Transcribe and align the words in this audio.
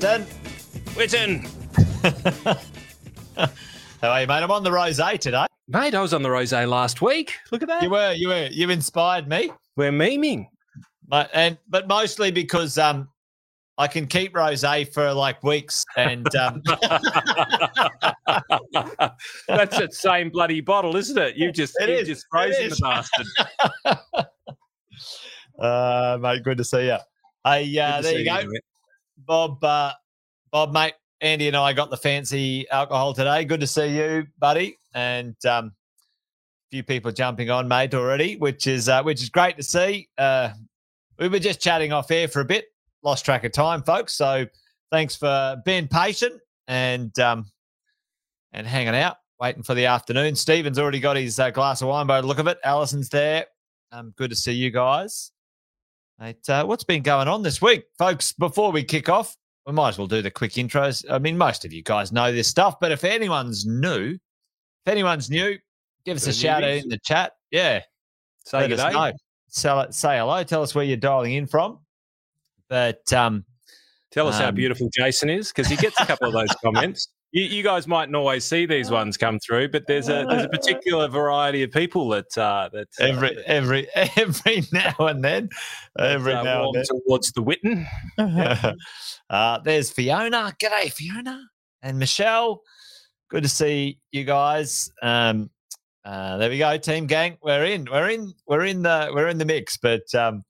Fenton. 0.00 0.24
Witten. 0.94 1.44
How 4.00 4.08
are 4.10 4.20
you, 4.22 4.26
mate? 4.26 4.42
I'm 4.42 4.50
on 4.50 4.62
the 4.62 4.70
rosé 4.70 5.18
today. 5.18 5.44
Mate, 5.68 5.94
I 5.94 6.00
was 6.00 6.14
on 6.14 6.22
the 6.22 6.30
rose 6.30 6.52
last 6.52 7.02
week. 7.02 7.34
Look 7.50 7.60
at 7.62 7.68
that. 7.68 7.82
You 7.82 7.90
were, 7.90 8.12
you 8.12 8.28
were, 8.28 8.46
you 8.50 8.70
inspired 8.70 9.28
me. 9.28 9.52
We're 9.76 9.92
memeing. 9.92 10.46
But 11.08 11.28
and 11.34 11.58
but 11.68 11.88
mostly 11.88 12.30
because 12.30 12.78
um 12.78 13.06
I 13.76 13.86
can 13.86 14.06
keep 14.06 14.32
rosé 14.32 14.90
for 14.94 15.12
like 15.12 15.42
weeks 15.42 15.84
and 15.98 16.26
um 16.36 16.62
That's 19.46 19.76
that 19.78 19.90
same 19.92 20.30
bloody 20.30 20.62
bottle, 20.62 20.96
isn't 20.96 21.18
it? 21.18 21.36
You've 21.36 21.54
just 21.54 21.74
It 21.80 21.90
you've 21.90 21.98
is. 22.00 22.08
just 22.08 22.24
It 22.24 22.28
frozen 22.30 22.70
the 22.70 22.76
bastard. 23.84 24.26
uh 25.58 26.16
mate, 26.18 26.42
good 26.44 26.56
to 26.56 26.64
see 26.64 26.86
you. 26.86 26.96
Hey, 27.44 27.78
uh, 27.78 28.00
there 28.00 28.18
you 28.18 28.24
go. 28.24 28.36
mate. 28.46 28.62
Bob 29.26 29.62
uh 29.64 29.92
Bob 30.50 30.72
mate, 30.72 30.94
Andy 31.20 31.48
and 31.48 31.56
I 31.56 31.72
got 31.72 31.90
the 31.90 31.96
fancy 31.96 32.68
alcohol 32.70 33.14
today. 33.14 33.44
Good 33.44 33.60
to 33.60 33.66
see 33.66 33.96
you, 33.96 34.26
buddy. 34.38 34.78
And 34.94 35.36
um 35.46 35.66
a 35.66 36.70
few 36.70 36.82
people 36.82 37.12
jumping 37.12 37.50
on, 37.50 37.68
mate, 37.68 37.94
already, 37.94 38.36
which 38.36 38.66
is 38.66 38.88
uh, 38.88 39.02
which 39.02 39.22
is 39.22 39.28
great 39.28 39.56
to 39.56 39.62
see. 39.62 40.08
Uh 40.18 40.50
we 41.18 41.28
were 41.28 41.38
just 41.38 41.60
chatting 41.60 41.92
off 41.92 42.10
air 42.10 42.28
for 42.28 42.40
a 42.40 42.44
bit, 42.44 42.66
lost 43.02 43.24
track 43.24 43.44
of 43.44 43.52
time, 43.52 43.82
folks. 43.82 44.14
So 44.14 44.46
thanks 44.90 45.16
for 45.16 45.60
being 45.64 45.88
patient 45.88 46.40
and 46.68 47.16
um 47.18 47.46
and 48.52 48.66
hanging 48.66 48.94
out, 48.94 49.16
waiting 49.40 49.62
for 49.62 49.74
the 49.74 49.86
afternoon. 49.86 50.36
Stephen's 50.36 50.78
already 50.78 51.00
got 51.00 51.16
his 51.16 51.38
uh, 51.38 51.50
glass 51.50 51.80
of 51.82 51.88
wine 51.88 52.06
by 52.06 52.20
the 52.20 52.26
look 52.26 52.38
of 52.38 52.46
it. 52.46 52.58
Allison's 52.64 53.08
there. 53.08 53.46
Um, 53.90 54.12
good 54.16 54.30
to 54.30 54.36
see 54.36 54.52
you 54.52 54.70
guys. 54.70 55.31
Mate, 56.18 56.48
uh, 56.48 56.64
what's 56.64 56.84
been 56.84 57.02
going 57.02 57.28
on 57.28 57.42
this 57.42 57.60
week, 57.60 57.84
folks? 57.98 58.32
Before 58.32 58.70
we 58.70 58.84
kick 58.84 59.08
off, 59.08 59.36
we 59.66 59.72
might 59.72 59.90
as 59.90 59.98
well 59.98 60.06
do 60.06 60.22
the 60.22 60.30
quick 60.30 60.52
intros. 60.52 61.04
I 61.10 61.18
mean, 61.18 61.36
most 61.36 61.64
of 61.64 61.72
you 61.72 61.82
guys 61.82 62.12
know 62.12 62.32
this 62.32 62.48
stuff, 62.48 62.78
but 62.80 62.92
if 62.92 63.04
anyone's 63.04 63.66
new, 63.66 64.12
if 64.14 64.88
anyone's 64.92 65.30
new, 65.30 65.56
give 66.04 66.16
us 66.16 66.26
a 66.26 66.32
shout 66.32 66.62
out 66.62 66.70
in 66.70 66.88
the 66.88 66.98
chat. 66.98 67.32
Yeah, 67.50 67.80
Say 68.44 68.60
let 68.60 68.68
good 68.68 68.80
us 68.80 68.92
day. 68.92 68.98
know. 69.80 69.86
Say 69.90 70.18
hello. 70.18 70.42
Tell 70.44 70.62
us 70.62 70.74
where 70.74 70.84
you're 70.84 70.96
dialing 70.96 71.34
in 71.34 71.46
from. 71.46 71.78
But 72.68 73.12
um, 73.12 73.44
Tell 74.10 74.28
us 74.28 74.38
how 74.38 74.48
Um, 74.48 74.54
beautiful 74.54 74.88
Jason 74.92 75.30
is, 75.30 75.48
because 75.48 75.68
he 75.68 75.76
gets 75.76 75.98
a 76.00 76.06
couple 76.06 76.28
of 76.28 76.34
those 76.34 76.54
comments. 76.64 77.08
You, 77.32 77.44
you 77.44 77.62
guys 77.62 77.88
mightn't 77.88 78.14
always 78.14 78.44
see 78.44 78.66
these 78.66 78.90
ones 78.90 79.16
come 79.16 79.38
through, 79.38 79.70
but 79.70 79.86
there's 79.86 80.10
a 80.10 80.26
there's 80.28 80.44
a 80.44 80.50
particular 80.50 81.08
variety 81.08 81.62
of 81.62 81.70
people 81.70 82.08
that 82.10 82.36
uh, 82.36 82.68
that 82.74 82.88
uh, 83.00 83.04
every 83.04 83.38
every 83.46 83.88
every 83.94 84.64
now 84.70 84.94
and 84.98 85.24
then, 85.24 85.48
every 85.98 86.34
uh, 86.34 86.42
now 86.42 86.70
and 86.70 86.84
towards 86.84 87.32
the 87.32 87.42
Witten. 87.42 87.86
then. 88.18 88.76
uh, 89.30 89.58
there's 89.60 89.90
Fiona. 89.90 90.54
G'day, 90.62 90.92
Fiona, 90.92 91.42
and 91.80 91.98
Michelle. 91.98 92.60
Good 93.30 93.44
to 93.44 93.48
see 93.48 93.98
you 94.10 94.24
guys. 94.24 94.90
Um, 95.02 95.48
uh, 96.04 96.36
there 96.36 96.50
we 96.50 96.58
go, 96.58 96.76
team 96.76 97.06
gang. 97.06 97.38
We're 97.42 97.64
in. 97.64 97.88
We're 97.90 98.10
in. 98.10 98.34
We're 98.46 98.66
in 98.66 98.82
the. 98.82 99.10
We're 99.14 99.28
in 99.28 99.38
the 99.38 99.46
mix. 99.46 99.78
But 99.78 100.14
um, 100.14 100.44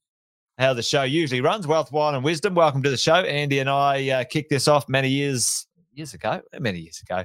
how 0.59 0.75
the 0.75 0.83
show 0.83 1.05
usually 1.05 1.43
runs. 1.43 1.69
Wealth, 1.69 1.93
wine, 1.93 2.17
and 2.17 2.25
wisdom. 2.25 2.57
Welcome 2.57 2.83
to 2.83 2.91
the 2.91 2.97
show. 2.97 3.15
Andy 3.15 3.61
and 3.61 3.71
I 3.71 4.09
uh, 4.11 4.25
kicked 4.25 4.51
this 4.51 4.67
off 4.67 4.89
many 4.89 5.11
years 5.11 5.69
years 5.93 6.15
ago. 6.15 6.41
Many 6.59 6.81
years 6.81 7.01
ago. 7.01 7.25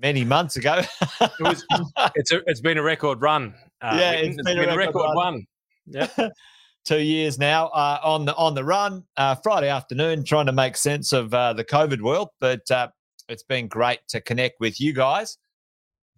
Many 0.00 0.24
months 0.24 0.56
ago. 0.56 0.82
It 1.20 1.30
was, 1.40 1.64
it's 2.14 2.32
a, 2.32 2.40
it's 2.46 2.60
been 2.60 2.78
a 2.78 2.82
record 2.82 3.20
run. 3.20 3.54
Uh, 3.80 3.96
Yeah, 3.98 4.12
it's 4.12 4.36
it's 4.36 4.42
been 4.44 4.58
a 4.58 4.60
been 4.62 4.70
a 4.70 4.76
record 4.76 4.94
record 5.00 5.02
run. 5.04 5.16
one. 5.16 5.46
Yeah. 5.86 6.08
two 6.84 7.00
years 7.02 7.38
now 7.38 7.66
uh, 7.68 7.98
on 8.02 8.24
the 8.24 8.34
on 8.36 8.54
the 8.54 8.64
run. 8.64 9.04
Uh, 9.16 9.34
Friday 9.36 9.68
afternoon, 9.68 10.24
trying 10.24 10.46
to 10.46 10.52
make 10.52 10.76
sense 10.76 11.12
of 11.12 11.34
uh, 11.34 11.52
the 11.52 11.64
COVID 11.64 12.00
world, 12.00 12.28
but 12.40 12.68
uh, 12.70 12.88
it's 13.28 13.42
been 13.42 13.68
great 13.68 13.98
to 14.08 14.20
connect 14.20 14.60
with 14.60 14.80
you 14.80 14.92
guys, 14.94 15.36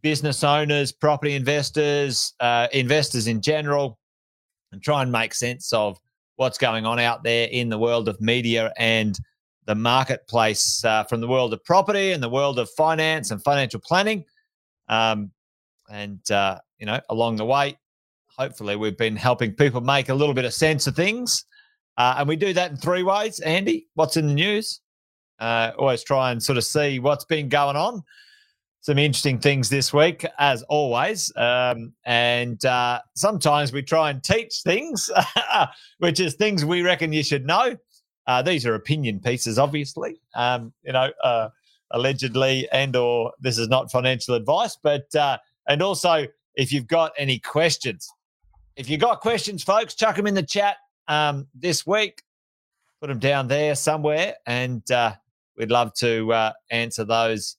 business 0.02 0.44
owners, 0.44 0.92
property 0.92 1.34
investors, 1.34 2.34
uh, 2.40 2.68
investors 2.72 3.26
in 3.26 3.40
general, 3.40 3.98
and 4.72 4.82
try 4.82 5.02
and 5.02 5.10
make 5.10 5.34
sense 5.34 5.72
of 5.72 5.98
what's 6.36 6.58
going 6.58 6.86
on 6.86 6.98
out 6.98 7.22
there 7.24 7.48
in 7.50 7.68
the 7.68 7.78
world 7.78 8.08
of 8.08 8.20
media 8.20 8.72
and 8.78 9.18
the 9.70 9.74
marketplace 9.76 10.84
uh, 10.84 11.04
from 11.04 11.20
the 11.20 11.28
world 11.28 11.52
of 11.52 11.62
property 11.62 12.10
and 12.10 12.20
the 12.20 12.28
world 12.28 12.58
of 12.58 12.68
finance 12.70 13.30
and 13.30 13.40
financial 13.44 13.78
planning. 13.78 14.24
Um, 14.88 15.30
and 15.88 16.28
uh, 16.28 16.58
you 16.80 16.86
know, 16.86 17.00
along 17.08 17.36
the 17.36 17.44
way, 17.44 17.78
hopefully 18.36 18.74
we've 18.74 18.98
been 18.98 19.14
helping 19.14 19.52
people 19.54 19.80
make 19.80 20.08
a 20.08 20.14
little 20.14 20.34
bit 20.34 20.44
of 20.44 20.52
sense 20.52 20.88
of 20.88 20.96
things. 20.96 21.44
Uh, 21.96 22.16
and 22.18 22.28
we 22.28 22.34
do 22.34 22.52
that 22.52 22.72
in 22.72 22.76
three 22.78 23.04
ways. 23.04 23.38
Andy, 23.38 23.86
what's 23.94 24.16
in 24.16 24.26
the 24.26 24.34
news? 24.34 24.80
Uh, 25.38 25.70
always 25.78 26.02
try 26.02 26.32
and 26.32 26.42
sort 26.42 26.58
of 26.58 26.64
see 26.64 26.98
what's 26.98 27.24
been 27.24 27.48
going 27.48 27.76
on. 27.76 28.02
Some 28.80 28.98
interesting 28.98 29.38
things 29.38 29.68
this 29.68 29.92
week, 29.92 30.26
as 30.40 30.64
always. 30.64 31.32
Um, 31.36 31.92
and 32.04 32.64
uh, 32.64 33.02
sometimes 33.14 33.72
we 33.72 33.82
try 33.82 34.10
and 34.10 34.20
teach 34.24 34.62
things, 34.64 35.08
which 35.98 36.18
is 36.18 36.34
things 36.34 36.64
we 36.64 36.82
reckon 36.82 37.12
you 37.12 37.22
should 37.22 37.46
know. 37.46 37.76
Uh, 38.26 38.42
these 38.42 38.66
are 38.66 38.74
opinion 38.74 39.20
pieces, 39.20 39.58
obviously. 39.58 40.20
Um, 40.34 40.72
you 40.82 40.92
know, 40.92 41.10
uh, 41.22 41.48
allegedly, 41.90 42.68
and 42.72 42.94
or 42.96 43.32
this 43.40 43.58
is 43.58 43.68
not 43.68 43.90
financial 43.90 44.34
advice, 44.34 44.76
but 44.82 45.12
uh, 45.14 45.38
and 45.68 45.82
also 45.82 46.26
if 46.54 46.72
you've 46.72 46.86
got 46.86 47.12
any 47.18 47.38
questions, 47.38 48.10
if 48.76 48.88
you've 48.88 49.00
got 49.00 49.20
questions, 49.20 49.62
folks, 49.62 49.94
chuck 49.94 50.16
them 50.16 50.26
in 50.26 50.34
the 50.34 50.42
chat 50.42 50.76
um, 51.08 51.46
this 51.54 51.86
week. 51.86 52.22
Put 53.00 53.08
them 53.08 53.18
down 53.18 53.48
there 53.48 53.74
somewhere, 53.74 54.34
and 54.46 54.88
uh, 54.90 55.14
we'd 55.56 55.70
love 55.70 55.94
to 55.94 56.32
uh, 56.32 56.52
answer 56.70 57.04
those 57.04 57.56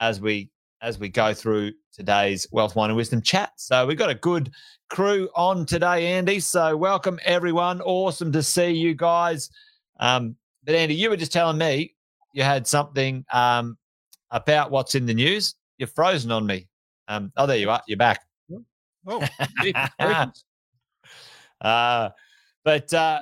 as 0.00 0.20
we 0.20 0.50
as 0.80 0.98
we 0.98 1.08
go 1.08 1.32
through 1.32 1.72
today's 1.92 2.46
Wealth, 2.52 2.76
Wine, 2.76 2.90
and 2.90 2.96
Wisdom 2.96 3.22
chat. 3.22 3.52
So 3.56 3.86
we've 3.86 3.96
got 3.96 4.10
a 4.10 4.14
good 4.14 4.52
crew 4.90 5.28
on 5.34 5.64
today, 5.64 6.06
Andy. 6.08 6.40
So 6.40 6.76
welcome 6.76 7.18
everyone. 7.24 7.80
Awesome 7.80 8.30
to 8.32 8.42
see 8.42 8.70
you 8.70 8.94
guys. 8.94 9.48
Um, 10.00 10.36
but 10.64 10.74
Andy, 10.74 10.94
you 10.94 11.10
were 11.10 11.16
just 11.16 11.32
telling 11.32 11.58
me 11.58 11.94
you 12.32 12.42
had 12.42 12.66
something 12.66 13.24
um, 13.32 13.76
about 14.30 14.70
what's 14.70 14.94
in 14.94 15.06
the 15.06 15.14
news. 15.14 15.54
You're 15.78 15.88
frozen 15.88 16.30
on 16.32 16.46
me. 16.46 16.68
Um, 17.08 17.32
oh, 17.36 17.46
there 17.46 17.58
you 17.58 17.70
are. 17.70 17.82
You're 17.86 17.98
back. 17.98 18.20
Oh, 19.06 19.22
uh, 21.60 22.08
but 22.64 22.94
uh, 22.94 23.20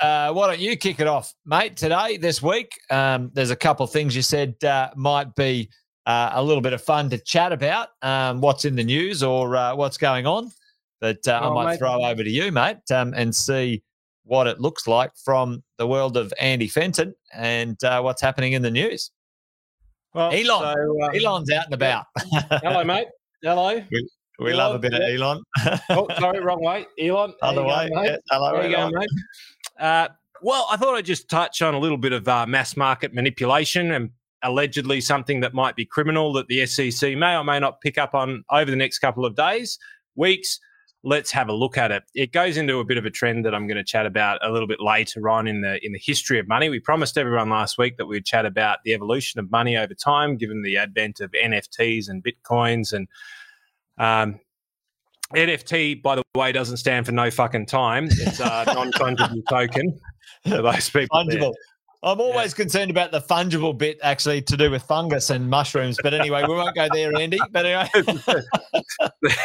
uh, 0.00 0.32
why 0.32 0.46
don't 0.46 0.60
you 0.60 0.76
kick 0.76 1.00
it 1.00 1.06
off, 1.06 1.34
mate? 1.44 1.76
Today, 1.76 2.16
this 2.16 2.42
week, 2.42 2.78
um, 2.90 3.30
there's 3.34 3.50
a 3.50 3.56
couple 3.56 3.84
of 3.84 3.90
things 3.90 4.14
you 4.14 4.22
said 4.22 4.62
uh, 4.64 4.90
might 4.94 5.34
be 5.34 5.68
uh, 6.06 6.30
a 6.34 6.42
little 6.42 6.60
bit 6.60 6.72
of 6.72 6.82
fun 6.82 7.10
to 7.10 7.18
chat 7.18 7.52
about. 7.52 7.88
Um, 8.02 8.40
what's 8.40 8.64
in 8.64 8.76
the 8.76 8.84
news 8.84 9.22
or 9.22 9.56
uh, 9.56 9.74
what's 9.74 9.96
going 9.96 10.26
on? 10.26 10.50
But 11.00 11.26
uh, 11.26 11.40
I 11.42 11.46
Oh, 11.48 11.54
might 11.54 11.70
mate. 11.72 11.78
throw 11.78 12.04
over 12.04 12.22
to 12.22 12.30
you, 12.30 12.52
mate, 12.52 12.78
um, 12.92 13.12
and 13.16 13.34
see 13.34 13.82
what 14.24 14.46
it 14.46 14.60
looks 14.60 14.86
like 14.86 15.12
from 15.22 15.62
the 15.78 15.86
world 15.86 16.16
of 16.16 16.32
Andy 16.40 16.68
Fenton 16.68 17.14
and 17.32 17.82
uh, 17.84 18.00
what's 18.00 18.22
happening 18.22 18.54
in 18.54 18.62
the 18.62 18.70
news. 18.70 19.10
well, 20.14 20.32
Elon. 20.32 20.74
so, 20.74 21.02
uh, 21.02 21.08
Elon's 21.08 21.50
out 21.52 21.66
and 21.66 21.74
about. 21.74 22.06
hello, 22.62 22.84
mate. 22.84 23.08
Hello. 23.42 23.82
we 24.38 24.52
love 24.54 24.74
a 24.74 24.78
bit 24.78 24.94
of 24.94 25.00
Elon. 25.00 25.42
Oh, 25.90 26.08
sorry, 26.18 26.40
wrong 26.40 26.62
way. 26.62 26.86
Elon. 26.98 27.34
Other 27.42 27.62
way. 27.62 27.90
mate. 27.92 28.06
Yeah, 28.06 28.16
Hello, 28.30 28.56
There 28.56 28.70
you 28.70 28.76
go, 28.76 28.90
mate. 28.90 29.08
Uh, 29.78 30.08
well, 30.42 30.66
I 30.70 30.76
thought 30.76 30.94
I'd 30.94 31.04
just 31.04 31.28
touch 31.28 31.62
on 31.62 31.74
a 31.74 31.78
little 31.78 31.98
bit 31.98 32.12
of 32.12 32.26
uh, 32.26 32.46
mass 32.46 32.76
market 32.76 33.14
manipulation 33.14 33.92
and 33.92 34.10
allegedly 34.42 35.00
something 35.00 35.40
that 35.40 35.54
might 35.54 35.74
be 35.74 35.84
criminal 35.84 36.32
that 36.34 36.46
the 36.48 36.66
SEC 36.66 37.16
may 37.16 37.36
or 37.36 37.44
may 37.44 37.58
not 37.58 37.80
pick 37.80 37.98
up 37.98 38.14
on 38.14 38.44
over 38.50 38.70
the 38.70 38.76
next 38.76 38.98
couple 38.98 39.24
of 39.24 39.34
days, 39.34 39.78
weeks. 40.16 40.60
Let's 41.06 41.30
have 41.32 41.48
a 41.48 41.52
look 41.52 41.76
at 41.76 41.92
it. 41.92 42.02
It 42.14 42.32
goes 42.32 42.56
into 42.56 42.78
a 42.78 42.84
bit 42.84 42.96
of 42.96 43.04
a 43.04 43.10
trend 43.10 43.44
that 43.44 43.54
I'm 43.54 43.66
going 43.66 43.76
to 43.76 43.84
chat 43.84 44.06
about 44.06 44.38
a 44.42 44.50
little 44.50 44.66
bit 44.66 44.80
later 44.80 45.28
on 45.28 45.46
in 45.46 45.60
the 45.60 45.84
in 45.84 45.92
the 45.92 45.98
history 45.98 46.38
of 46.38 46.48
money. 46.48 46.70
We 46.70 46.80
promised 46.80 47.18
everyone 47.18 47.50
last 47.50 47.76
week 47.76 47.98
that 47.98 48.06
we'd 48.06 48.24
chat 48.24 48.46
about 48.46 48.78
the 48.84 48.94
evolution 48.94 49.38
of 49.38 49.50
money 49.50 49.76
over 49.76 49.92
time, 49.94 50.36
given 50.36 50.62
the 50.62 50.78
advent 50.78 51.20
of 51.20 51.30
NFTs 51.32 52.08
and 52.08 52.24
bitcoins 52.24 52.92
and 52.92 53.06
um, 53.98 54.40
NFT, 55.34 56.02
by 56.02 56.16
the 56.16 56.22
way, 56.34 56.52
doesn't 56.52 56.76
stand 56.76 57.06
for 57.06 57.12
no 57.12 57.30
fucking 57.30 57.66
time. 57.66 58.06
It's 58.10 58.40
a 58.40 58.64
non 58.66 58.92
fungible 58.92 59.42
token 59.48 59.98
for 60.42 60.62
those 60.62 60.90
people. 60.90 61.18
fungible. 61.18 61.52
I'm 62.04 62.20
always 62.20 62.52
concerned 62.52 62.90
about 62.90 63.12
the 63.12 63.20
fungible 63.20 63.76
bit, 63.76 63.98
actually, 64.02 64.42
to 64.42 64.56
do 64.56 64.70
with 64.70 64.82
fungus 64.82 65.30
and 65.30 65.48
mushrooms. 65.48 65.98
But 66.02 66.12
anyway, 66.12 66.44
we 66.46 66.54
won't 66.54 66.74
go 66.74 66.86
there, 66.92 67.16
Andy. 67.16 67.38
But 67.50 67.64
anyway, 67.64 67.88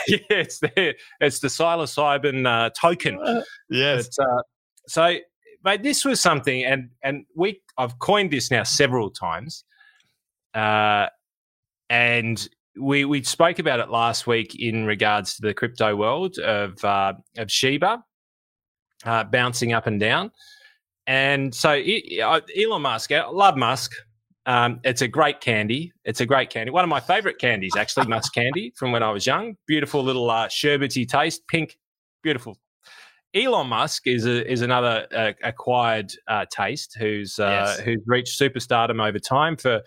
yeah, 0.07 0.19
it's 0.29 0.59
the 0.59 0.95
it's 1.21 1.39
the 1.39 1.47
psilocybin 1.47 2.45
uh, 2.45 2.69
token. 2.79 3.43
yes, 3.69 4.09
But, 4.17 4.25
uh, 4.25 4.41
so, 4.87 5.17
mate, 5.63 5.83
this 5.83 6.03
was 6.03 6.19
something, 6.19 6.65
and 6.65 6.89
and 7.01 7.25
we 7.33 7.61
I've 7.77 7.97
coined 7.99 8.31
this 8.31 8.51
now 8.51 8.63
several 8.63 9.09
times, 9.09 9.63
uh, 10.53 11.07
and 11.89 12.49
we 12.77 13.05
we 13.05 13.23
spoke 13.23 13.59
about 13.59 13.79
it 13.79 13.89
last 13.89 14.27
week 14.27 14.59
in 14.59 14.85
regards 14.85 15.35
to 15.35 15.41
the 15.43 15.53
crypto 15.53 15.95
world 15.95 16.37
of 16.39 16.83
uh, 16.83 17.13
of 17.37 17.49
Shiba 17.49 18.03
uh, 19.05 19.23
bouncing 19.23 19.73
up 19.73 19.87
and 19.87 19.99
down, 19.99 20.31
and 21.09 21.55
so 21.55 21.71
Elon 21.71 22.83
Musk, 22.83 23.11
I 23.11 23.25
love 23.25 23.57
Musk. 23.57 23.93
Um, 24.45 24.79
it's 24.83 25.01
a 25.01 25.07
great 25.07 25.41
candy. 25.41 25.91
It's 26.05 26.21
a 26.21 26.25
great 26.27 26.51
candy. 26.51 26.71
One 26.71 26.83
of 26.83 26.89
my 26.89 26.99
favorite 26.99 27.39
candies, 27.39 27.71
actually, 27.75 28.05
Musk 28.15 28.31
candy 28.31 28.73
from 28.75 28.91
when 28.91 29.01
I 29.01 29.09
was 29.09 29.25
young. 29.25 29.55
Beautiful 29.65 30.03
little 30.03 30.29
uh, 30.29 30.47
sherbety 30.49 31.07
taste, 31.09 31.41
pink, 31.47 31.79
beautiful. 32.21 32.59
Elon 33.33 33.69
Musk 33.69 34.05
is 34.05 34.27
a, 34.27 34.47
is 34.51 34.61
another 34.61 35.07
uh, 35.15 35.31
acquired 35.43 36.13
uh, 36.27 36.45
taste 36.51 36.95
who's 36.99 37.39
uh, 37.39 37.73
yes. 37.75 37.79
who's 37.79 38.01
reached 38.05 38.39
superstardom 38.39 39.03
over 39.03 39.17
time 39.17 39.57
for 39.57 39.81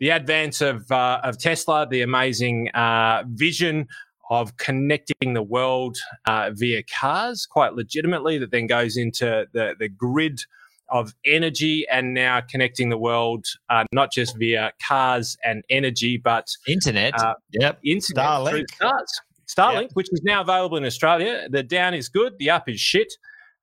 the 0.00 0.10
advance 0.10 0.60
of 0.60 0.90
uh, 0.92 1.20
of 1.24 1.38
Tesla, 1.38 1.88
the 1.88 2.02
amazing 2.02 2.68
uh, 2.74 3.24
vision 3.26 3.86
of 4.28 4.58
connecting 4.58 5.32
the 5.32 5.42
world 5.42 5.96
uh, 6.26 6.50
via 6.52 6.82
cars, 6.82 7.46
quite 7.46 7.72
legitimately, 7.72 8.36
that 8.36 8.50
then 8.50 8.66
goes 8.66 8.98
into 8.98 9.46
the 9.54 9.74
the 9.78 9.88
grid 9.88 10.40
of 10.90 11.14
energy 11.24 11.86
and 11.90 12.14
now 12.14 12.40
connecting 12.40 12.88
the 12.88 12.98
world 12.98 13.46
uh, 13.68 13.84
not 13.92 14.12
just 14.12 14.36
via 14.38 14.72
cars 14.86 15.36
and 15.44 15.64
energy, 15.70 16.16
but 16.16 16.46
internet. 16.66 17.14
Uh, 17.18 17.34
yep, 17.52 17.78
internet 17.84 18.24
Starlink. 18.24 18.70
Stars. 18.74 19.20
Starlink, 19.46 19.82
yep. 19.82 19.90
which 19.94 20.08
is 20.12 20.22
now 20.22 20.40
available 20.40 20.76
in 20.76 20.84
Australia. 20.84 21.48
The 21.50 21.62
down 21.62 21.94
is 21.94 22.08
good, 22.08 22.34
the 22.38 22.50
up 22.50 22.68
is 22.68 22.80
shit, 22.80 23.12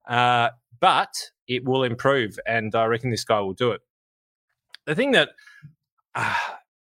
uh, 0.07 0.49
but 0.79 1.13
it 1.47 1.63
will 1.65 1.83
improve, 1.83 2.39
and 2.47 2.73
I 2.75 2.85
reckon 2.85 3.11
this 3.11 3.23
guy 3.23 3.39
will 3.39 3.53
do 3.53 3.71
it. 3.71 3.81
The 4.85 4.95
thing 4.95 5.11
that 5.11 5.29
uh, 6.15 6.35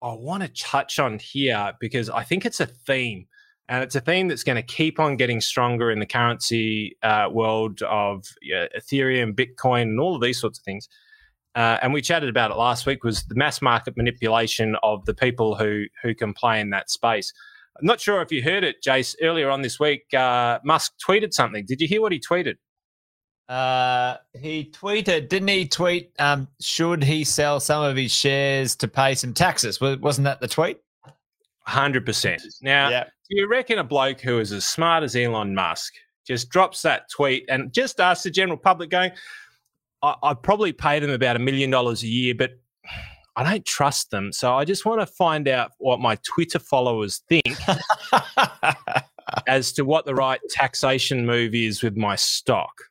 I 0.03 0.13
want 0.15 0.43
to 0.43 0.49
touch 0.49 0.99
on 0.99 1.19
here 1.19 1.73
because 1.81 2.11
I 2.11 2.25
think 2.25 2.45
it's 2.45 2.61
a 2.61 2.67
theme. 2.67 3.27
And 3.73 3.83
it's 3.83 3.95
a 3.95 4.03
theme 4.03 4.29
that's 4.29 4.45
going 4.45 4.57
to 4.57 4.63
keep 4.63 5.01
on 5.01 5.17
getting 5.17 5.41
stronger 5.41 5.91
in 5.91 5.99
the 5.99 6.05
currency 6.05 6.99
uh, 7.03 7.31
world 7.33 7.81
of 7.81 8.27
Ethereum, 8.47 9.33
Bitcoin, 9.35 9.85
and 9.85 9.99
all 9.99 10.15
of 10.15 10.21
these 10.21 10.39
sorts 10.39 10.59
of 10.59 10.65
things. 10.67 10.91
Uh, 11.55 11.79
and 11.81 11.91
we 11.91 12.03
chatted 12.03 12.29
about 12.29 12.51
it 12.51 12.59
last 12.59 12.85
week. 12.85 13.03
Was 13.03 13.25
the 13.25 13.35
mass 13.35 13.63
market 13.63 13.97
manipulation 13.97 14.77
of 14.83 15.07
the 15.07 15.15
people 15.15 15.55
who 15.55 15.85
who 16.03 16.15
can 16.15 16.35
play 16.35 16.61
in 16.61 16.69
that 16.69 16.91
space? 16.91 17.33
I'm 17.81 17.87
not 17.87 17.99
sure 17.99 18.21
if 18.21 18.31
you 18.31 18.43
heard 18.43 18.63
it, 18.63 18.77
Jace. 18.87 19.17
Earlier 19.23 19.49
on 19.49 19.63
this 19.63 19.81
week, 19.81 20.03
uh, 20.13 20.59
Musk 20.63 20.93
tweeted 21.09 21.33
something. 21.33 21.65
Did 21.65 21.81
you 21.81 21.89
hear 21.89 22.03
what 22.03 22.13
he 22.13 22.21
tweeted? 22.21 22.57
Uh, 23.49 24.19
he 24.39 24.71
tweeted, 24.71 25.31
didn't 25.31 25.49
he 25.49 25.67
tweet, 25.67 26.13
um, 26.19 26.47
should 26.61 27.03
he 27.03 27.25
sell 27.25 27.59
some 27.59 27.83
of 27.83 27.97
his 27.97 28.13
shares 28.13 28.77
to 28.77 28.89
pay 28.89 29.15
some 29.15 29.33
taxes? 29.33 29.81
Wasn't 29.81 30.25
that 30.27 30.41
the 30.41 30.49
tweet? 30.49 30.79
100%. 31.67 32.41
Now, 32.63 32.89
yeah. 32.89 33.05
Do 33.33 33.41
you 33.41 33.49
reckon 33.49 33.79
a 33.79 33.85
bloke 33.85 34.21
who 34.21 34.39
is 34.41 34.53
as 34.53 34.67
smart 34.67 35.03
as 35.03 35.17
Elon 35.17 35.55
Musk 35.55 35.95
just 36.27 36.51
drops 36.51 36.83
that 36.83 37.09
tweet 37.11 37.47
and 37.49 37.73
just 37.73 37.99
asks 37.99 38.25
the 38.25 38.31
general 38.31 38.59
public 38.59 38.91
going, 38.91 39.11
I- 40.03 40.17
I'd 40.23 40.43
probably 40.43 40.73
pay 40.73 41.01
them 41.01 41.09
about 41.09 41.37
a 41.37 41.39
million 41.39 41.71
dollars 41.71 42.03
a 42.03 42.09
year, 42.09 42.35
but 42.35 42.51
I 43.35 43.43
don't 43.51 43.65
trust 43.65 44.11
them. 44.11 44.33
So 44.33 44.55
I 44.55 44.67
just 44.67 44.85
want 44.85 45.01
to 45.01 45.07
find 45.07 45.49
out 45.49 45.71
what 45.79 45.99
my 45.99 46.17
Twitter 46.17 46.59
followers 46.59 47.23
think 47.31 47.57
as 49.47 49.73
to 49.73 49.85
what 49.87 50.05
the 50.05 50.15
right 50.15 50.41
taxation 50.51 51.25
move 51.25 51.55
is 51.55 51.83
with 51.83 51.97
my 51.97 52.17
stock 52.17 52.83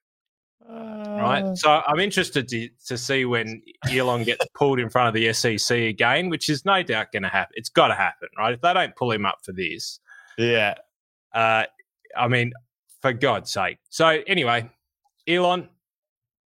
right? 0.72 1.44
Uh. 1.44 1.56
So 1.56 1.82
I'm 1.88 2.00
interested 2.00 2.48
to, 2.50 2.70
to 2.88 2.98
see 2.98 3.26
when 3.26 3.62
Elon 3.90 4.24
gets 4.24 4.46
pulled 4.54 4.80
in 4.80 4.90
front 4.90 5.08
of 5.08 5.14
the 5.14 5.32
SEC 5.34 5.78
again, 5.78 6.30
which 6.30 6.50
is 6.50 6.66
no 6.66 6.84
doubt 6.84 7.12
going 7.12 7.24
to 7.24 7.30
happen. 7.30 7.54
It's 7.56 7.70
got 7.70 7.88
to 7.90 7.96
happen, 7.96 8.30
right? 8.38 8.54
If 8.54 8.62
they 8.62 8.74
don't 8.74 8.96
pull 8.96 9.12
him 9.12 9.26
up 9.26 9.40
for 9.44 9.52
this, 9.52 10.00
yeah. 10.38 10.76
Uh, 11.34 11.64
I 12.18 12.28
mean, 12.28 12.54
for 13.02 13.14
God's 13.14 13.52
sake. 13.52 13.80
So 13.90 14.08
anyway, 14.28 14.70
Elon, 15.28 15.70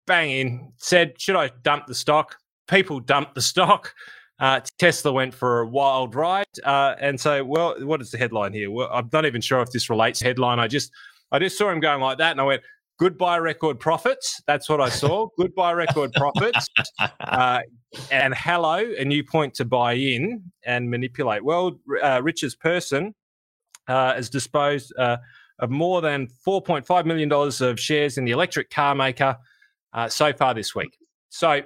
bang 0.06 0.30
in, 0.30 0.72
said, 0.76 1.20
should 1.20 1.36
I 1.36 1.50
dump 1.62 1.86
the 1.86 1.94
stock? 1.94 2.36
People 2.68 3.00
dumped 3.00 3.34
the 3.34 3.42
stock. 3.42 3.94
Uh, 4.38 4.60
Tesla 4.78 5.12
went 5.12 5.32
for 5.32 5.60
a 5.60 5.66
wild 5.66 6.14
ride, 6.14 6.46
uh, 6.64 6.96
and 7.00 7.20
so 7.20 7.44
well, 7.44 7.76
what 7.86 8.00
is 8.00 8.10
the 8.10 8.18
headline 8.18 8.52
here? 8.52 8.72
Well, 8.72 8.88
I'm 8.92 9.08
not 9.12 9.24
even 9.24 9.40
sure 9.40 9.60
if 9.60 9.70
this 9.70 9.88
relates 9.88 10.18
to 10.18 10.24
headline. 10.24 10.58
I 10.58 10.66
just 10.66 10.90
I 11.30 11.38
just 11.38 11.56
saw 11.56 11.70
him 11.70 11.78
going 11.78 12.00
like 12.00 12.18
that, 12.18 12.32
and 12.32 12.40
I 12.40 12.44
went, 12.44 12.62
goodbye 12.98 13.38
record 13.38 13.78
profits. 13.78 14.42
That's 14.46 14.68
what 14.68 14.80
I 14.80 14.88
saw. 14.88 15.28
goodbye 15.38 15.72
record 15.72 16.12
profits. 16.14 16.68
Uh, 17.20 17.60
and 18.10 18.34
hello, 18.34 18.78
a 18.98 19.04
new 19.04 19.22
point 19.22 19.54
to 19.54 19.64
buy 19.64 19.92
in 19.92 20.42
and 20.64 20.90
manipulate. 20.90 21.44
Well, 21.44 21.78
uh, 22.02 22.20
richest 22.22 22.58
person 22.58 23.14
uh, 23.88 24.14
has 24.14 24.28
disposed 24.30 24.92
uh, 24.98 25.16
of 25.58 25.70
more 25.70 26.00
than 26.00 26.28
$4.5 26.46 27.06
million 27.06 27.32
of 27.32 27.80
shares 27.80 28.18
in 28.18 28.24
the 28.24 28.32
electric 28.32 28.70
car 28.70 28.94
maker 28.94 29.36
uh, 29.92 30.08
so 30.08 30.32
far 30.32 30.54
this 30.54 30.74
week. 30.74 30.96
So, 31.28 31.60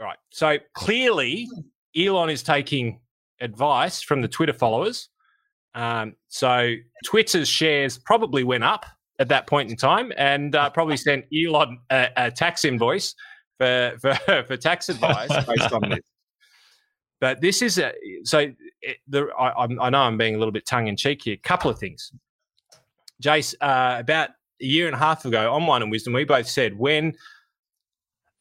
right. 0.00 0.18
So 0.30 0.58
clearly, 0.74 1.48
Elon 1.96 2.30
is 2.30 2.42
taking 2.42 3.00
advice 3.40 4.02
from 4.02 4.20
the 4.20 4.28
Twitter 4.28 4.52
followers. 4.52 5.08
Um, 5.74 6.14
so 6.28 6.74
Twitter's 7.04 7.48
shares 7.48 7.98
probably 7.98 8.44
went 8.44 8.64
up 8.64 8.86
at 9.18 9.28
that 9.28 9.46
point 9.46 9.70
in 9.70 9.76
time 9.76 10.12
and 10.16 10.54
uh, 10.54 10.70
probably 10.70 10.96
sent 10.96 11.24
Elon 11.34 11.78
a, 11.90 12.08
a, 12.16 12.30
tax 12.30 12.64
invoice 12.64 13.14
for, 13.58 13.96
for, 14.00 14.14
for 14.46 14.56
tax 14.56 14.88
advice 14.88 15.30
based 15.46 15.72
on 15.72 15.88
this. 15.90 16.00
But 17.20 17.40
this 17.40 17.62
is 17.62 17.78
a, 17.78 17.92
so 18.24 18.50
it, 18.82 18.98
the, 19.08 19.28
I, 19.38 19.64
I, 19.64 19.90
know 19.90 20.00
I'm 20.00 20.18
being 20.18 20.34
a 20.34 20.38
little 20.38 20.52
bit 20.52 20.66
tongue 20.66 20.88
in 20.88 20.96
cheek 20.96 21.22
here. 21.22 21.34
A 21.34 21.38
Couple 21.38 21.70
of 21.70 21.78
things, 21.78 22.12
Jace. 23.22 23.54
Uh, 23.60 23.96
about 23.98 24.30
a 24.60 24.64
year 24.64 24.86
and 24.86 24.94
a 24.94 24.98
half 24.98 25.24
ago 25.24 25.52
on 25.52 25.66
Wine 25.66 25.82
and 25.82 25.90
Wisdom, 25.90 26.12
we 26.12 26.24
both 26.24 26.48
said 26.48 26.76
when 26.76 27.14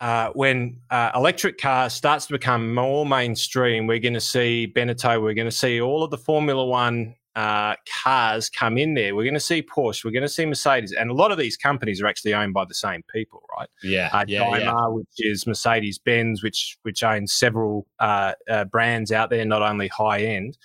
uh, 0.01 0.29
when 0.33 0.81
uh, 0.89 1.11
electric 1.15 1.57
cars 1.57 1.93
starts 1.93 2.25
to 2.25 2.33
become 2.33 2.73
more 2.73 3.05
mainstream, 3.05 3.87
we're 3.87 3.99
going 3.99 4.13
to 4.13 4.19
see 4.19 4.67
Beneteau, 4.67 5.21
we're 5.21 5.33
going 5.33 5.47
to 5.47 5.51
see 5.51 5.79
all 5.79 6.03
of 6.03 6.11
the 6.11 6.17
Formula 6.17 6.65
One 6.65 7.15
uh, 7.35 7.75
cars 8.03 8.50
come 8.50 8.77
in 8.77 8.94
there. 8.94 9.15
We're 9.15 9.24
going 9.24 9.33
to 9.33 9.39
see 9.39 9.63
Porsche, 9.63 10.06
we're 10.06 10.12
going 10.12 10.21
to 10.21 10.30
see 10.30 10.45
Mercedes, 10.45 10.91
and 10.91 11.09
a 11.09 11.13
lot 11.13 11.31
of 11.31 11.38
these 11.38 11.57
companies 11.57 12.01
are 12.01 12.07
actually 12.07 12.33
owned 12.33 12.53
by 12.53 12.65
the 12.65 12.74
same 12.74 13.01
people, 13.12 13.41
right? 13.57 13.69
Yeah, 13.81 14.09
uh, 14.13 14.25
yeah, 14.27 14.39
Daimler, 14.39 14.59
yeah. 14.59 14.88
which 14.88 15.07
is 15.18 15.47
Mercedes 15.47 15.97
Benz, 15.97 16.44
which 16.44 16.77
which 16.83 17.03
owns 17.03 17.33
several 17.33 17.88
uh, 18.00 18.33
uh, 18.50 18.65
brands 18.65 19.12
out 19.12 19.30
there, 19.30 19.45
not 19.45 19.62
only 19.62 19.88
high 19.88 20.21
end. 20.21 20.57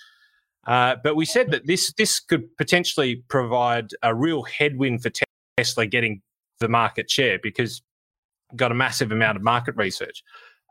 Uh, 0.67 0.95
but 1.03 1.15
we 1.15 1.25
said 1.25 1.49
that 1.51 1.65
this 1.65 1.91
this 1.93 2.19
could 2.19 2.55
potentially 2.57 3.23
provide 3.29 3.89
a 4.03 4.13
real 4.13 4.43
headwind 4.43 5.01
for 5.01 5.11
Tesla 5.57 5.87
getting 5.87 6.21
the 6.59 6.69
market 6.69 7.09
share 7.09 7.39
because 7.41 7.81
got 8.55 8.71
a 8.71 8.75
massive 8.75 9.11
amount 9.11 9.37
of 9.37 9.43
market 9.43 9.75
research. 9.75 10.23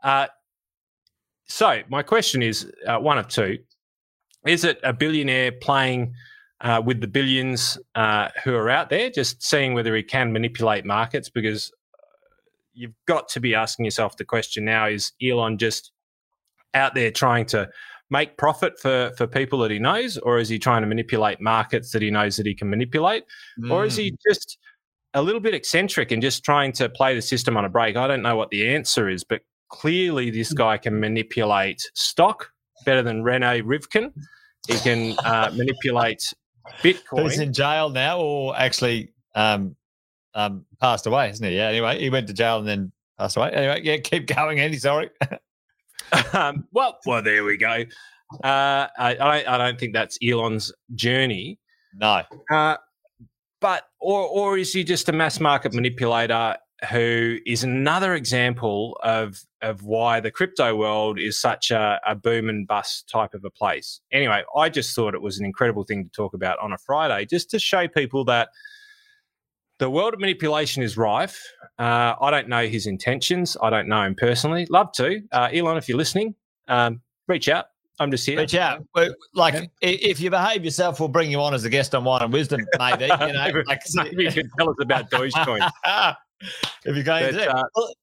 Uh, 0.03 0.27
so 1.45 1.81
my 1.89 2.03
question 2.03 2.41
is 2.41 2.71
one 2.85 3.17
of 3.17 3.27
two 3.27 3.57
is 4.49 4.63
it 4.63 4.79
a 4.83 4.91
billionaire 4.91 5.51
playing 5.51 6.13
uh, 6.61 6.81
with 6.83 7.01
the 7.01 7.07
billions 7.07 7.77
uh, 7.95 8.29
who 8.43 8.53
are 8.55 8.69
out 8.69 8.89
there, 8.89 9.09
just 9.09 9.43
seeing 9.43 9.73
whether 9.73 9.95
he 9.95 10.03
can 10.03 10.33
manipulate 10.33 10.85
markets? 10.85 11.29
Because 11.29 11.71
uh, 11.93 12.01
you've 12.73 12.95
got 13.05 13.29
to 13.29 13.39
be 13.39 13.53
asking 13.53 13.85
yourself 13.85 14.17
the 14.17 14.25
question 14.25 14.65
now: 14.65 14.87
Is 14.87 15.11
Elon 15.21 15.57
just 15.57 15.91
out 16.73 16.95
there 16.95 17.11
trying 17.11 17.45
to 17.47 17.69
make 18.09 18.37
profit 18.37 18.79
for 18.79 19.11
for 19.15 19.27
people 19.27 19.59
that 19.59 19.71
he 19.71 19.77
knows, 19.77 20.17
or 20.17 20.39
is 20.39 20.49
he 20.49 20.57
trying 20.57 20.81
to 20.81 20.87
manipulate 20.87 21.39
markets 21.39 21.91
that 21.91 22.01
he 22.01 22.09
knows 22.09 22.35
that 22.37 22.47
he 22.47 22.55
can 22.55 22.69
manipulate, 22.69 23.25
mm. 23.59 23.71
or 23.71 23.85
is 23.85 23.95
he 23.95 24.11
mm. 24.11 24.17
just 24.27 24.57
a 25.13 25.21
little 25.21 25.41
bit 25.41 25.53
eccentric 25.53 26.11
and 26.11 26.21
just 26.21 26.43
trying 26.43 26.71
to 26.71 26.89
play 26.89 27.13
the 27.13 27.21
system 27.21 27.55
on 27.55 27.65
a 27.65 27.69
break? 27.69 27.95
I 27.95 28.07
don't 28.07 28.23
know 28.23 28.35
what 28.35 28.49
the 28.49 28.67
answer 28.67 29.09
is, 29.09 29.23
but 29.23 29.41
clearly 29.69 30.31
this 30.31 30.53
guy 30.53 30.77
can 30.77 30.99
manipulate 30.99 31.81
stock 31.93 32.49
better 32.85 33.03
than 33.03 33.23
Rene 33.23 33.61
Rivkin. 33.61 34.11
He 34.67 34.77
can 34.77 35.17
uh, 35.19 35.51
manipulate 35.53 36.33
Bitcoin. 36.83 37.23
He's 37.23 37.39
in 37.39 37.53
jail 37.53 37.89
now, 37.89 38.19
or 38.19 38.55
actually 38.57 39.13
um, 39.35 39.75
um, 40.33 40.65
passed 40.79 41.07
away, 41.07 41.29
isn't 41.29 41.45
he? 41.45 41.55
Yeah. 41.55 41.69
Anyway, 41.69 41.99
he 41.99 42.09
went 42.09 42.27
to 42.27 42.33
jail 42.33 42.59
and 42.59 42.67
then 42.67 42.91
passed 43.17 43.37
away. 43.37 43.51
Anyway, 43.51 43.81
yeah, 43.83 43.97
keep 43.97 44.27
going, 44.27 44.59
Andy. 44.59 44.77
Sorry. 44.77 45.09
um, 46.33 46.67
well, 46.71 46.97
well, 47.05 47.21
there 47.21 47.43
we 47.43 47.57
go. 47.57 47.83
Uh, 48.43 48.87
I, 48.97 49.43
I, 49.47 49.57
don't 49.57 49.79
think 49.79 49.93
that's 49.93 50.17
Elon's 50.23 50.71
journey. 50.95 51.59
No. 51.95 52.21
Uh, 52.51 52.77
but 53.59 53.83
or 53.99 54.21
or 54.21 54.57
is 54.57 54.71
he 54.71 54.83
just 54.83 55.09
a 55.09 55.11
mass 55.11 55.39
market 55.39 55.73
manipulator 55.73 56.55
who 56.89 57.37
is 57.45 57.63
another 57.63 58.13
example 58.15 58.97
of 59.03 59.43
of 59.61 59.83
why 59.83 60.19
the 60.19 60.31
crypto 60.31 60.75
world 60.75 61.19
is 61.19 61.37
such 61.37 61.71
a, 61.71 61.99
a, 62.07 62.15
boom 62.15 62.47
and 62.47 62.65
bust 62.65 63.09
type 63.09 63.33
of 63.33 63.43
a 63.43 63.49
place. 63.49 63.99
Anyway, 64.13 64.41
I 64.55 64.69
just 64.69 64.95
thought 64.95 65.13
it 65.13 65.21
was 65.21 65.37
an 65.37 65.45
incredible 65.45 65.83
thing 65.83 66.05
to 66.05 66.09
talk 66.09 66.33
about 66.33 66.57
on 66.59 66.71
a 66.71 66.77
Friday, 66.77 67.25
just 67.25 67.49
to 67.51 67.59
show 67.59 67.85
people 67.87 68.23
that 68.25 68.49
the 69.79 69.89
world 69.89 70.13
of 70.13 70.21
manipulation 70.21 70.81
is 70.81 70.97
rife. 70.97 71.41
Uh, 71.77 72.15
I 72.21 72.31
don't 72.31 72.47
know 72.47 72.67
his 72.67 72.87
intentions. 72.87 73.57
I 73.61 73.69
don't 73.69 73.89
know 73.89 74.03
him 74.03 74.15
personally. 74.15 74.65
Love 74.69 74.93
to, 74.93 75.21
uh, 75.33 75.49
Elon, 75.53 75.77
if 75.77 75.89
you're 75.89 75.97
listening, 75.97 76.35
um, 76.69 77.01
reach 77.27 77.49
out. 77.49 77.65
I'm 77.99 78.11
just 78.11 78.25
here. 78.25 78.37
Reach 78.37 78.55
out. 78.55 78.85
Like, 79.33 79.55
yeah. 79.55 79.67
if 79.81 80.21
you 80.21 80.29
behave 80.29 80.63
yourself, 80.63 81.01
we'll 81.01 81.09
bring 81.09 81.29
you 81.29 81.41
on 81.41 81.53
as 81.53 81.65
a 81.65 81.69
guest 81.69 81.93
on 81.93 82.05
Wine 82.05 82.21
and 82.21 82.31
Wisdom, 82.31 82.65
maybe. 82.77 83.05
You 83.05 83.33
know, 83.33 83.63
like, 83.67 83.81
maybe 83.93 84.23
you 84.23 84.31
can 84.31 84.49
tell 84.57 84.69
us 84.69 84.77
about 84.79 85.09
Dogecoin. 85.09 85.69
if 86.85 86.95
you're 86.95 87.03
going 87.03 87.25
but, 87.25 87.31
to. 87.31 87.55
Uh, 87.55 87.63
well, 87.75 87.93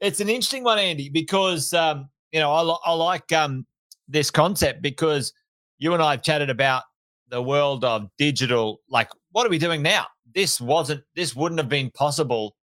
it's 0.00 0.20
an 0.20 0.28
interesting 0.28 0.64
one, 0.64 0.78
Andy, 0.78 1.08
because 1.08 1.72
um, 1.72 2.08
you 2.32 2.40
know 2.40 2.52
I, 2.52 2.90
I 2.90 2.92
like 2.92 3.32
um, 3.32 3.66
this 4.08 4.30
concept 4.30 4.82
because 4.82 5.32
you 5.78 5.94
and 5.94 6.02
I 6.02 6.12
have 6.12 6.22
chatted 6.22 6.50
about 6.50 6.82
the 7.28 7.42
world 7.42 7.84
of 7.84 8.08
digital. 8.18 8.80
Like, 8.88 9.08
what 9.32 9.46
are 9.46 9.50
we 9.50 9.58
doing 9.58 9.82
now? 9.82 10.06
This 10.34 10.60
wasn't. 10.60 11.02
This 11.14 11.34
wouldn't 11.34 11.60
have 11.60 11.68
been 11.68 11.90
possible. 11.90 12.56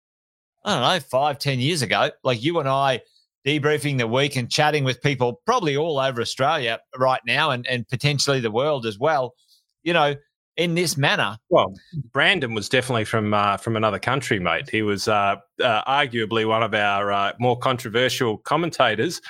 I 0.64 0.74
don't 0.74 0.82
know, 0.82 1.00
five, 1.00 1.38
ten 1.38 1.58
years 1.58 1.82
ago. 1.82 2.10
Like 2.22 2.42
you 2.42 2.58
and 2.58 2.68
I 2.68 3.00
debriefing 3.46 3.98
the 3.98 4.06
week 4.06 4.36
and 4.36 4.50
chatting 4.50 4.84
with 4.84 5.00
people 5.02 5.40
probably 5.46 5.76
all 5.76 5.98
over 5.98 6.20
Australia 6.20 6.78
right 6.98 7.20
now 7.26 7.50
and, 7.50 7.66
and 7.66 7.88
potentially 7.88 8.40
the 8.40 8.50
world 8.50 8.86
as 8.86 8.98
well, 8.98 9.34
you 9.82 9.92
know, 9.92 10.14
in 10.60 10.74
this 10.74 10.98
manner. 10.98 11.38
Well, 11.48 11.74
Brandon 12.12 12.52
was 12.52 12.68
definitely 12.68 13.06
from 13.06 13.32
uh, 13.32 13.56
from 13.56 13.76
another 13.76 13.98
country, 13.98 14.38
mate. 14.38 14.68
He 14.68 14.82
was 14.82 15.08
uh, 15.08 15.36
uh, 15.62 15.84
arguably 15.84 16.46
one 16.46 16.62
of 16.62 16.74
our 16.74 17.10
uh, 17.10 17.32
more 17.40 17.58
controversial 17.58 18.36
commentators. 18.36 19.22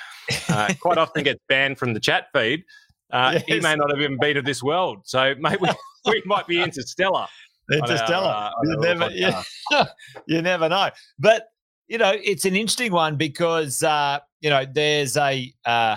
Uh, 0.49 0.73
quite 0.79 0.97
often 0.97 1.23
gets 1.23 1.39
banned 1.47 1.77
from 1.79 1.93
the 1.93 2.01
chat 2.01 2.27
feed. 2.33 2.65
Uh, 3.11 3.31
yes. 3.33 3.43
He 3.47 3.59
may 3.61 3.75
not 3.75 3.89
have 3.89 3.99
even 3.99 4.17
been 4.19 4.35
of 4.37 4.45
this 4.45 4.61
world, 4.61 4.99
so 5.05 5.33
maybe 5.39 5.57
we, 5.61 5.69
we 6.05 6.21
might 6.25 6.47
be 6.47 6.61
interstellar. 6.61 7.27
Interstellar. 7.71 8.27
Our, 8.27 8.51
you 8.63 8.77
never, 8.77 9.09
yeah, 9.11 9.43
you 10.27 10.41
never 10.41 10.67
know. 10.67 10.89
But 11.17 11.47
you 11.87 11.97
know, 11.97 12.11
it's 12.13 12.43
an 12.43 12.57
interesting 12.57 12.91
one 12.91 13.15
because 13.15 13.83
uh, 13.83 14.19
you 14.41 14.49
know 14.49 14.65
there's 14.69 15.15
a 15.15 15.53
uh, 15.65 15.95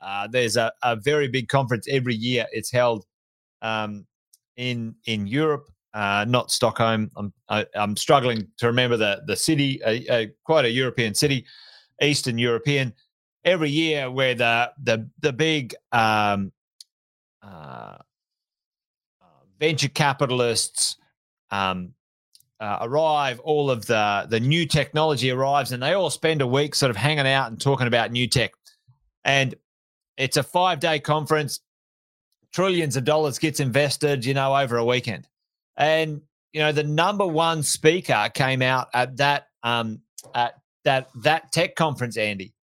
uh, 0.00 0.28
there's 0.28 0.56
a, 0.56 0.72
a 0.82 0.96
very 0.96 1.28
big 1.28 1.48
conference 1.48 1.86
every 1.90 2.14
year. 2.14 2.46
It's 2.52 2.72
held 2.72 3.04
um, 3.60 4.06
in 4.56 4.94
in 5.06 5.26
Europe, 5.26 5.68
uh, 5.92 6.24
not 6.28 6.50
Stockholm. 6.50 7.10
I'm 7.16 7.32
I, 7.48 7.60
am 7.60 7.66
i 7.74 7.82
am 7.82 7.96
struggling 7.96 8.48
to 8.58 8.66
remember 8.66 8.96
the 8.96 9.22
the 9.26 9.36
city. 9.36 9.80
A 9.84 10.30
quite 10.44 10.64
a 10.64 10.70
European 10.70 11.14
city, 11.14 11.46
Eastern 12.02 12.38
European. 12.38 12.92
Every 13.44 13.70
year, 13.70 14.10
where 14.10 14.34
the 14.34 14.72
the 14.82 15.08
the 15.20 15.32
big 15.32 15.74
um, 15.92 16.52
uh, 17.42 17.98
uh, 19.20 19.42
venture 19.60 19.88
capitalists, 19.88 20.96
um, 21.50 21.92
uh, 22.60 22.78
arrive, 22.80 23.40
all 23.40 23.70
of 23.70 23.86
the 23.86 24.26
the 24.30 24.40
new 24.40 24.66
technology 24.66 25.30
arrives, 25.30 25.72
and 25.72 25.82
they 25.82 25.92
all 25.92 26.10
spend 26.10 26.40
a 26.40 26.46
week 26.46 26.74
sort 26.74 26.90
of 26.90 26.96
hanging 26.96 27.26
out 27.26 27.50
and 27.50 27.60
talking 27.60 27.86
about 27.86 28.10
new 28.10 28.26
tech. 28.26 28.52
And 29.24 29.54
it's 30.16 30.36
a 30.36 30.42
five 30.42 30.80
day 30.80 30.98
conference. 30.98 31.60
Trillions 32.54 32.96
of 32.96 33.04
dollars 33.04 33.38
gets 33.38 33.58
invested, 33.58 34.24
you 34.24 34.32
know, 34.32 34.56
over 34.56 34.76
a 34.76 34.84
weekend. 34.84 35.26
And 35.76 36.22
you 36.52 36.60
know, 36.60 36.70
the 36.70 36.84
number 36.84 37.26
one 37.26 37.64
speaker 37.64 38.30
came 38.32 38.62
out 38.62 38.88
at 38.94 39.16
that 39.16 39.48
um, 39.64 40.00
at 40.34 40.54
that 40.84 41.08
that 41.22 41.50
tech 41.50 41.74
conference, 41.74 42.16
Andy, 42.16 42.54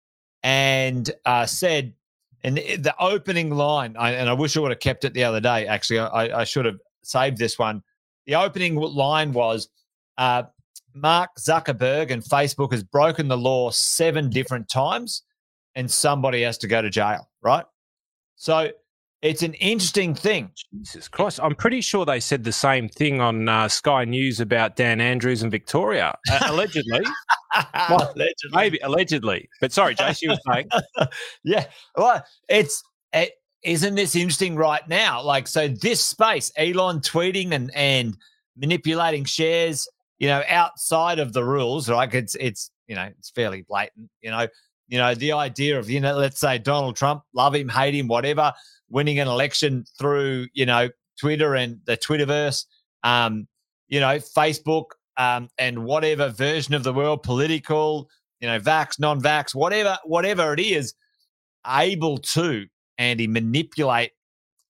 and 0.44 1.12
uh, 1.26 1.46
said, 1.46 1.94
and 2.44 2.56
the 2.56 2.96
opening 3.00 3.52
line, 3.52 3.98
I, 3.98 4.12
and 4.14 4.30
I 4.30 4.34
wish 4.34 4.56
I 4.56 4.62
would 4.62 4.72
have 4.72 4.80
kept 4.80 5.04
it 5.04 5.14
the 5.14 5.26
other 5.26 5.42
day. 5.42 5.68
Actually, 5.68 6.00
I, 6.00 6.40
I 6.40 6.44
should 6.46 6.66
have 6.66 6.80
saved 7.04 7.38
this 7.38 7.60
one. 7.60 7.84
The 8.28 8.36
opening 8.36 8.76
line 8.76 9.34
was 9.34 9.68
uh, 10.18 10.44
Mark 10.96 11.32
Zuckerberg 11.38 12.12
and 12.12 12.24
Facebook 12.24 12.72
has 12.72 12.82
broken 12.82 13.28
the 13.28 13.38
law 13.38 13.72
seven 13.72 14.30
different 14.30 14.70
times, 14.70 15.24
and 15.76 15.92
somebody 15.92 16.44
has 16.44 16.58
to 16.60 16.68
go 16.68 16.82
to 16.82 16.90
jail, 16.90 17.30
right? 17.42 17.66
So 18.38 18.72
it's 19.22 19.44
an 19.44 19.54
interesting 19.56 20.16
thing. 20.16 20.52
Jesus 20.72 21.08
Christ. 21.08 21.40
I'm 21.42 21.56
pretty 21.56 21.82
sure 21.82 22.06
they 22.06 22.20
said 22.20 22.44
the 22.44 22.52
same 22.52 22.90
thing 22.90 23.22
on 23.22 23.48
uh, 23.48 23.68
Sky 23.68 24.06
News 24.06 24.40
about 24.40 24.76
Dan 24.76 25.00
Andrews 25.00 25.44
and 25.44 25.52
Victoria, 25.52 26.18
uh, 26.30 26.40
allegedly. 26.48 27.02
well, 27.90 28.12
allegedly. 28.16 28.52
Maybe, 28.54 28.80
allegedly. 28.80 29.50
But 29.60 29.72
sorry, 29.72 29.96
Jace, 29.96 30.22
you 30.22 30.30
were 30.30 30.52
saying. 30.52 30.70
yeah. 31.44 31.66
Well, 31.96 32.24
it's. 32.50 32.84
It, 33.14 33.34
isn't 33.64 33.94
this 33.94 34.16
interesting 34.16 34.56
right 34.56 34.88
now? 34.90 35.22
Like, 35.22 35.48
so 35.48 35.68
this 35.68 36.04
space, 36.04 36.52
Elon 36.58 37.00
tweeting 37.00 37.52
and, 37.52 37.70
and 37.76 38.18
manipulating 38.58 39.24
shares 39.24 39.88
you 40.22 40.28
know, 40.28 40.44
outside 40.48 41.18
of 41.18 41.34
the 41.34 41.44
rules, 41.44 41.90
like 41.90 42.14
it's 42.14 42.36
it's 42.36 42.70
you 42.86 42.96
know 42.96 43.10
it's 43.18 43.32
fairly 43.32 43.66
blatant. 43.68 44.08
You 44.22 44.30
know, 44.30 44.48
you 44.88 45.00
know 45.00 45.16
the 45.16 45.32
idea 45.32 45.80
of 45.80 45.90
you 45.90 46.00
know 46.00 46.16
let's 46.16 46.40
say 46.40 46.60
Donald 46.60 46.96
Trump, 46.96 47.24
love 47.34 47.56
him, 47.56 47.68
hate 47.68 47.96
him, 47.96 48.08
whatever, 48.08 48.54
winning 48.92 49.20
an 49.20 49.28
election 49.28 49.86
through 49.98 50.48
you 50.54 50.66
know 50.66 50.90
Twitter 51.20 51.56
and 51.56 51.80
the 51.86 51.98
Twitterverse, 51.98 52.66
um, 53.04 53.48
you 53.88 54.00
know 54.00 54.18
Facebook, 54.18 54.86
um, 55.18 55.50
and 55.58 55.84
whatever 55.84 56.30
version 56.30 56.74
of 56.74 56.84
the 56.84 56.94
world, 56.94 57.24
political, 57.24 58.10
you 58.40 58.48
know, 58.48 58.60
vax, 58.60 59.00
non-vax, 59.00 59.54
whatever, 59.54 59.98
whatever 60.04 60.54
it 60.54 60.60
is, 60.60 60.94
able 61.68 62.18
to 62.18 62.66
Andy 62.98 63.28
manipulate 63.28 64.12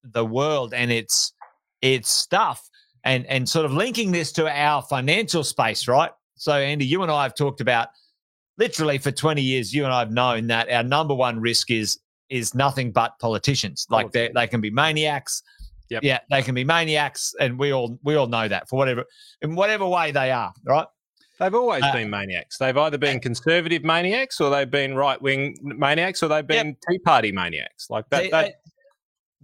the 0.04 0.26
world 0.26 0.74
and 0.74 0.92
its 0.92 1.34
its 1.82 2.10
stuff 2.10 2.70
and 3.04 3.26
and 3.28 3.48
sort 3.48 3.66
of 3.66 3.72
linking 3.72 4.12
this 4.12 4.32
to 4.34 4.50
our 4.50 4.82
financial 4.82 5.44
space, 5.44 5.88
right? 5.88 6.12
So, 6.36 6.54
Andy, 6.54 6.86
you 6.86 7.02
and 7.04 7.12
I 7.12 7.24
have 7.24 7.36
talked 7.36 7.62
about 7.62 7.90
literally 8.58 8.98
for 8.98 9.12
20 9.12 9.42
years. 9.42 9.74
You 9.74 9.86
and 9.86 9.94
I 9.94 10.00
have 10.00 10.12
known 10.12 10.48
that 10.48 10.70
our 10.70 10.84
number 10.84 11.14
one 11.14 11.40
risk 11.40 11.72
is 11.72 12.00
is 12.32 12.56
nothing 12.56 12.92
but 12.92 13.20
politicians. 13.20 13.86
Like 13.90 14.12
they 14.12 14.32
they 14.34 14.48
can 14.48 14.62
be 14.62 14.72
maniacs. 14.72 15.44
Yep. 15.90 16.04
Yeah, 16.04 16.20
they 16.30 16.42
can 16.42 16.56
be 16.56 16.64
maniacs, 16.64 17.36
and 17.40 17.60
we 17.60 17.74
all 17.74 18.00
we 18.04 18.16
all 18.16 18.28
know 18.28 18.48
that 18.48 18.70
for 18.70 18.78
whatever 18.78 19.04
in 19.42 19.56
whatever 19.56 19.86
way 19.86 20.12
they 20.12 20.32
are, 20.32 20.54
right? 20.66 20.88
They've 21.38 21.54
always 21.54 21.84
uh, 21.84 21.92
been 21.92 22.10
maniacs. 22.10 22.58
They've 22.58 22.78
either 22.78 22.98
been 22.98 23.20
conservative 23.20 23.84
maniacs, 23.84 24.40
or 24.40 24.50
they've 24.50 24.70
been 24.70 24.96
right 24.96 25.22
wing 25.22 25.58
maniacs, 25.62 26.24
or 26.24 26.30
they've 26.30 26.48
been 26.48 26.68
yep. 26.68 26.76
Tea 26.90 27.00
Party 27.00 27.32
maniacs. 27.32 27.90
Like 27.90 28.08
that. 28.10 28.24
They, 28.24 28.30
that 28.30 28.62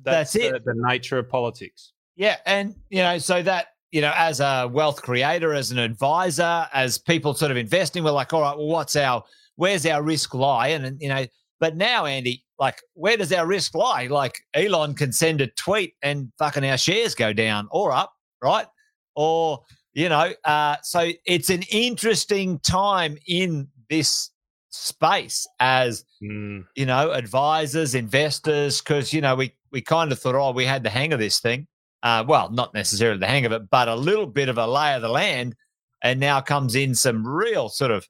that's, 0.03 0.33
that's, 0.33 0.35
it. 0.35 0.63
The, 0.63 0.73
the 0.73 0.87
nature 0.87 1.17
of 1.17 1.27
politics. 1.27 1.93
Yeah, 2.15 2.37
and 2.45 2.75
you 2.89 3.01
know, 3.01 3.17
so 3.17 3.41
that 3.43 3.69
you 3.91 4.01
know, 4.01 4.13
as 4.15 4.39
a 4.39 4.69
wealth 4.71 5.01
creator, 5.01 5.53
as 5.53 5.71
an 5.71 5.79
advisor, 5.79 6.67
as 6.73 6.97
people 6.97 7.33
sort 7.33 7.51
of 7.51 7.57
investing, 7.57 8.03
we're 8.03 8.11
like, 8.11 8.31
all 8.31 8.41
right, 8.41 8.55
well, 8.55 8.67
what's 8.67 8.95
our 8.95 9.23
where's 9.55 9.85
our 9.85 10.03
risk 10.03 10.33
lie? 10.33 10.69
And 10.69 11.01
you 11.01 11.09
know, 11.09 11.25
but 11.59 11.75
now, 11.75 12.05
Andy, 12.05 12.43
like, 12.59 12.81
where 12.93 13.17
does 13.17 13.31
our 13.33 13.45
risk 13.45 13.75
lie? 13.75 14.07
Like, 14.07 14.35
Elon 14.53 14.93
can 14.95 15.11
send 15.11 15.41
a 15.41 15.47
tweet 15.47 15.93
and 16.01 16.31
fucking 16.37 16.65
our 16.65 16.77
shares 16.77 17.15
go 17.15 17.33
down 17.33 17.67
or 17.71 17.91
up, 17.91 18.13
right? 18.41 18.67
Or 19.15 19.63
you 19.93 20.09
know, 20.09 20.31
uh, 20.45 20.75
so 20.83 21.09
it's 21.25 21.49
an 21.49 21.63
interesting 21.71 22.59
time 22.59 23.17
in 23.27 23.67
this 23.89 24.29
space 24.69 25.47
as 25.59 26.05
mm. 26.21 26.63
you 26.75 26.85
know 26.85 27.11
advisors 27.11 27.95
investors 27.95 28.79
because 28.79 29.11
you 29.11 29.21
know 29.21 29.33
we 29.33 29.51
we 29.71 29.81
kind 29.81 30.11
of 30.11 30.19
thought 30.19 30.35
oh 30.35 30.51
we 30.51 30.65
had 30.65 30.83
the 30.83 30.89
hang 30.89 31.13
of 31.13 31.19
this 31.19 31.39
thing 31.39 31.65
uh, 32.03 32.23
well, 32.27 32.49
not 32.51 32.73
necessarily 32.73 33.19
the 33.19 33.27
hang 33.27 33.45
of 33.45 33.51
it, 33.51 33.69
but 33.69 33.87
a 33.87 33.95
little 33.95 34.27
bit 34.27 34.49
of 34.49 34.57
a 34.57 34.67
lay 34.67 34.93
of 34.93 35.01
the 35.01 35.09
land. 35.09 35.55
And 36.03 36.19
now 36.19 36.41
comes 36.41 36.75
in 36.75 36.93
some 36.93 37.27
real 37.27 37.69
sort 37.69 37.91
of 37.91 38.07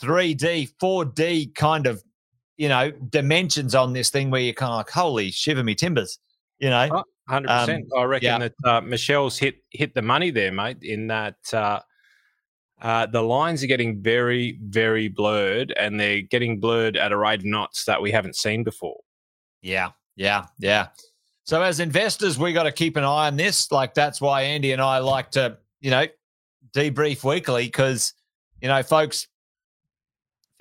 3D, 0.00 0.70
4D 0.80 1.54
kind 1.54 1.86
of, 1.86 2.02
you 2.56 2.68
know, 2.68 2.90
dimensions 2.90 3.74
on 3.74 3.92
this 3.92 4.10
thing 4.10 4.30
where 4.30 4.40
you're 4.40 4.54
kind 4.54 4.72
of 4.72 4.76
like, 4.78 4.90
holy 4.90 5.30
shiver 5.30 5.64
me 5.64 5.74
timbers, 5.74 6.18
you 6.58 6.70
know? 6.70 6.88
Oh, 6.92 7.04
100%. 7.28 7.76
Um, 7.76 7.82
I 7.96 8.02
reckon 8.04 8.26
yeah. 8.26 8.38
that 8.38 8.54
uh, 8.64 8.80
Michelle's 8.80 9.38
hit 9.38 9.56
hit 9.70 9.94
the 9.94 10.02
money 10.02 10.30
there, 10.30 10.52
mate, 10.52 10.78
in 10.82 11.06
that 11.06 11.36
uh, 11.52 11.80
uh, 12.80 13.06
the 13.06 13.22
lines 13.22 13.62
are 13.62 13.68
getting 13.68 14.02
very, 14.02 14.58
very 14.64 15.08
blurred 15.08 15.72
and 15.78 15.98
they're 15.98 16.22
getting 16.22 16.58
blurred 16.58 16.96
at 16.96 17.12
a 17.12 17.16
rate 17.16 17.40
of 17.40 17.44
knots 17.44 17.84
that 17.84 18.02
we 18.02 18.10
haven't 18.10 18.36
seen 18.36 18.64
before. 18.64 19.00
Yeah, 19.62 19.90
yeah, 20.16 20.46
yeah. 20.58 20.88
So 21.44 21.62
as 21.62 21.80
investors, 21.80 22.38
we 22.38 22.52
got 22.52 22.64
to 22.64 22.72
keep 22.72 22.96
an 22.96 23.04
eye 23.04 23.28
on 23.28 23.36
this. 23.36 23.70
Like 23.70 23.94
that's 23.94 24.20
why 24.20 24.42
Andy 24.42 24.72
and 24.72 24.82
I 24.82 24.98
like 24.98 25.30
to, 25.32 25.58
you 25.80 25.90
know, 25.90 26.06
debrief 26.74 27.24
weekly 27.24 27.66
because, 27.66 28.14
you 28.60 28.68
know, 28.68 28.82
folks, 28.82 29.28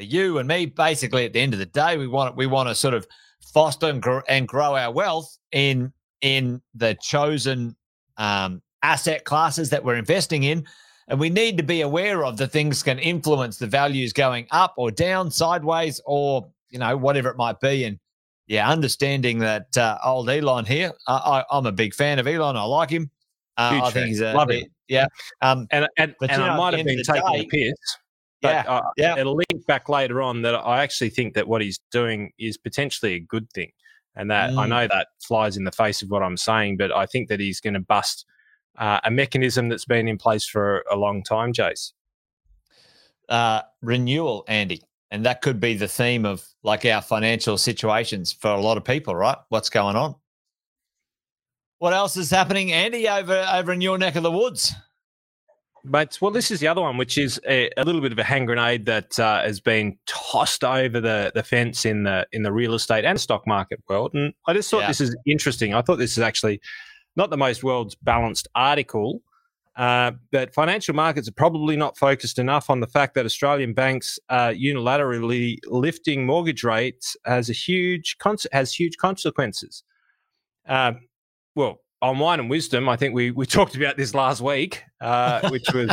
for 0.01 0.05
you 0.05 0.39
and 0.39 0.47
me, 0.47 0.65
basically 0.65 1.25
at 1.25 1.33
the 1.33 1.39
end 1.39 1.53
of 1.53 1.59
the 1.59 1.65
day, 1.67 1.95
we 1.95 2.07
want 2.07 2.35
we 2.35 2.47
want 2.47 2.67
to 2.67 2.73
sort 2.73 2.95
of 2.95 3.05
foster 3.53 3.85
and 3.85 4.01
grow, 4.01 4.21
and 4.27 4.47
grow 4.47 4.75
our 4.75 4.91
wealth 4.91 5.37
in 5.51 5.93
in 6.21 6.59
the 6.73 6.97
chosen 7.01 7.75
um, 8.17 8.63
asset 8.81 9.25
classes 9.25 9.69
that 9.69 9.83
we're 9.83 9.95
investing 9.95 10.43
in. 10.43 10.65
And 11.07 11.19
we 11.19 11.29
need 11.29 11.55
to 11.57 11.63
be 11.63 11.81
aware 11.81 12.25
of 12.25 12.37
the 12.37 12.47
things 12.47 12.81
can 12.81 12.97
influence 12.97 13.57
the 13.57 13.67
values 13.67 14.11
going 14.11 14.47
up 14.49 14.73
or 14.75 14.89
down, 14.89 15.29
sideways, 15.29 16.01
or 16.05 16.49
you 16.71 16.79
know 16.79 16.97
whatever 16.97 17.29
it 17.29 17.37
might 17.37 17.59
be. 17.59 17.83
And 17.83 17.99
yeah, 18.47 18.67
understanding 18.67 19.37
that 19.39 19.77
uh, 19.77 19.99
old 20.03 20.31
Elon 20.31 20.65
here, 20.65 20.93
I, 21.07 21.43
am 21.51 21.67
a 21.67 21.71
big 21.71 21.93
fan 21.93 22.17
of 22.17 22.25
Elon. 22.25 22.57
I 22.57 22.63
like 22.63 22.89
him. 22.89 23.11
Uh, 23.55 23.81
I 23.83 23.91
think 23.91 24.07
he's 24.07 24.21
a 24.21 24.33
love 24.33 24.49
him. 24.49 24.65
Yeah, 24.87 25.05
um, 25.43 25.67
and 25.69 25.87
and, 25.99 26.15
and 26.21 26.41
I 26.41 26.57
might 26.57 26.73
have 26.73 26.85
been 26.87 27.03
taking 27.03 27.33
day, 27.33 27.41
the 27.41 27.45
piss. 27.45 27.97
But 28.41 28.65
yeah, 28.65 28.71
uh, 28.71 28.81
yeah. 28.97 29.17
it'll 29.17 29.35
link 29.35 29.65
back 29.67 29.87
later 29.87 30.21
on 30.21 30.41
that 30.41 30.55
I 30.55 30.81
actually 30.81 31.09
think 31.09 31.35
that 31.35 31.47
what 31.47 31.61
he's 31.61 31.79
doing 31.91 32.31
is 32.39 32.57
potentially 32.57 33.13
a 33.13 33.19
good 33.19 33.49
thing, 33.51 33.71
and 34.15 34.31
that 34.31 34.51
mm. 34.51 34.57
I 34.57 34.67
know 34.67 34.87
that 34.87 35.09
flies 35.21 35.57
in 35.57 35.63
the 35.63 35.71
face 35.71 36.01
of 36.01 36.09
what 36.09 36.23
I'm 36.23 36.37
saying, 36.37 36.77
but 36.77 36.91
I 36.91 37.05
think 37.05 37.29
that 37.29 37.39
he's 37.39 37.59
going 37.61 37.75
to 37.75 37.79
bust 37.79 38.25
uh, 38.77 38.99
a 39.03 39.11
mechanism 39.11 39.69
that's 39.69 39.85
been 39.85 40.07
in 40.07 40.17
place 40.17 40.45
for 40.45 40.83
a 40.89 40.95
long 40.95 41.23
time, 41.23 41.53
Jace. 41.53 41.91
uh, 43.31 43.61
renewal, 43.81 44.43
Andy. 44.47 44.81
And 45.09 45.25
that 45.25 45.41
could 45.41 45.59
be 45.59 45.73
the 45.73 45.87
theme 45.87 46.25
of 46.25 46.45
like 46.63 46.85
our 46.85 47.01
financial 47.01 47.57
situations 47.57 48.31
for 48.31 48.51
a 48.51 48.61
lot 48.61 48.77
of 48.77 48.83
people, 48.85 49.15
right? 49.15 49.37
What's 49.49 49.69
going 49.69 49.95
on? 49.95 50.15
What 51.79 51.93
else 51.93 52.15
is 52.15 52.29
happening, 52.29 52.71
Andy, 52.71 53.09
over 53.09 53.45
over 53.51 53.73
in 53.73 53.81
your 53.81 53.97
neck 53.97 54.15
of 54.15 54.23
the 54.23 54.31
woods? 54.31 54.73
But 55.83 56.17
well, 56.21 56.31
this 56.31 56.51
is 56.51 56.59
the 56.59 56.67
other 56.67 56.81
one, 56.81 56.97
which 56.97 57.17
is 57.17 57.39
a, 57.47 57.69
a 57.75 57.83
little 57.83 58.01
bit 58.01 58.11
of 58.11 58.19
a 58.19 58.23
hand 58.23 58.47
grenade 58.47 58.85
that 58.85 59.19
uh, 59.19 59.41
has 59.41 59.59
been 59.59 59.97
tossed 60.05 60.63
over 60.63 61.01
the, 61.01 61.31
the 61.33 61.43
fence 61.43 61.85
in 61.85 62.03
the 62.03 62.27
in 62.31 62.43
the 62.43 62.51
real 62.51 62.73
estate 62.73 63.03
and 63.03 63.19
stock 63.19 63.47
market 63.47 63.81
world. 63.89 64.11
And 64.13 64.33
I 64.47 64.53
just 64.53 64.69
thought 64.69 64.81
yeah. 64.81 64.87
this 64.87 65.01
is 65.01 65.15
interesting. 65.25 65.73
I 65.73 65.81
thought 65.81 65.97
this 65.97 66.17
is 66.17 66.19
actually 66.23 66.61
not 67.15 67.29
the 67.29 67.37
most 67.37 67.63
world's 67.63 67.95
balanced 67.95 68.47
article, 68.53 69.21
uh, 69.75 70.11
but 70.31 70.53
financial 70.53 70.93
markets 70.93 71.27
are 71.27 71.33
probably 71.33 71.75
not 71.75 71.97
focused 71.97 72.37
enough 72.37 72.69
on 72.69 72.79
the 72.79 72.87
fact 72.87 73.15
that 73.15 73.25
Australian 73.25 73.73
banks 73.73 74.19
uh, 74.29 74.49
unilaterally 74.49 75.57
lifting 75.65 76.25
mortgage 76.25 76.63
rates 76.63 77.17
has 77.25 77.49
a 77.49 77.53
huge 77.53 78.17
has 78.51 78.73
huge 78.73 78.97
consequences. 78.97 79.83
Uh, 80.67 80.93
well, 81.55 81.81
on 82.01 82.19
wine 82.19 82.39
and 82.39 82.49
wisdom, 82.49 82.89
I 82.89 82.95
think 82.95 83.13
we 83.13 83.31
we 83.31 83.45
talked 83.45 83.75
about 83.75 83.97
this 83.97 84.13
last 84.13 84.41
week, 84.41 84.83
uh, 84.99 85.49
which 85.51 85.65
was 85.73 85.91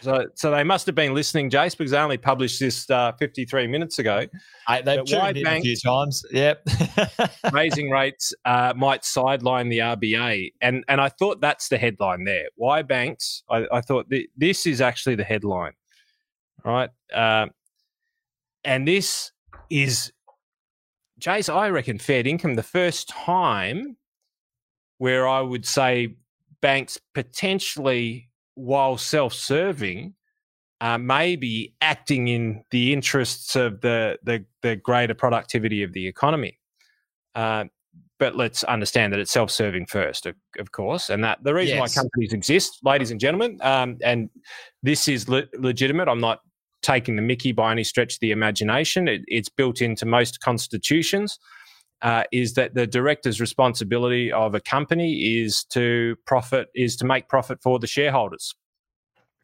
so. 0.00 0.26
So 0.34 0.50
they 0.50 0.64
must 0.64 0.86
have 0.86 0.94
been 0.94 1.14
listening, 1.14 1.50
Jace, 1.50 1.76
because 1.76 1.92
they 1.92 1.98
only 1.98 2.18
published 2.18 2.58
this 2.60 2.88
uh, 2.90 3.12
53 3.12 3.66
minutes 3.66 3.98
ago. 3.98 4.26
I, 4.66 4.82
they've 4.82 5.04
tuned 5.04 5.36
in 5.36 5.46
a 5.46 5.60
few 5.60 5.76
times. 5.76 6.22
Yep, 6.32 6.66
raising 7.52 7.90
rates 7.90 8.32
uh, 8.44 8.74
might 8.76 9.04
sideline 9.04 9.68
the 9.68 9.78
RBA, 9.78 10.52
and 10.60 10.84
and 10.88 11.00
I 11.00 11.08
thought 11.08 11.40
that's 11.40 11.68
the 11.68 11.78
headline 11.78 12.24
there. 12.24 12.46
Why 12.56 12.82
banks? 12.82 13.42
I, 13.48 13.66
I 13.72 13.80
thought 13.80 14.10
th- 14.10 14.28
this 14.36 14.66
is 14.66 14.80
actually 14.80 15.14
the 15.14 15.24
headline, 15.24 15.72
right? 16.64 16.90
Uh, 17.14 17.46
and 18.64 18.86
this 18.86 19.32
is, 19.70 20.12
Jace, 21.18 21.52
I 21.52 21.70
reckon, 21.70 21.98
fair 21.98 22.26
income. 22.26 22.56
The 22.56 22.62
first 22.62 23.08
time 23.08 23.96
where 25.00 25.26
I 25.26 25.40
would 25.40 25.64
say 25.64 26.14
banks 26.60 27.00
potentially, 27.14 28.28
while 28.54 28.98
self 28.98 29.32
serving, 29.32 30.12
uh, 30.82 30.98
may 30.98 31.36
be 31.36 31.74
acting 31.80 32.28
in 32.28 32.62
the 32.70 32.92
interests 32.92 33.56
of 33.56 33.80
the, 33.80 34.18
the, 34.24 34.44
the 34.60 34.76
greater 34.76 35.14
productivity 35.14 35.82
of 35.82 35.94
the 35.94 36.06
economy. 36.06 36.58
Uh, 37.34 37.64
but 38.18 38.36
let's 38.36 38.62
understand 38.64 39.14
that 39.14 39.20
it's 39.20 39.30
self-serving 39.30 39.86
first, 39.86 40.26
of, 40.26 40.36
of 40.58 40.70
course, 40.72 41.08
and 41.08 41.24
that 41.24 41.42
the 41.44 41.54
reason 41.54 41.78
yes. 41.78 41.96
why 41.96 42.02
companies 42.02 42.34
exist, 42.34 42.80
ladies 42.84 43.10
and 43.10 43.18
gentlemen, 43.18 43.56
um, 43.62 43.96
and 44.04 44.28
this 44.82 45.08
is 45.08 45.30
le- 45.30 45.48
legitimate. 45.54 46.08
I'm 46.08 46.20
not 46.20 46.40
taking 46.82 47.16
the 47.16 47.22
Mickey 47.22 47.52
by 47.52 47.72
any 47.72 47.84
stretch 47.84 48.14
of 48.14 48.20
the 48.20 48.32
imagination. 48.32 49.08
It, 49.08 49.22
it's 49.28 49.48
built 49.48 49.80
into 49.80 50.04
most 50.04 50.40
constitutions 50.40 51.38
uh, 52.02 52.24
is 52.32 52.54
that 52.54 52.74
the 52.74 52.86
director's 52.86 53.40
responsibility 53.40 54.32
of 54.32 54.54
a 54.54 54.60
company 54.60 55.40
is 55.42 55.64
to 55.64 56.16
profit 56.26 56.68
is 56.74 56.96
to 56.96 57.04
make 57.04 57.28
profit 57.28 57.62
for 57.62 57.78
the 57.78 57.86
shareholders. 57.86 58.54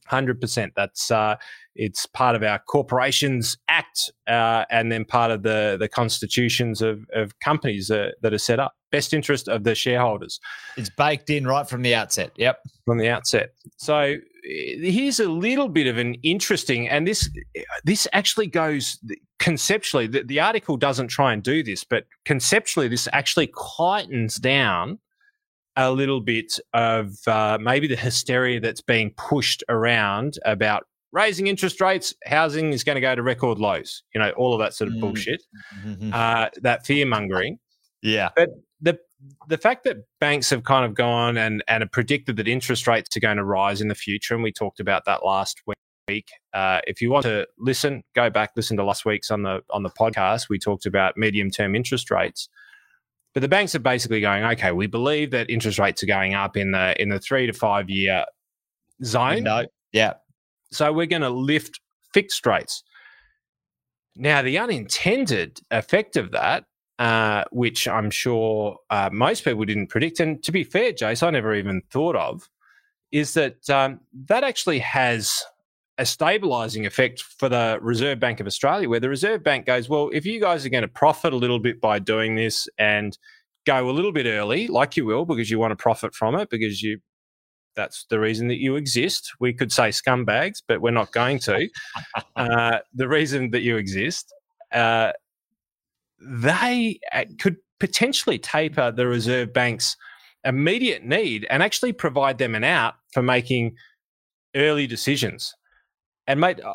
Hundred 0.06 0.40
percent. 0.40 0.72
That's 0.76 1.10
uh, 1.10 1.36
it's 1.74 2.06
part 2.06 2.36
of 2.36 2.42
our 2.42 2.60
Corporations 2.60 3.58
Act, 3.68 4.12
uh, 4.28 4.64
and 4.70 4.90
then 4.90 5.04
part 5.04 5.32
of 5.32 5.42
the 5.42 5.76
the 5.78 5.88
constitutions 5.88 6.80
of, 6.80 7.04
of 7.12 7.38
companies 7.40 7.90
uh, 7.90 8.10
that 8.22 8.32
are 8.32 8.38
set 8.38 8.60
up. 8.60 8.74
Best 8.96 9.12
interest 9.12 9.48
of 9.48 9.64
the 9.64 9.74
shareholders. 9.74 10.40
It's 10.76 10.90
baked 10.90 11.28
in 11.28 11.46
right 11.46 11.68
from 11.68 11.82
the 11.82 11.94
outset. 11.94 12.30
Yep, 12.36 12.60
from 12.86 12.98
the 12.98 13.10
outset. 13.10 13.52
So 13.76 14.16
here's 14.42 15.20
a 15.20 15.28
little 15.28 15.68
bit 15.68 15.86
of 15.86 15.98
an 15.98 16.14
interesting, 16.22 16.88
and 16.88 17.06
this 17.06 17.28
this 17.84 18.08
actually 18.12 18.46
goes 18.46 18.98
conceptually. 19.38 20.06
The, 20.06 20.22
the 20.22 20.40
article 20.40 20.76
doesn't 20.76 21.08
try 21.08 21.32
and 21.32 21.42
do 21.42 21.62
this, 21.62 21.84
but 21.84 22.06
conceptually, 22.24 22.88
this 22.88 23.06
actually 23.12 23.48
quietens 23.48 24.40
down 24.40 24.98
a 25.76 25.90
little 25.90 26.22
bit 26.22 26.58
of 26.72 27.16
uh, 27.26 27.58
maybe 27.60 27.86
the 27.86 27.96
hysteria 27.96 28.60
that's 28.60 28.80
being 28.80 29.12
pushed 29.18 29.62
around 29.68 30.38
about 30.46 30.84
raising 31.12 31.48
interest 31.48 31.80
rates, 31.80 32.14
housing 32.24 32.72
is 32.72 32.82
going 32.82 32.96
to 32.96 33.00
go 33.00 33.14
to 33.14 33.22
record 33.22 33.58
lows. 33.58 34.02
You 34.14 34.20
know, 34.20 34.30
all 34.38 34.54
of 34.54 34.60
that 34.60 34.74
sort 34.74 34.88
of 34.88 34.96
mm. 34.96 35.00
bullshit, 35.00 35.42
mm-hmm. 35.84 36.10
uh, 36.14 36.48
that 36.62 36.86
fear 36.86 37.04
mongering. 37.04 37.58
Yeah, 38.02 38.30
but 38.36 38.50
the 38.80 38.98
the 39.48 39.58
fact 39.58 39.84
that 39.84 40.04
banks 40.20 40.50
have 40.50 40.64
kind 40.64 40.84
of 40.84 40.94
gone 40.94 41.38
and, 41.38 41.64
and 41.68 41.82
have 41.82 41.90
predicted 41.90 42.36
that 42.36 42.46
interest 42.46 42.86
rates 42.86 43.16
are 43.16 43.20
going 43.20 43.38
to 43.38 43.44
rise 43.44 43.80
in 43.80 43.88
the 43.88 43.94
future, 43.94 44.34
and 44.34 44.42
we 44.42 44.52
talked 44.52 44.80
about 44.80 45.04
that 45.06 45.24
last 45.24 45.62
week. 45.66 46.28
Uh, 46.52 46.80
if 46.86 47.00
you 47.00 47.10
want 47.10 47.24
to 47.24 47.46
listen, 47.58 48.04
go 48.14 48.30
back 48.30 48.50
listen 48.56 48.76
to 48.76 48.84
last 48.84 49.04
week's 49.04 49.30
on 49.30 49.42
the 49.42 49.60
on 49.70 49.82
the 49.82 49.90
podcast. 49.90 50.48
We 50.48 50.58
talked 50.58 50.86
about 50.86 51.16
medium 51.16 51.50
term 51.50 51.74
interest 51.74 52.10
rates, 52.10 52.48
but 53.34 53.40
the 53.40 53.48
banks 53.48 53.74
are 53.74 53.80
basically 53.80 54.20
going, 54.20 54.44
okay, 54.44 54.72
we 54.72 54.86
believe 54.86 55.30
that 55.30 55.50
interest 55.50 55.78
rates 55.78 56.02
are 56.02 56.06
going 56.06 56.34
up 56.34 56.56
in 56.56 56.72
the 56.72 57.00
in 57.00 57.08
the 57.08 57.18
three 57.18 57.46
to 57.46 57.52
five 57.52 57.88
year 57.88 58.24
zone. 59.02 59.44
No, 59.44 59.66
yeah. 59.92 60.14
So 60.70 60.92
we're 60.92 61.06
going 61.06 61.22
to 61.22 61.30
lift 61.30 61.80
fixed 62.12 62.44
rates. 62.44 62.82
Now, 64.16 64.42
the 64.42 64.58
unintended 64.58 65.60
effect 65.70 66.16
of 66.16 66.32
that 66.32 66.64
uh, 66.98 67.44
which 67.52 67.86
I'm 67.86 68.10
sure 68.10 68.78
uh, 68.90 69.10
most 69.12 69.44
people 69.44 69.64
didn't 69.64 69.88
predict. 69.88 70.20
And 70.20 70.42
to 70.44 70.52
be 70.52 70.64
fair, 70.64 70.92
Jace, 70.92 71.22
I 71.22 71.30
never 71.30 71.54
even 71.54 71.82
thought 71.90 72.16
of, 72.16 72.48
is 73.12 73.34
that 73.34 73.68
um, 73.70 74.00
that 74.26 74.44
actually 74.44 74.78
has 74.80 75.42
a 75.98 76.06
stabilizing 76.06 76.86
effect 76.86 77.22
for 77.22 77.48
the 77.48 77.78
Reserve 77.80 78.20
Bank 78.20 78.40
of 78.40 78.46
Australia, 78.46 78.88
where 78.88 79.00
the 79.00 79.08
Reserve 79.08 79.42
Bank 79.42 79.66
goes, 79.66 79.88
well, 79.88 80.10
if 80.12 80.26
you 80.26 80.40
guys 80.40 80.66
are 80.66 80.70
going 80.70 80.82
to 80.82 80.88
profit 80.88 81.32
a 81.32 81.36
little 81.36 81.58
bit 81.58 81.80
by 81.80 81.98
doing 81.98 82.34
this 82.34 82.68
and 82.78 83.16
go 83.66 83.88
a 83.88 83.92
little 83.92 84.12
bit 84.12 84.26
early, 84.26 84.68
like 84.68 84.96
you 84.96 85.06
will, 85.06 85.24
because 85.24 85.50
you 85.50 85.58
want 85.58 85.72
to 85.72 85.76
profit 85.76 86.14
from 86.14 86.34
it, 86.34 86.50
because 86.50 86.82
you 86.82 86.98
that's 87.74 88.06
the 88.08 88.18
reason 88.18 88.48
that 88.48 88.56
you 88.56 88.76
exist. 88.76 89.32
We 89.38 89.52
could 89.52 89.70
say 89.70 89.90
scumbags, 89.90 90.62
but 90.66 90.80
we're 90.80 90.92
not 90.92 91.12
going 91.12 91.38
to. 91.40 91.68
uh, 92.36 92.78
the 92.94 93.06
reason 93.06 93.50
that 93.50 93.60
you 93.60 93.76
exist 93.76 94.32
uh, 94.72 95.12
they 96.26 97.00
uh, 97.12 97.24
could 97.40 97.56
potentially 97.80 98.38
taper 98.38 98.90
the 98.90 99.06
Reserve 99.06 99.52
Bank's 99.52 99.96
immediate 100.44 101.04
need 101.04 101.46
and 101.50 101.62
actually 101.62 101.92
provide 101.92 102.38
them 102.38 102.54
an 102.54 102.64
out 102.64 102.94
for 103.12 103.22
making 103.22 103.76
early 104.54 104.86
decisions. 104.86 105.54
And 106.26 106.40
mate, 106.40 106.60
uh, 106.60 106.74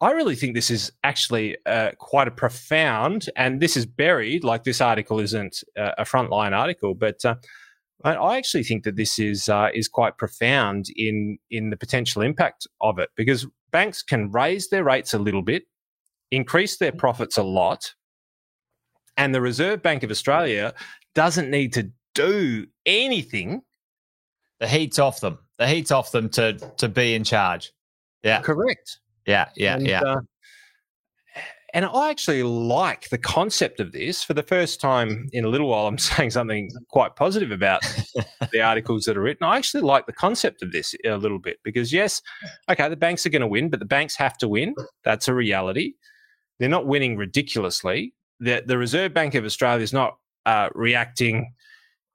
I 0.00 0.10
really 0.10 0.34
think 0.34 0.54
this 0.54 0.70
is 0.70 0.92
actually 1.04 1.56
uh, 1.66 1.92
quite 1.98 2.28
a 2.28 2.32
profound, 2.32 3.30
and 3.36 3.60
this 3.60 3.76
is 3.76 3.86
buried. 3.86 4.44
Like 4.44 4.64
this 4.64 4.80
article 4.80 5.20
isn't 5.20 5.62
uh, 5.78 5.92
a 5.96 6.04
frontline 6.04 6.52
article, 6.52 6.94
but 6.94 7.24
uh, 7.24 7.36
I 8.04 8.36
actually 8.36 8.64
think 8.64 8.84
that 8.84 8.96
this 8.96 9.18
is 9.18 9.48
uh, 9.48 9.68
is 9.72 9.88
quite 9.88 10.18
profound 10.18 10.86
in 10.96 11.38
in 11.50 11.70
the 11.70 11.76
potential 11.76 12.22
impact 12.22 12.66
of 12.80 12.98
it 12.98 13.10
because 13.16 13.46
banks 13.70 14.02
can 14.02 14.30
raise 14.32 14.68
their 14.68 14.84
rates 14.84 15.14
a 15.14 15.18
little 15.18 15.42
bit, 15.42 15.64
increase 16.30 16.76
their 16.76 16.92
profits 16.92 17.38
a 17.38 17.42
lot, 17.42 17.94
and 19.20 19.34
the 19.34 19.40
Reserve 19.40 19.82
Bank 19.82 20.02
of 20.02 20.10
Australia 20.10 20.72
doesn't 21.14 21.50
need 21.50 21.74
to 21.74 21.90
do 22.14 22.66
anything. 22.86 23.60
The 24.60 24.66
heat's 24.66 24.98
off 24.98 25.20
them. 25.20 25.38
The 25.58 25.68
heat's 25.68 25.90
off 25.90 26.10
them 26.10 26.30
to 26.30 26.54
to 26.78 26.88
be 26.88 27.14
in 27.14 27.22
charge. 27.22 27.70
Yeah. 28.22 28.40
Correct. 28.40 28.98
Yeah, 29.26 29.50
yeah, 29.56 29.76
and, 29.76 29.86
yeah. 29.86 30.00
Uh, 30.00 30.20
and 31.74 31.84
I 31.84 32.10
actually 32.10 32.42
like 32.42 33.10
the 33.10 33.18
concept 33.18 33.78
of 33.78 33.92
this. 33.92 34.24
For 34.24 34.32
the 34.32 34.42
first 34.42 34.80
time 34.80 35.28
in 35.32 35.44
a 35.44 35.48
little 35.48 35.68
while, 35.68 35.86
I'm 35.86 35.98
saying 36.10 36.30
something 36.30 36.70
quite 36.88 37.14
positive 37.14 37.50
about 37.50 37.82
the 38.52 38.62
articles 38.62 39.04
that 39.04 39.18
are 39.18 39.22
written. 39.22 39.46
I 39.46 39.58
actually 39.58 39.82
like 39.82 40.06
the 40.06 40.14
concept 40.14 40.62
of 40.62 40.72
this 40.72 40.94
a 41.04 41.16
little 41.16 41.38
bit 41.38 41.58
because, 41.62 41.92
yes, 41.92 42.22
okay, 42.70 42.88
the 42.88 42.96
banks 42.96 43.26
are 43.26 43.30
going 43.30 43.42
to 43.42 43.46
win, 43.46 43.68
but 43.68 43.80
the 43.80 43.86
banks 43.86 44.16
have 44.16 44.38
to 44.38 44.48
win. 44.48 44.74
That's 45.04 45.28
a 45.28 45.34
reality. 45.34 45.92
They're 46.58 46.70
not 46.70 46.86
winning 46.86 47.18
ridiculously 47.18 48.14
the, 48.40 48.62
the 48.66 48.78
Reserve 48.78 49.14
Bank 49.14 49.34
of 49.34 49.44
Australia 49.44 49.82
is 49.82 49.92
not 49.92 50.16
uh, 50.46 50.70
reacting 50.74 51.52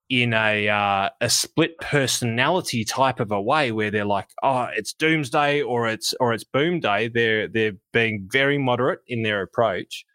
in 0.09 0.33
a 0.33 0.69
uh, 0.69 1.09
a 1.19 1.29
split 1.29 1.77
personality 1.79 2.83
type 2.85 3.19
of 3.19 3.31
a 3.31 3.41
way 3.41 3.71
where 3.71 3.89
they're 3.89 4.05
like, 4.05 4.27
oh, 4.43 4.67
it's 4.75 4.93
doomsday 4.93 5.61
or 5.61 5.87
it's 5.87 6.13
or 6.19 6.33
it's 6.33 6.43
boom 6.43 6.79
day. 6.79 7.07
They're 7.07 7.47
they're 7.47 7.73
being 7.91 8.27
very 8.31 8.57
moderate 8.57 8.99
in 9.07 9.23
their 9.23 9.41
approach, 9.41 10.05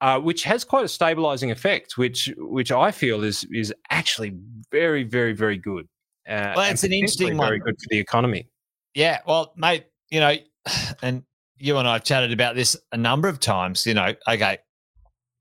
uh, 0.00 0.18
which 0.20 0.42
has 0.44 0.64
quite 0.64 0.84
a 0.84 0.88
stabilizing 0.88 1.50
effect, 1.50 1.96
which 1.96 2.32
which 2.36 2.72
I 2.72 2.90
feel 2.90 3.22
is 3.22 3.46
is 3.52 3.72
actually 3.90 4.36
very 4.72 5.04
very 5.04 5.32
very 5.32 5.58
good. 5.58 5.86
Uh, 6.28 6.54
well, 6.56 6.70
it's 6.70 6.82
an 6.82 6.92
interesting 6.92 7.36
one. 7.36 7.46
very 7.46 7.60
good 7.60 7.76
for 7.80 7.86
the 7.90 7.98
economy. 7.98 8.48
Yeah, 8.94 9.20
well, 9.26 9.52
mate, 9.56 9.86
you 10.10 10.18
know, 10.18 10.34
and 11.02 11.22
you 11.58 11.76
and 11.78 11.86
I 11.86 11.94
have 11.94 12.04
chatted 12.04 12.32
about 12.32 12.56
this 12.56 12.76
a 12.90 12.96
number 12.96 13.28
of 13.28 13.38
times. 13.38 13.86
You 13.86 13.94
know, 13.94 14.14
okay, 14.28 14.58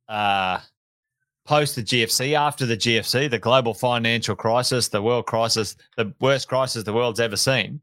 uh, 0.09 0.59
post 1.45 1.75
the 1.75 1.83
GFC, 1.83 2.33
after 2.33 2.65
the 2.65 2.77
GFC, 2.77 3.29
the 3.29 3.39
global 3.39 3.73
financial 3.73 4.35
crisis, 4.35 4.87
the 4.87 5.01
world 5.01 5.25
crisis, 5.27 5.75
the 5.97 6.13
worst 6.19 6.47
crisis 6.47 6.83
the 6.83 6.93
world's 6.93 7.19
ever 7.19 7.37
seen. 7.37 7.79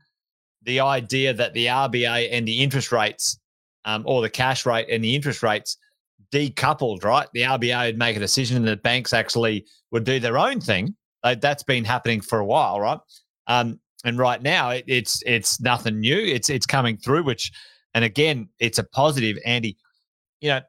the 0.64 0.80
idea 0.80 1.34
that 1.34 1.52
the 1.54 1.66
RBA 1.66 2.28
and 2.30 2.46
the 2.46 2.62
interest 2.62 2.92
rates, 2.92 3.38
um, 3.84 4.02
or 4.06 4.22
the 4.22 4.30
cash 4.30 4.64
rate 4.64 4.86
and 4.90 5.02
the 5.02 5.14
interest 5.14 5.42
rates, 5.42 5.76
decoupled. 6.32 7.04
Right, 7.04 7.28
the 7.32 7.42
RBA 7.42 7.86
would 7.86 7.98
make 7.98 8.16
a 8.16 8.20
decision, 8.20 8.56
and 8.58 8.66
the 8.66 8.76
banks 8.76 9.12
actually 9.12 9.66
would 9.90 10.04
do 10.04 10.20
their 10.20 10.38
own 10.38 10.60
thing. 10.60 10.94
that's 11.22 11.62
been 11.64 11.84
happening 11.84 12.20
for 12.20 12.38
a 12.38 12.44
while, 12.44 12.80
right? 12.80 12.98
Um, 13.46 13.80
and 14.04 14.18
right 14.18 14.42
now, 14.42 14.70
it, 14.70 14.84
it's 14.86 15.22
it's 15.26 15.60
nothing 15.60 16.00
new. 16.00 16.16
It's 16.18 16.50
it's 16.50 16.66
coming 16.66 16.96
through, 16.96 17.24
which, 17.24 17.52
and 17.94 18.04
again, 18.04 18.48
it's 18.58 18.78
a 18.78 18.84
positive, 18.84 19.36
Andy. 19.44 19.76
You 20.40 20.50
know, 20.50 20.60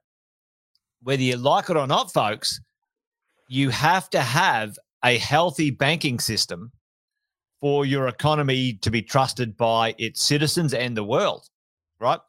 whether 1.03 1.21
you 1.21 1.37
like 1.37 1.69
it 1.69 1.77
or 1.77 1.87
not, 1.87 2.13
folks, 2.13 2.59
you 3.47 3.69
have 3.69 4.09
to 4.11 4.21
have 4.21 4.77
a 5.03 5.17
healthy 5.17 5.69
banking 5.69 6.19
system 6.19 6.71
for 7.59 7.85
your 7.85 8.07
economy 8.07 8.73
to 8.81 8.91
be 8.91 9.01
trusted 9.01 9.55
by 9.55 9.95
its 9.97 10.21
citizens 10.21 10.73
and 10.73 10.97
the 10.97 11.03
world, 11.03 11.47
right? 11.99 12.19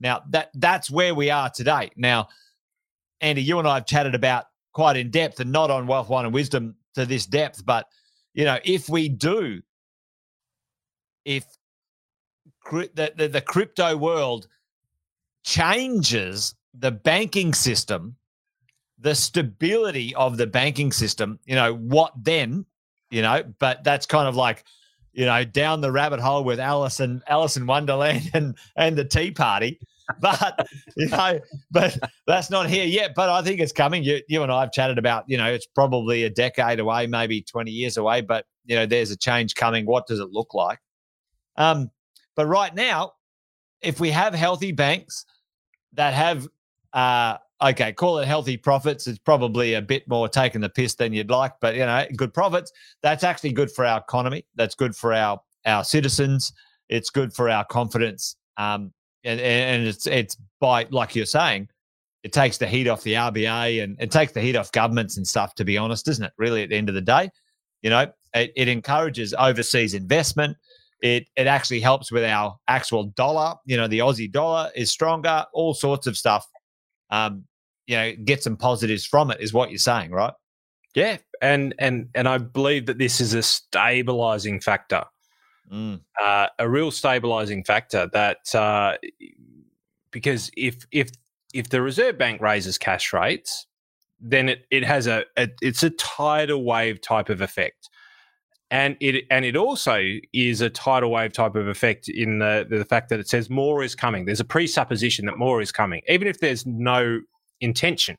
Now 0.00 0.22
that 0.30 0.50
that's 0.54 0.90
where 0.90 1.14
we 1.14 1.30
are 1.30 1.50
today. 1.50 1.90
Now, 1.96 2.28
Andy, 3.20 3.42
you 3.42 3.58
and 3.58 3.66
I 3.66 3.74
have 3.74 3.86
chatted 3.86 4.14
about 4.14 4.46
quite 4.72 4.96
in 4.96 5.10
depth 5.10 5.40
and 5.40 5.52
not 5.52 5.70
on 5.70 5.86
wealth, 5.86 6.08
wine, 6.08 6.26
and 6.26 6.34
wisdom 6.34 6.74
to 6.94 7.06
this 7.06 7.26
depth, 7.26 7.64
but 7.64 7.86
you 8.34 8.44
know, 8.44 8.58
if 8.64 8.88
we 8.88 9.08
do, 9.08 9.62
if 11.24 11.44
the, 12.70 13.12
the, 13.16 13.28
the 13.28 13.40
crypto 13.40 13.96
world 13.96 14.48
changes 15.44 16.54
the 16.72 16.90
banking 16.90 17.54
system 17.54 18.16
the 18.98 19.14
stability 19.14 20.14
of 20.14 20.36
the 20.36 20.46
banking 20.46 20.92
system, 20.92 21.38
you 21.44 21.54
know, 21.54 21.74
what 21.74 22.12
then, 22.16 22.64
you 23.10 23.22
know, 23.22 23.42
but 23.58 23.84
that's 23.84 24.06
kind 24.06 24.28
of 24.28 24.36
like, 24.36 24.64
you 25.12 25.26
know, 25.26 25.44
down 25.44 25.80
the 25.80 25.92
rabbit 25.92 26.20
hole 26.20 26.44
with 26.44 26.58
Alice 26.58 27.00
and 27.00 27.22
Alice 27.28 27.56
in 27.56 27.66
Wonderland 27.66 28.30
and 28.34 28.56
and 28.76 28.96
the 28.96 29.04
Tea 29.04 29.30
Party. 29.30 29.78
But 30.20 30.66
you 30.96 31.08
know, 31.08 31.40
but 31.70 31.96
that's 32.26 32.50
not 32.50 32.68
here 32.68 32.84
yet. 32.84 33.14
But 33.14 33.30
I 33.30 33.42
think 33.42 33.60
it's 33.60 33.72
coming. 33.72 34.04
You 34.04 34.20
you 34.28 34.42
and 34.42 34.52
I 34.52 34.60
have 34.60 34.72
chatted 34.72 34.98
about, 34.98 35.24
you 35.28 35.38
know, 35.38 35.46
it's 35.46 35.66
probably 35.66 36.24
a 36.24 36.30
decade 36.30 36.78
away, 36.78 37.06
maybe 37.06 37.40
20 37.42 37.70
years 37.70 37.96
away, 37.96 38.20
but 38.20 38.44
you 38.66 38.76
know, 38.76 38.86
there's 38.86 39.10
a 39.10 39.16
change 39.16 39.54
coming. 39.54 39.86
What 39.86 40.06
does 40.06 40.20
it 40.20 40.30
look 40.30 40.52
like? 40.54 40.78
Um, 41.56 41.90
but 42.36 42.46
right 42.46 42.74
now, 42.74 43.12
if 43.80 44.00
we 44.00 44.10
have 44.10 44.34
healthy 44.34 44.72
banks 44.72 45.24
that 45.94 46.14
have 46.14 46.48
uh 46.92 47.38
okay, 47.62 47.92
call 47.92 48.18
it 48.18 48.26
healthy 48.26 48.56
profits. 48.56 49.06
It's 49.06 49.18
probably 49.18 49.74
a 49.74 49.82
bit 49.82 50.06
more 50.08 50.28
taking 50.28 50.60
the 50.60 50.68
piss 50.68 50.94
than 50.94 51.12
you'd 51.12 51.30
like, 51.30 51.52
but 51.60 51.74
you 51.74 51.86
know, 51.86 52.04
good 52.16 52.34
profits. 52.34 52.72
That's 53.02 53.24
actually 53.24 53.52
good 53.52 53.70
for 53.70 53.84
our 53.84 54.00
economy. 54.00 54.44
That's 54.54 54.74
good 54.74 54.94
for 54.94 55.12
our 55.12 55.40
our 55.66 55.84
citizens. 55.84 56.52
It's 56.88 57.10
good 57.10 57.32
for 57.32 57.48
our 57.48 57.64
confidence. 57.64 58.36
Um, 58.56 58.92
and, 59.24 59.40
and 59.40 59.86
it's 59.86 60.06
it's 60.06 60.36
by 60.60 60.86
like 60.90 61.14
you're 61.16 61.26
saying, 61.26 61.68
it 62.22 62.32
takes 62.32 62.58
the 62.58 62.66
heat 62.66 62.88
off 62.88 63.02
the 63.02 63.14
RBA 63.14 63.82
and 63.82 63.96
it 64.00 64.10
takes 64.10 64.32
the 64.32 64.40
heat 64.40 64.56
off 64.56 64.72
governments 64.72 65.16
and 65.16 65.26
stuff. 65.26 65.54
To 65.56 65.64
be 65.64 65.78
honest, 65.78 66.08
isn't 66.08 66.24
it? 66.24 66.32
Really, 66.36 66.62
at 66.62 66.70
the 66.70 66.76
end 66.76 66.88
of 66.88 66.94
the 66.94 67.00
day, 67.00 67.30
you 67.82 67.90
know, 67.90 68.06
it, 68.34 68.52
it 68.56 68.68
encourages 68.68 69.34
overseas 69.34 69.94
investment. 69.94 70.56
It 71.00 71.28
it 71.36 71.46
actually 71.46 71.80
helps 71.80 72.12
with 72.12 72.24
our 72.24 72.58
actual 72.68 73.04
dollar. 73.04 73.54
You 73.64 73.76
know, 73.76 73.88
the 73.88 74.00
Aussie 74.00 74.30
dollar 74.30 74.70
is 74.74 74.90
stronger. 74.90 75.46
All 75.52 75.74
sorts 75.74 76.06
of 76.06 76.16
stuff 76.16 76.46
um, 77.14 77.44
you 77.86 77.96
know, 77.96 78.12
get 78.24 78.42
some 78.42 78.56
positives 78.56 79.04
from 79.04 79.30
it, 79.30 79.40
is 79.40 79.52
what 79.52 79.70
you're 79.70 79.78
saying, 79.78 80.10
right? 80.10 80.32
Yeah, 80.94 81.18
and 81.42 81.74
and 81.78 82.08
and 82.14 82.28
I 82.28 82.38
believe 82.38 82.86
that 82.86 82.98
this 82.98 83.20
is 83.20 83.34
a 83.34 83.42
stabilizing 83.42 84.60
factor, 84.60 85.04
mm. 85.70 86.00
uh, 86.22 86.46
a 86.58 86.68
real 86.68 86.90
stabilizing 86.90 87.64
factor. 87.64 88.08
That 88.12 88.54
uh, 88.54 88.96
because 90.10 90.50
if 90.56 90.86
if 90.92 91.10
if 91.52 91.68
the 91.68 91.82
Reserve 91.82 92.18
Bank 92.18 92.40
raises 92.40 92.78
cash 92.78 93.12
rates, 93.12 93.66
then 94.20 94.48
it, 94.48 94.66
it 94.70 94.84
has 94.84 95.06
a, 95.06 95.24
a 95.36 95.48
it's 95.60 95.82
a 95.82 95.90
tidal 95.90 96.64
wave 96.64 97.00
type 97.00 97.28
of 97.28 97.40
effect 97.40 97.90
and 98.74 98.96
it 98.98 99.24
and 99.30 99.44
it 99.44 99.54
also 99.54 100.02
is 100.32 100.60
a 100.60 100.68
tidal 100.68 101.12
wave 101.12 101.32
type 101.32 101.54
of 101.54 101.68
effect 101.68 102.08
in 102.08 102.40
the 102.40 102.66
the 102.68 102.84
fact 102.84 103.08
that 103.08 103.20
it 103.20 103.28
says 103.28 103.48
more 103.48 103.84
is 103.84 103.94
coming. 103.94 104.24
There's 104.24 104.40
a 104.40 104.44
presupposition 104.44 105.26
that 105.26 105.38
more 105.38 105.60
is 105.60 105.70
coming, 105.70 106.02
even 106.08 106.26
if 106.26 106.40
there's 106.40 106.66
no 106.66 107.20
intention. 107.60 108.16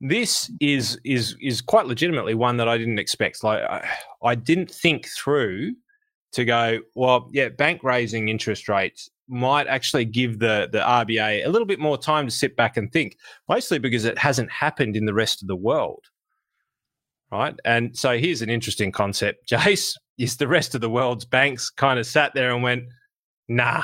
This 0.00 0.50
is 0.60 0.98
is 1.04 1.36
is 1.42 1.60
quite 1.60 1.84
legitimately 1.84 2.32
one 2.32 2.56
that 2.56 2.66
I 2.66 2.78
didn't 2.78 2.98
expect. 2.98 3.44
Like 3.44 3.62
I, 3.64 3.86
I 4.24 4.34
didn't 4.34 4.70
think 4.70 5.08
through 5.08 5.74
to 6.32 6.46
go, 6.46 6.78
well, 6.94 7.28
yeah, 7.32 7.50
bank 7.50 7.84
raising 7.84 8.30
interest 8.30 8.66
rates 8.66 9.10
might 9.28 9.66
actually 9.66 10.06
give 10.06 10.38
the 10.38 10.70
the 10.72 10.78
RBA 10.78 11.44
a 11.44 11.50
little 11.50 11.66
bit 11.66 11.80
more 11.80 11.98
time 11.98 12.24
to 12.24 12.30
sit 12.30 12.56
back 12.56 12.78
and 12.78 12.90
think, 12.90 13.18
mostly 13.46 13.78
because 13.78 14.06
it 14.06 14.16
hasn't 14.16 14.50
happened 14.50 14.96
in 14.96 15.04
the 15.04 15.14
rest 15.14 15.42
of 15.42 15.48
the 15.48 15.56
world. 15.56 16.06
Right. 17.34 17.54
And 17.64 17.98
so 17.98 18.16
here's 18.16 18.42
an 18.42 18.50
interesting 18.50 18.92
concept, 18.92 19.48
Jace. 19.50 19.96
Is 20.16 20.36
the 20.36 20.46
rest 20.46 20.76
of 20.76 20.80
the 20.80 20.88
world's 20.88 21.24
banks 21.24 21.70
kind 21.70 21.98
of 21.98 22.06
sat 22.06 22.34
there 22.34 22.52
and 22.52 22.62
went, 22.62 22.84
nah, 23.48 23.82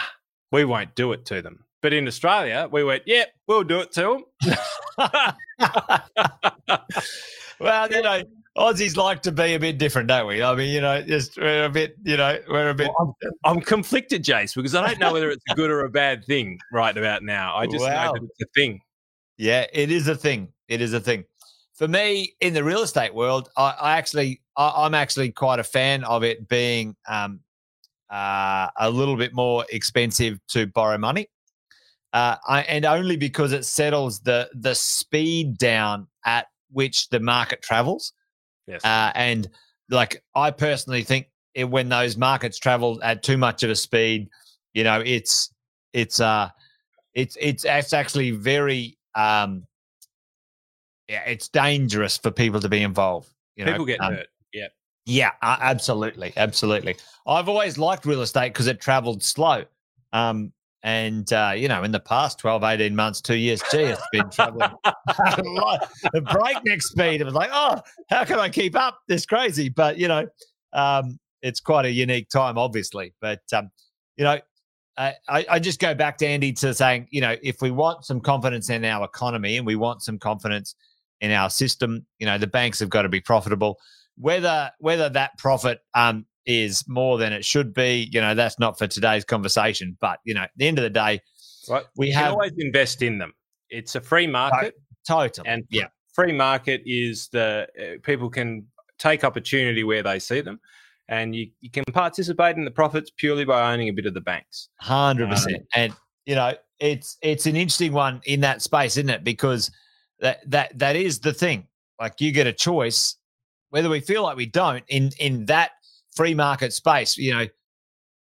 we 0.53 0.65
won't 0.65 0.95
do 0.95 1.13
it 1.13 1.27
to 1.27 1.43
them. 1.43 1.65
But 1.83 1.93
in 1.93 2.07
Australia, 2.07 2.69
we 2.71 2.85
went, 2.85 3.03
yep, 3.05 3.27
yeah, 3.27 3.33
we'll 3.49 3.65
do 3.65 3.81
it 3.81 3.91
to 3.95 4.01
them. 4.01 4.25
well, 7.59 7.91
you 7.91 8.03
know, 8.03 8.23
Aussies 8.57 8.97
like 8.97 9.23
to 9.23 9.33
be 9.33 9.55
a 9.55 9.59
bit 9.59 9.79
different, 9.79 10.07
don't 10.07 10.29
we? 10.29 10.41
I 10.41 10.55
mean, 10.55 10.71
you 10.71 10.81
know, 10.81 11.03
just 11.03 11.37
we're 11.37 11.65
a 11.65 11.69
bit, 11.69 11.97
you 12.05 12.17
know, 12.17 12.39
we're 12.49 12.71
a 12.71 12.75
bit. 12.75 12.93
Well, 12.97 13.17
I'm, 13.25 13.57
I'm, 13.57 13.61
conflicted, 13.61 14.23
Jace, 14.23 14.55
because 14.55 14.77
I 14.77 14.87
don't 14.87 15.01
know 15.01 15.13
whether 15.13 15.31
it's 15.31 15.43
a 15.51 15.57
good 15.57 15.71
or 15.71 15.85
a 15.85 15.91
bad 15.91 16.25
thing 16.25 16.61
right 16.73 16.97
about 16.97 17.25
now. 17.25 17.57
I 17.57 17.67
just 17.67 17.85
wow. 17.85 18.07
know 18.07 18.13
that 18.13 18.23
it's 18.23 18.43
a 18.43 18.47
thing. 18.55 18.83
Yeah, 19.37 19.67
it 19.73 19.91
is 19.91 20.07
a 20.07 20.15
thing. 20.15 20.53
It 20.69 20.81
is 20.81 20.93
a 20.93 21.01
thing. 21.01 21.25
For 21.81 21.89
me, 21.89 22.35
in 22.41 22.53
the 22.53 22.63
real 22.63 22.83
estate 22.83 23.15
world, 23.15 23.49
I, 23.57 23.75
I 23.81 23.97
actually, 23.97 24.43
I, 24.57 24.85
am 24.85 24.95
actually 24.95 25.33
quite 25.33 25.59
a 25.59 25.65
fan 25.65 26.05
of 26.05 26.23
it 26.23 26.47
being 26.47 26.95
um, 27.09 27.41
uh, 28.11 28.69
a 28.79 28.91
little 28.91 29.17
bit 29.17 29.33
more 29.33 29.65
expensive 29.71 30.39
to 30.51 30.67
borrow 30.67 30.99
money 30.99 31.27
uh, 32.13 32.37
I, 32.47 32.63
and 32.63 32.85
only 32.85 33.17
because 33.17 33.53
it 33.53 33.65
settles 33.65 34.21
the 34.21 34.49
the 34.55 34.75
speed 34.75 35.59
down 35.59 36.09
at 36.25 36.47
which 36.71 37.09
the 37.09 37.21
market 37.21 37.63
travels. 37.63 38.13
Yes. 38.67 38.85
Uh, 38.85 39.13
and 39.15 39.49
like 39.91 40.23
I 40.35 40.51
personally 40.51 41.03
think 41.03 41.29
it, 41.55 41.65
when 41.65 41.89
those 41.89 42.17
markets 42.17 42.59
travel 42.59 43.01
at 43.03 43.23
too 43.23 43.37
much 43.37 43.63
of 43.63 43.71
a 43.71 43.77
speed, 43.77 44.29
you 44.75 44.85
know, 44.85 45.03
it's 45.05 45.53
it's 45.93 46.21
uh 46.21 46.49
it's 47.15 47.37
it's 47.41 47.65
it's 47.65 47.93
actually 47.93 48.33
very 48.33 48.99
um 49.15 49.65
it's 51.11 51.49
dangerous 51.49 52.17
for 52.17 52.31
people 52.31 52.61
to 52.61 52.69
be 52.69 52.83
involved. 52.83 53.29
You 53.57 53.65
know? 53.65 53.73
People 53.73 53.87
get 53.87 54.01
um, 54.01 54.15
hurt. 54.15 54.27
Yeah. 54.53 54.69
Yeah, 55.07 55.33
uh, 55.43 55.57
absolutely, 55.61 56.33
absolutely. 56.37 56.97
I've 57.27 57.49
always 57.49 57.79
liked 57.79 58.07
real 58.07 58.23
estate 58.23 58.53
because 58.53 58.67
it 58.67 58.81
traveled 58.81 59.23
slow. 59.23 59.65
Um, 60.13 60.53
and, 60.83 61.31
uh, 61.33 61.53
you 61.55 61.69
know, 61.69 61.83
in 61.83 61.91
the 61.91 62.01
past 62.01 62.39
12, 62.39 62.63
18 62.63 62.97
months, 62.97 63.21
two 63.21 63.35
years, 63.35 63.63
gee, 63.71 63.83
it's 63.83 64.03
been 64.13 64.31
traveling 64.31 64.71
the 64.85 66.27
breakneck 66.33 66.81
speed. 66.81 67.21
It 67.21 67.25
was 67.25 67.35
like, 67.35 67.51
oh, 67.53 67.81
how 68.09 68.25
can 68.25 68.39
I 68.39 68.49
keep 68.49 68.77
up? 68.77 69.01
This 69.09 69.27
crazy. 69.27 69.69
But, 69.69 69.99
you 69.99 70.09
know, 70.09 70.27
um, 70.73 71.19
it's 71.43 71.61
quite 71.61 71.85
a 71.87 71.91
unique 71.91 72.29
time, 72.29 72.57
obviously. 72.57 73.13
But, 73.21 73.43
um, 73.53 73.71
you 74.17 74.25
know, 74.25 74.41
I, 74.97 75.15
I 75.29 75.59
just 75.59 75.81
go 75.81 75.95
back 75.95 76.19
to 76.19 76.27
Andy 76.27 76.53
to 76.55 76.75
saying, 76.75 77.09
you 77.11 77.21
know, 77.21 77.37
if 77.43 77.63
we 77.63 77.71
want 77.71 78.05
some 78.05 78.21
confidence 78.21 78.69
in 78.69 78.85
our 78.85 79.05
economy 79.05 79.57
and 79.57 79.67
we 79.67 79.77
want 79.77 80.03
some 80.03 80.19
confidence 80.19 80.75
in 81.21 81.31
our 81.31 81.51
system, 81.51 82.07
you 82.19 82.27
know, 82.27 82.39
the 82.39 82.47
banks 82.47 82.79
have 82.81 82.91
got 82.91 83.03
to 83.03 83.09
be 83.09 83.21
profitable. 83.21 83.79
Whether 84.17 84.71
whether 84.79 85.09
that 85.09 85.39
profit 85.39 85.81
um, 85.95 86.27
is 86.47 86.85
more 86.89 87.19
than 87.19 87.33
it 87.33 87.45
should 87.45 87.73
be. 87.73 88.09
You 88.13 88.21
know, 88.21 88.35
that's 88.35 88.59
not 88.59 88.79
for 88.79 88.87
today's 88.87 89.25
conversation. 89.25 89.97
But 90.01 90.19
you 90.25 90.35
know, 90.35 90.43
at 90.43 90.51
the 90.57 90.67
end 90.67 90.79
of 90.79 90.83
the 90.83 90.91
day, 90.91 91.21
right. 91.69 91.85
we 91.97 92.09
you 92.09 92.15
have 92.15 92.33
always 92.33 92.53
invest 92.59 93.03
in 93.03 93.19
them. 93.19 93.33
It's 93.69 93.95
a 93.95 94.01
free 94.01 94.27
market, 94.27 94.75
totally, 95.07 95.49
and 95.49 95.65
yeah, 95.71 95.89
free 96.13 96.33
market 96.33 96.83
is 96.85 97.29
the 97.29 97.69
uh, 97.79 97.99
people 98.03 98.29
can 98.31 98.67
take 98.99 99.25
opportunity 99.25 99.85
where 99.85 100.03
they 100.03 100.19
see 100.19 100.41
them. 100.41 100.61
And 101.09 101.35
you, 101.35 101.51
you 101.61 101.71
can 101.71 101.83
participate 101.93 102.57
in 102.57 102.65
the 102.65 102.71
profits 102.71 103.11
purely 103.17 103.45
by 103.45 103.73
owning 103.73 103.89
a 103.89 103.93
bit 103.93 104.07
of 104.07 104.15
the 104.15 104.21
banks. 104.21 104.69
Hundred 104.79 105.25
um, 105.25 105.31
percent. 105.31 105.67
And 105.75 105.93
you 106.25 106.35
know, 106.35 106.55
it's 106.79 107.17
it's 107.23 107.47
an 107.47 107.57
interesting 107.57 107.93
one 107.93 108.21
in 108.27 108.41
that 108.41 108.63
space, 108.63 108.97
isn't 108.97 109.11
it? 109.11 109.25
Because 109.25 109.71
that 110.21 110.51
that 110.51 110.79
that 110.79 110.97
is 110.97 111.21
the 111.21 111.33
thing. 111.33 111.67
Like 112.01 112.21
you 112.21 112.33
get 112.33 112.47
a 112.47 112.53
choice, 112.53 113.17
whether 113.71 113.89
we 113.89 114.01
feel 114.01 114.23
like 114.23 114.37
we 114.37 114.47
don't, 114.47 114.85
in 114.89 115.11
in 115.19 115.47
that 115.47 115.73
free 116.15 116.35
market 116.35 116.73
space. 116.73 117.17
You 117.17 117.35
know, 117.35 117.47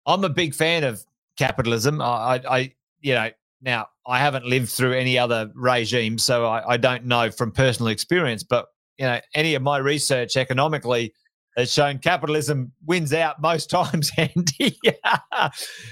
I'm 0.06 0.24
a 0.24 0.28
big 0.28 0.54
fan 0.54 0.84
of 0.84 1.04
capitalism. 1.38 2.00
I, 2.00 2.40
I, 2.48 2.74
you 3.00 3.14
know, 3.14 3.30
now 3.60 3.88
I 4.06 4.18
haven't 4.18 4.46
lived 4.46 4.68
through 4.68 4.92
any 4.94 5.18
other 5.18 5.50
regime, 5.54 6.18
so 6.18 6.46
I, 6.46 6.72
I 6.72 6.76
don't 6.76 7.04
know 7.04 7.30
from 7.30 7.52
personal 7.52 7.88
experience. 7.88 8.42
But 8.42 8.66
you 8.98 9.06
know, 9.06 9.20
any 9.34 9.54
of 9.54 9.62
my 9.62 9.78
research 9.78 10.36
economically, 10.36 11.14
has 11.56 11.72
shown 11.72 11.98
capitalism 11.98 12.72
wins 12.86 13.12
out 13.12 13.40
most 13.40 13.70
times, 13.70 14.10
Andy. 14.16 14.78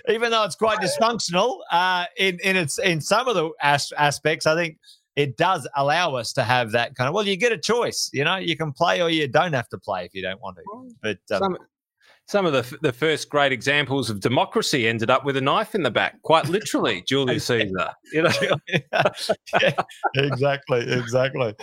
Even 0.08 0.30
though 0.30 0.44
it's 0.44 0.56
quite 0.56 0.78
dysfunctional 0.78 1.58
uh, 1.70 2.06
in 2.16 2.38
in 2.42 2.56
its 2.56 2.78
in 2.78 3.00
some 3.00 3.28
of 3.28 3.34
the 3.34 3.50
as- 3.60 3.92
aspects, 3.96 4.46
I 4.46 4.54
think 4.54 4.78
it 5.16 5.36
does 5.36 5.68
allow 5.76 6.14
us 6.14 6.32
to 6.34 6.44
have 6.44 6.72
that 6.72 6.94
kind 6.94 7.08
of. 7.08 7.14
Well, 7.14 7.26
you 7.26 7.36
get 7.36 7.52
a 7.52 7.58
choice. 7.58 8.10
You 8.12 8.24
know, 8.24 8.36
you 8.36 8.56
can 8.56 8.72
play 8.72 9.02
or 9.02 9.10
you 9.10 9.28
don't 9.28 9.52
have 9.52 9.68
to 9.70 9.78
play 9.78 10.04
if 10.04 10.14
you 10.14 10.22
don't 10.22 10.40
want 10.40 10.56
to. 10.56 10.62
But 11.02 11.18
um, 11.34 11.42
some, 11.42 11.58
some 12.26 12.46
of 12.46 12.52
the 12.52 12.78
the 12.80 12.92
first 12.92 13.28
great 13.28 13.52
examples 13.52 14.08
of 14.08 14.20
democracy 14.20 14.86
ended 14.86 15.10
up 15.10 15.24
with 15.24 15.36
a 15.36 15.40
knife 15.40 15.74
in 15.74 15.82
the 15.82 15.90
back, 15.90 16.22
quite 16.22 16.48
literally, 16.48 17.02
Julius 17.06 17.44
Caesar. 17.46 17.90
You 18.12 18.22
know, 18.22 18.30
yeah, 19.60 19.82
exactly, 20.14 20.80
exactly. 20.92 21.56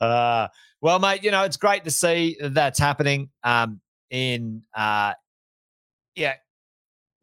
Uh, 0.00 0.48
well, 0.82 0.98
mate, 0.98 1.24
you 1.24 1.30
know 1.30 1.44
it's 1.44 1.56
great 1.56 1.84
to 1.84 1.90
see 1.90 2.36
that's 2.40 2.78
happening 2.78 3.30
um, 3.44 3.80
in 4.10 4.62
uh, 4.76 5.14
yeah 6.14 6.34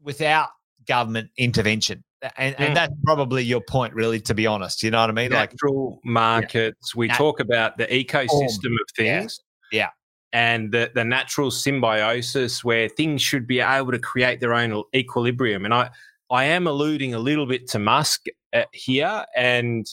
without 0.01 0.49
government 0.87 1.29
intervention. 1.37 2.03
And, 2.37 2.55
and 2.57 2.71
Mm. 2.71 2.75
that's 2.75 2.93
probably 3.05 3.43
your 3.43 3.61
point, 3.61 3.93
really. 3.93 4.19
To 4.21 4.33
be 4.33 4.47
honest, 4.47 4.81
you 4.83 4.91
know 4.91 5.01
what 5.01 5.09
I 5.09 5.13
mean? 5.13 5.31
Like, 5.31 5.51
natural 5.51 5.99
markets. 6.03 6.95
We 6.95 7.07
Nat- 7.07 7.15
talk 7.17 7.39
about 7.39 7.77
the 7.77 7.85
ecosystem 7.87 8.71
of 8.73 8.95
things. 8.95 9.39
Yeah. 9.71 9.89
And 10.33 10.71
the, 10.71 10.91
the 10.93 11.05
natural 11.05 11.51
symbiosis 11.51 12.63
where 12.63 12.89
things 12.89 13.21
should 13.21 13.47
be 13.47 13.59
able 13.59 13.91
to 13.91 13.99
create 13.99 14.39
their 14.39 14.53
own 14.53 14.83
equilibrium. 14.95 15.63
And 15.63 15.73
I, 15.73 15.89
I 16.29 16.45
am 16.45 16.67
alluding 16.67 17.13
a 17.13 17.19
little 17.19 17.45
bit 17.45 17.67
to 17.69 17.79
Musk 17.79 18.25
uh, 18.53 18.63
here, 18.73 19.25
and 19.35 19.85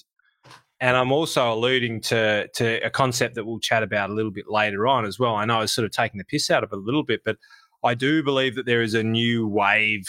and 0.81 0.97
I'm 0.97 1.13
also 1.13 1.53
alluding 1.53 2.01
to 2.03 2.49
to 2.57 2.85
a 2.85 2.91
concept 2.91 3.37
that 3.37 3.45
we'll 3.47 3.61
chat 3.61 3.83
about 3.85 4.11
a 4.11 4.13
little 4.13 4.33
bit 4.33 4.47
later 4.49 4.87
on 4.89 5.05
as 5.05 5.19
well. 5.19 5.37
I 5.37 5.45
know 5.45 5.59
I 5.59 5.61
was 5.61 5.73
sort 5.73 5.85
of 5.85 5.93
taking 5.93 6.19
the 6.19 6.25
piss 6.25 6.51
out 6.51 6.65
of 6.65 6.73
it 6.73 6.77
a 6.77 6.81
little 6.81 7.05
bit, 7.05 7.21
but 7.25 7.37
I 7.85 7.95
do 7.95 8.23
believe 8.25 8.57
that 8.57 8.67
there 8.67 8.83
is 8.83 8.95
a 8.95 9.05
new 9.05 9.47
wave 9.47 10.05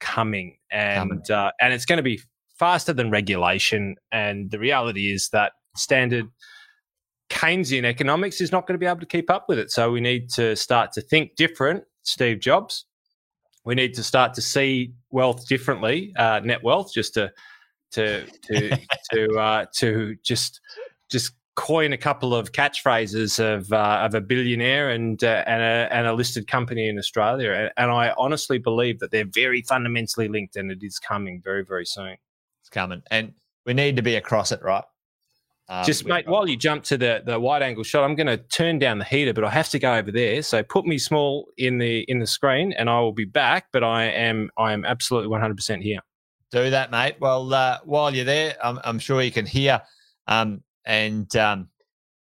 coming, 0.00 0.56
and 0.70 1.10
Coming. 1.10 1.30
Uh, 1.30 1.50
and 1.60 1.72
it's 1.72 1.84
going 1.84 1.98
to 1.98 2.02
be 2.02 2.20
faster 2.58 2.92
than 2.92 3.10
regulation. 3.10 3.96
And 4.12 4.50
the 4.50 4.58
reality 4.58 5.12
is 5.12 5.28
that 5.30 5.52
standard 5.76 6.28
Keynesian 7.30 7.84
economics 7.84 8.40
is 8.40 8.52
not 8.52 8.66
going 8.66 8.74
to 8.74 8.78
be 8.78 8.86
able 8.86 9.00
to 9.00 9.06
keep 9.06 9.30
up 9.30 9.46
with 9.48 9.58
it. 9.58 9.70
So 9.70 9.90
we 9.90 10.00
need 10.00 10.30
to 10.30 10.56
start 10.56 10.92
to 10.92 11.00
think 11.00 11.36
different. 11.36 11.84
Steve 12.02 12.40
Jobs. 12.40 12.86
We 13.64 13.74
need 13.74 13.94
to 13.94 14.02
start 14.02 14.32
to 14.34 14.42
see 14.42 14.94
wealth 15.10 15.46
differently, 15.46 16.14
uh, 16.16 16.40
Netwealth, 16.40 16.92
just 16.92 17.14
to 17.14 17.30
to 17.92 18.24
to 18.44 18.78
to 19.12 19.38
uh, 19.38 19.66
to 19.76 20.16
just 20.24 20.60
just 21.10 21.32
coin 21.58 21.92
a 21.92 21.96
couple 21.96 22.36
of 22.36 22.52
catchphrases 22.52 23.40
of 23.40 23.72
uh, 23.72 24.00
of 24.04 24.14
a 24.14 24.20
billionaire 24.20 24.90
and 24.90 25.24
uh, 25.24 25.42
and 25.44 25.60
a 25.60 25.92
and 25.92 26.06
a 26.06 26.12
listed 26.12 26.46
company 26.46 26.88
in 26.88 26.96
Australia. 26.98 27.70
And, 27.76 27.90
I 27.90 28.14
honestly 28.16 28.58
believe 28.58 29.00
that 29.00 29.10
they're 29.10 29.26
very 29.26 29.62
fundamentally 29.62 30.28
linked, 30.28 30.54
and 30.54 30.70
it 30.70 30.78
is 30.82 31.00
coming 31.00 31.42
very 31.42 31.64
very 31.64 31.84
soon. 31.84 32.16
it's 32.60 32.70
coming, 32.70 33.02
and 33.10 33.32
we 33.66 33.74
need 33.74 33.96
to 33.96 34.02
be 34.02 34.14
across 34.14 34.52
it, 34.52 34.62
right? 34.62 34.84
Um, 35.68 35.84
Just 35.84 36.06
mate, 36.06 36.28
while 36.28 36.48
you 36.48 36.56
jump 36.56 36.84
to 36.84 36.96
the 36.96 37.22
the 37.26 37.40
wide 37.40 37.62
angle 37.62 37.82
shot, 37.82 38.04
I'm 38.04 38.14
going 38.14 38.28
to 38.28 38.36
turn 38.36 38.78
down 38.78 38.98
the 38.98 39.04
heater, 39.04 39.34
but 39.34 39.42
I 39.42 39.50
have 39.50 39.68
to 39.70 39.80
go 39.80 39.94
over 39.94 40.12
there. 40.12 40.40
So 40.42 40.62
put 40.62 40.86
me 40.86 40.96
small 40.96 41.48
in 41.58 41.78
the 41.78 42.02
in 42.02 42.20
the 42.20 42.26
screen, 42.26 42.72
and 42.72 42.88
I 42.88 43.00
will 43.00 43.12
be 43.12 43.24
back. 43.24 43.66
But 43.72 43.82
I 43.82 44.04
am 44.04 44.50
I 44.56 44.72
am 44.72 44.84
absolutely 44.84 45.28
100 45.28 45.56
percent 45.56 45.82
here. 45.82 45.98
do 46.52 46.70
that, 46.70 46.92
mate. 46.92 47.16
Well, 47.18 47.52
uh, 47.52 47.78
while 47.84 48.14
you're 48.14 48.24
there, 48.24 48.54
I'm, 48.62 48.78
I'm 48.84 49.00
sure 49.00 49.20
you 49.22 49.32
can 49.32 49.46
hear. 49.46 49.82
Um, 50.28 50.62
and, 50.84 51.34
um, 51.36 51.68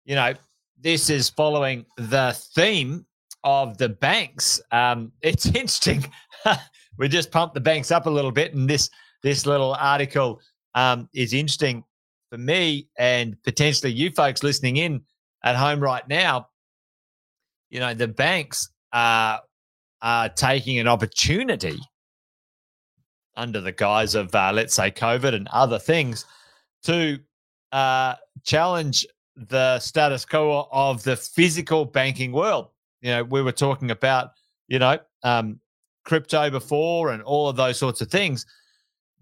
you 0.05 0.15
know, 0.15 0.33
this 0.79 1.09
is 1.09 1.29
following 1.29 1.85
the 1.97 2.35
theme 2.55 3.05
of 3.43 3.77
the 3.77 3.89
banks. 3.89 4.61
Um, 4.71 5.11
it's 5.21 5.45
interesting. 5.55 6.11
we 6.97 7.07
just 7.07 7.31
pumped 7.31 7.55
the 7.55 7.61
banks 7.61 7.91
up 7.91 8.05
a 8.05 8.09
little 8.09 8.31
bit, 8.31 8.53
and 8.53 8.69
this 8.69 8.89
this 9.23 9.45
little 9.45 9.73
article 9.73 10.39
um, 10.75 11.09
is 11.13 11.33
interesting 11.33 11.83
for 12.29 12.37
me 12.37 12.87
and 12.97 13.35
potentially 13.43 13.91
you 13.91 14.11
folks 14.11 14.43
listening 14.43 14.77
in 14.77 15.01
at 15.43 15.55
home 15.55 15.79
right 15.79 16.07
now. 16.07 16.47
You 17.69 17.79
know, 17.79 17.93
the 17.93 18.07
banks 18.07 18.69
are 18.93 19.41
are 20.01 20.29
taking 20.29 20.77
an 20.79 20.87
opportunity 20.87 21.79
under 23.35 23.61
the 23.61 23.71
guise 23.71 24.15
of, 24.15 24.33
uh, 24.33 24.51
let's 24.53 24.73
say, 24.73 24.91
COVID 24.91 25.33
and 25.33 25.47
other 25.49 25.79
things, 25.79 26.25
to 26.83 27.19
uh, 27.71 28.15
challenge 28.43 29.05
the 29.35 29.79
status 29.79 30.25
quo 30.25 30.67
of 30.71 31.03
the 31.03 31.15
physical 31.15 31.85
banking 31.85 32.31
world. 32.31 32.69
You 33.01 33.11
know, 33.11 33.23
we 33.23 33.41
were 33.41 33.51
talking 33.51 33.91
about, 33.91 34.31
you 34.67 34.79
know, 34.79 34.97
um, 35.23 35.59
crypto 36.05 36.49
before 36.49 37.11
and 37.11 37.21
all 37.23 37.49
of 37.49 37.55
those 37.55 37.77
sorts 37.77 38.01
of 38.01 38.09
things. 38.09 38.45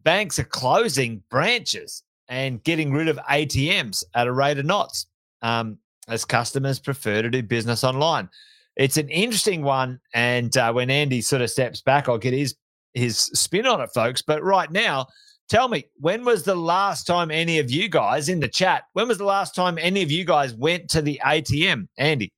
Banks 0.04 0.40
are 0.40 0.46
closing 0.46 1.22
branches 1.30 2.04
and 2.30 2.64
getting 2.64 2.94
rid 2.94 3.08
of 3.08 3.18
ATMs 3.30 4.04
at 4.14 4.28
a 4.28 4.32
rate 4.32 4.58
of 4.58 4.66
knots 4.66 5.08
um, 5.42 5.78
as 6.08 6.24
customers 6.24 6.80
prefer 6.80 7.22
to 7.22 7.30
do 7.30 7.44
business 7.44 7.84
online. 7.84 8.30
It's 8.76 8.98
an 8.98 9.10
interesting 9.10 9.64
one. 9.64 10.00
And 10.14 10.56
uh, 10.58 10.72
when 10.74 10.90
Andy 10.90 11.22
sort 11.22 11.42
of 11.42 11.50
steps 11.50 11.82
back, 11.82 12.08
I'll 12.08 12.18
get 12.18 12.34
his 12.34 12.56
his 12.94 13.18
spin 13.18 13.66
on 13.66 13.82
it, 13.82 13.90
folks. 13.94 14.22
But 14.22 14.42
right 14.44 14.72
now, 14.72 15.08
tell 15.50 15.68
me, 15.68 15.86
when 16.00 16.26
was 16.26 16.44
the 16.44 16.56
last 16.56 17.06
time 17.06 17.32
any 17.32 17.60
of 17.60 17.70
you 17.72 17.90
guys 17.90 18.30
in 18.30 18.40
the 18.40 18.48
chat? 18.48 18.84
When 18.94 19.08
was 19.08 19.18
the 19.18 19.26
last 19.26 19.56
time 19.56 19.78
any 19.80 20.02
of 20.02 20.12
you 20.12 20.26
guys 20.26 20.54
went 20.54 20.90
to 20.92 21.02
the 21.02 21.20
ATM, 21.24 21.88
Andy? 21.98 22.32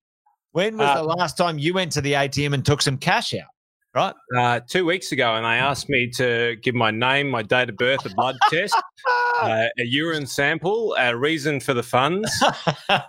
When 0.51 0.77
was 0.77 0.87
Uh, 0.87 0.95
the 1.01 1.03
last 1.03 1.37
time 1.37 1.59
you 1.59 1.73
went 1.73 1.91
to 1.93 2.01
the 2.01 2.13
ATM 2.13 2.53
and 2.53 2.65
took 2.65 2.81
some 2.81 2.97
cash 2.97 3.33
out? 3.33 3.47
Right? 3.95 4.13
Uh, 4.37 4.59
two 4.67 4.85
weeks 4.85 5.11
ago, 5.11 5.35
and 5.35 5.43
they 5.45 5.49
asked 5.57 5.89
me 5.89 6.09
to 6.17 6.55
give 6.61 6.75
my 6.75 6.91
name, 6.91 7.29
my 7.29 7.41
date 7.41 7.69
of 7.69 7.77
birth, 7.77 8.05
a 8.05 8.13
blood 8.13 8.35
test, 8.49 8.75
uh, 9.41 9.65
a 9.79 9.83
urine 9.85 10.27
sample, 10.27 10.95
a 10.99 11.15
reason 11.17 11.59
for 11.59 11.73
the 11.73 11.81
funds. 11.81 12.31
well, 12.89 13.01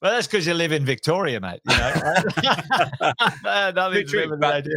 that's 0.00 0.26
because 0.28 0.46
you 0.46 0.54
live 0.54 0.70
in 0.70 0.84
Victoria, 0.84 1.40
mate. 1.40 1.60
You 1.68 1.76
know, 1.76 3.72
nothing 3.74 4.06
True, 4.06 4.20
with 4.22 4.30
the 4.30 4.36
but- 4.40 4.54
idea. 4.54 4.74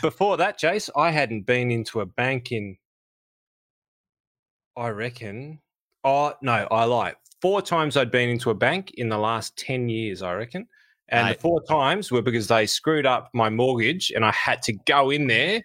Before 0.00 0.36
that, 0.38 0.58
Jace, 0.58 0.90
I 0.96 1.10
hadn't 1.10 1.46
been 1.46 1.70
into 1.70 2.00
a 2.00 2.06
bank 2.06 2.50
in, 2.52 2.76
I 4.76 4.88
reckon. 4.88 5.60
Oh 6.04 6.34
no, 6.42 6.66
I 6.70 6.84
lie. 6.84 7.14
Four 7.40 7.62
times 7.62 7.96
I'd 7.96 8.10
been 8.10 8.28
into 8.28 8.50
a 8.50 8.54
bank 8.54 8.92
in 8.92 9.08
the 9.08 9.18
last 9.18 9.56
ten 9.56 9.88
years, 9.88 10.22
I 10.22 10.34
reckon. 10.34 10.66
And 11.08 11.26
Mate. 11.26 11.34
the 11.34 11.40
four 11.40 11.62
times 11.64 12.10
were 12.10 12.22
because 12.22 12.48
they 12.48 12.66
screwed 12.66 13.04
up 13.04 13.30
my 13.34 13.50
mortgage, 13.50 14.12
and 14.12 14.24
I 14.24 14.32
had 14.32 14.62
to 14.62 14.72
go 14.86 15.10
in 15.10 15.26
there 15.26 15.62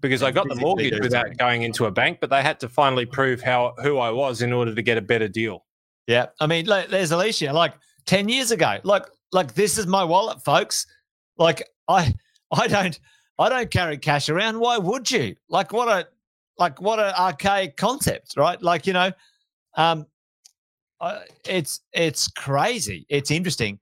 because 0.00 0.22
I 0.22 0.30
got 0.30 0.48
the 0.48 0.56
mortgage 0.56 0.98
without 1.00 1.36
going 1.36 1.62
into 1.62 1.84
a 1.86 1.90
bank. 1.90 2.18
But 2.20 2.30
they 2.30 2.42
had 2.42 2.58
to 2.60 2.68
finally 2.68 3.06
prove 3.06 3.40
how 3.40 3.74
who 3.82 3.98
I 3.98 4.10
was 4.10 4.42
in 4.42 4.52
order 4.52 4.74
to 4.74 4.82
get 4.82 4.98
a 4.98 5.02
better 5.02 5.28
deal. 5.28 5.64
Yeah, 6.06 6.26
I 6.40 6.46
mean, 6.46 6.66
like, 6.66 6.88
there's 6.88 7.12
Alicia. 7.12 7.52
Like 7.52 7.74
ten 8.06 8.28
years 8.28 8.50
ago, 8.50 8.78
like, 8.82 9.04
like 9.30 9.54
this 9.54 9.78
is 9.78 9.86
my 9.86 10.02
wallet, 10.02 10.42
folks. 10.42 10.86
Like, 11.36 11.62
I, 11.86 12.12
I 12.50 12.66
don't, 12.66 12.98
I 13.38 13.48
don't 13.48 13.70
carry 13.70 13.98
cash 13.98 14.28
around. 14.28 14.58
Why 14.58 14.78
would 14.78 15.08
you? 15.10 15.36
Like, 15.48 15.72
what 15.72 15.86
a, 15.86 16.08
like, 16.58 16.80
what 16.80 16.98
an 16.98 17.14
archaic 17.14 17.76
concept, 17.76 18.34
right? 18.36 18.60
Like, 18.62 18.86
you 18.86 18.92
know, 18.92 19.12
um, 19.76 20.06
uh, 21.00 21.20
it's 21.46 21.80
it's 21.92 22.28
crazy. 22.28 23.06
It's 23.08 23.30
interesting, 23.30 23.78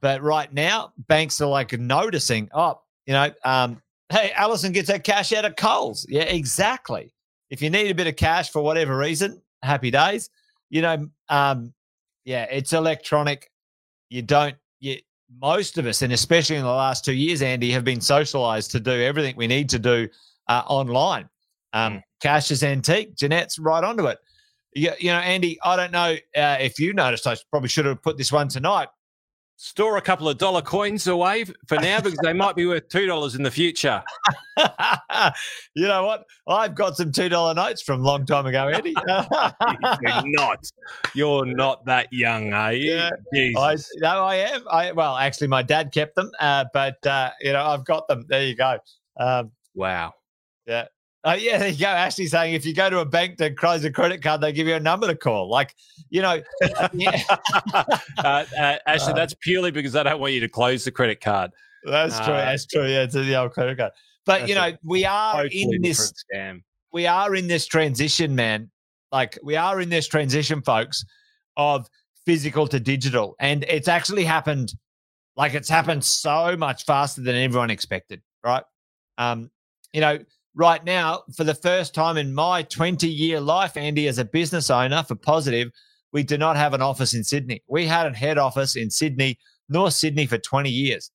but 0.00 0.22
right 0.22 0.52
now, 0.52 0.92
banks 1.08 1.40
are 1.40 1.48
like 1.48 1.72
noticing. 1.78 2.48
Oh, 2.54 2.80
you 3.06 3.12
know, 3.12 3.32
um, 3.44 3.82
hey, 4.10 4.32
Allison 4.36 4.72
gets 4.72 4.90
her 4.90 4.98
cash 4.98 5.32
out 5.32 5.44
of 5.44 5.56
Coles. 5.56 6.06
Yeah, 6.08 6.22
exactly. 6.22 7.12
If 7.50 7.60
you 7.60 7.70
need 7.70 7.90
a 7.90 7.94
bit 7.94 8.06
of 8.06 8.16
cash 8.16 8.50
for 8.50 8.62
whatever 8.62 8.96
reason, 8.96 9.42
happy 9.62 9.90
days. 9.90 10.30
You 10.68 10.82
know, 10.82 11.10
um, 11.28 11.72
yeah, 12.24 12.44
it's 12.44 12.72
electronic. 12.72 13.50
You 14.08 14.22
don't. 14.22 14.54
You 14.78 14.98
most 15.40 15.78
of 15.78 15.86
us, 15.86 16.02
and 16.02 16.12
especially 16.12 16.56
in 16.56 16.62
the 16.62 16.68
last 16.68 17.04
two 17.04 17.14
years, 17.14 17.42
Andy, 17.42 17.70
have 17.70 17.84
been 17.84 18.00
socialized 18.00 18.70
to 18.72 18.80
do 18.80 18.90
everything 18.90 19.34
we 19.36 19.46
need 19.46 19.68
to 19.70 19.78
do 19.78 20.08
uh, 20.48 20.62
online. 20.66 21.28
Um, 21.72 22.02
Cash 22.20 22.50
is 22.50 22.62
antique. 22.62 23.16
Jeanette's 23.16 23.58
right 23.58 23.82
onto 23.82 24.06
it. 24.06 24.18
You, 24.74 24.92
you 24.98 25.10
know, 25.10 25.18
Andy, 25.18 25.58
I 25.64 25.76
don't 25.76 25.92
know 25.92 26.16
uh, 26.36 26.56
if 26.60 26.78
you 26.78 26.92
noticed. 26.92 27.26
I 27.26 27.36
probably 27.50 27.68
should 27.68 27.86
have 27.86 28.02
put 28.02 28.18
this 28.18 28.30
one 28.30 28.48
tonight. 28.48 28.88
Store 29.56 29.98
a 29.98 30.00
couple 30.00 30.26
of 30.26 30.38
dollar 30.38 30.62
coins 30.62 31.06
away 31.06 31.44
for 31.68 31.76
now 31.76 32.00
because 32.00 32.18
they 32.22 32.32
might 32.32 32.56
be 32.56 32.64
worth 32.64 32.88
two 32.88 33.04
dollars 33.04 33.34
in 33.34 33.42
the 33.42 33.50
future. 33.50 34.02
you 35.74 35.86
know 35.86 36.06
what? 36.06 36.24
I've 36.48 36.74
got 36.74 36.96
some 36.96 37.12
two 37.12 37.28
dollar 37.28 37.52
notes 37.52 37.82
from 37.82 38.00
a 38.00 38.02
long 38.02 38.24
time 38.24 38.46
ago, 38.46 38.68
Andy. 38.68 38.94
You're 39.06 40.22
not. 40.24 40.64
You're 41.14 41.44
not 41.44 41.84
that 41.84 42.10
young, 42.10 42.54
are 42.54 42.72
you? 42.72 42.94
Yeah. 42.94 43.10
I 43.58 43.76
no, 43.96 44.24
I 44.24 44.36
am. 44.36 44.64
I 44.70 44.92
well, 44.92 45.18
actually, 45.18 45.48
my 45.48 45.62
dad 45.62 45.92
kept 45.92 46.14
them, 46.14 46.30
uh, 46.40 46.64
but 46.72 47.04
uh, 47.06 47.30
you 47.42 47.52
know, 47.52 47.62
I've 47.62 47.84
got 47.84 48.08
them. 48.08 48.24
There 48.28 48.42
you 48.42 48.56
go. 48.56 48.78
Um, 49.18 49.52
wow. 49.74 50.14
Uh, 51.24 51.36
yeah, 51.38 51.58
there 51.58 51.68
you 51.68 51.78
go. 51.78 51.86
Ashley 51.86 52.26
saying 52.26 52.54
if 52.54 52.64
you 52.64 52.74
go 52.74 52.88
to 52.88 53.00
a 53.00 53.04
bank 53.04 53.36
to 53.38 53.50
close 53.50 53.84
a 53.84 53.90
credit 53.90 54.22
card, 54.22 54.40
they 54.40 54.52
give 54.52 54.66
you 54.66 54.74
a 54.74 54.80
number 54.80 55.06
to 55.06 55.14
call. 55.14 55.48
Like, 55.48 55.74
you 56.08 56.22
know, 56.22 56.40
yeah, 56.92 57.22
uh, 57.74 58.44
uh, 58.58 58.76
Uh, 58.86 59.12
that's 59.12 59.34
purely 59.40 59.70
because 59.70 59.94
I 59.96 60.02
don't 60.02 60.20
want 60.20 60.32
you 60.32 60.40
to 60.40 60.48
close 60.48 60.84
the 60.84 60.90
credit 60.90 61.20
card. 61.20 61.50
That's 61.84 62.16
true. 62.20 62.34
Uh, 62.34 62.44
That's 62.44 62.66
true. 62.66 62.86
Yeah, 62.86 63.02
it's 63.02 63.14
the 63.14 63.34
old 63.36 63.52
credit 63.52 63.78
card. 63.78 63.92
But 64.26 64.48
you 64.48 64.54
know, 64.54 64.72
we 64.82 65.04
are 65.04 65.42
Totally 65.42 65.62
in 65.62 65.82
this 65.82 66.12
scam. 66.12 66.62
we 66.92 67.06
are 67.06 67.34
in 67.34 67.48
this 67.48 67.66
transition, 67.66 68.34
man. 68.34 68.70
Like 69.12 69.38
we 69.42 69.56
are 69.56 69.80
in 69.80 69.88
this 69.88 70.06
transition, 70.06 70.62
folks, 70.62 71.04
of 71.56 71.88
physical 72.26 72.66
to 72.68 72.78
digital. 72.78 73.34
And 73.40 73.64
it's 73.64 73.88
actually 73.88 74.24
happened 74.24 74.74
like 75.36 75.54
it's 75.54 75.68
happened 75.68 76.04
so 76.04 76.56
much 76.56 76.84
faster 76.84 77.22
than 77.22 77.34
everyone 77.34 77.70
expected, 77.70 78.20
right? 78.44 78.64
Um, 79.16 79.50
you 79.92 80.00
know, 80.00 80.18
right 80.60 80.84
now, 80.84 81.22
for 81.34 81.42
the 81.42 81.54
first 81.54 81.94
time 81.94 82.18
in 82.18 82.34
my 82.34 82.62
20 82.64 83.08
year 83.08 83.40
life, 83.40 83.76
Andy, 83.78 84.06
as 84.06 84.18
a 84.18 84.24
business 84.24 84.70
owner 84.70 85.02
for 85.02 85.14
Positive, 85.14 85.72
we 86.12 86.22
do 86.22 86.36
not 86.36 86.56
have 86.56 86.74
an 86.74 86.82
office 86.82 87.14
in 87.14 87.24
Sydney. 87.24 87.62
We 87.66 87.86
had 87.86 88.06
a 88.06 88.14
head 88.14 88.36
office 88.36 88.76
in 88.76 88.90
Sydney, 88.90 89.38
North 89.70 89.94
Sydney 89.94 90.26
for 90.26 90.36
20 90.36 90.68
years. 90.68 91.10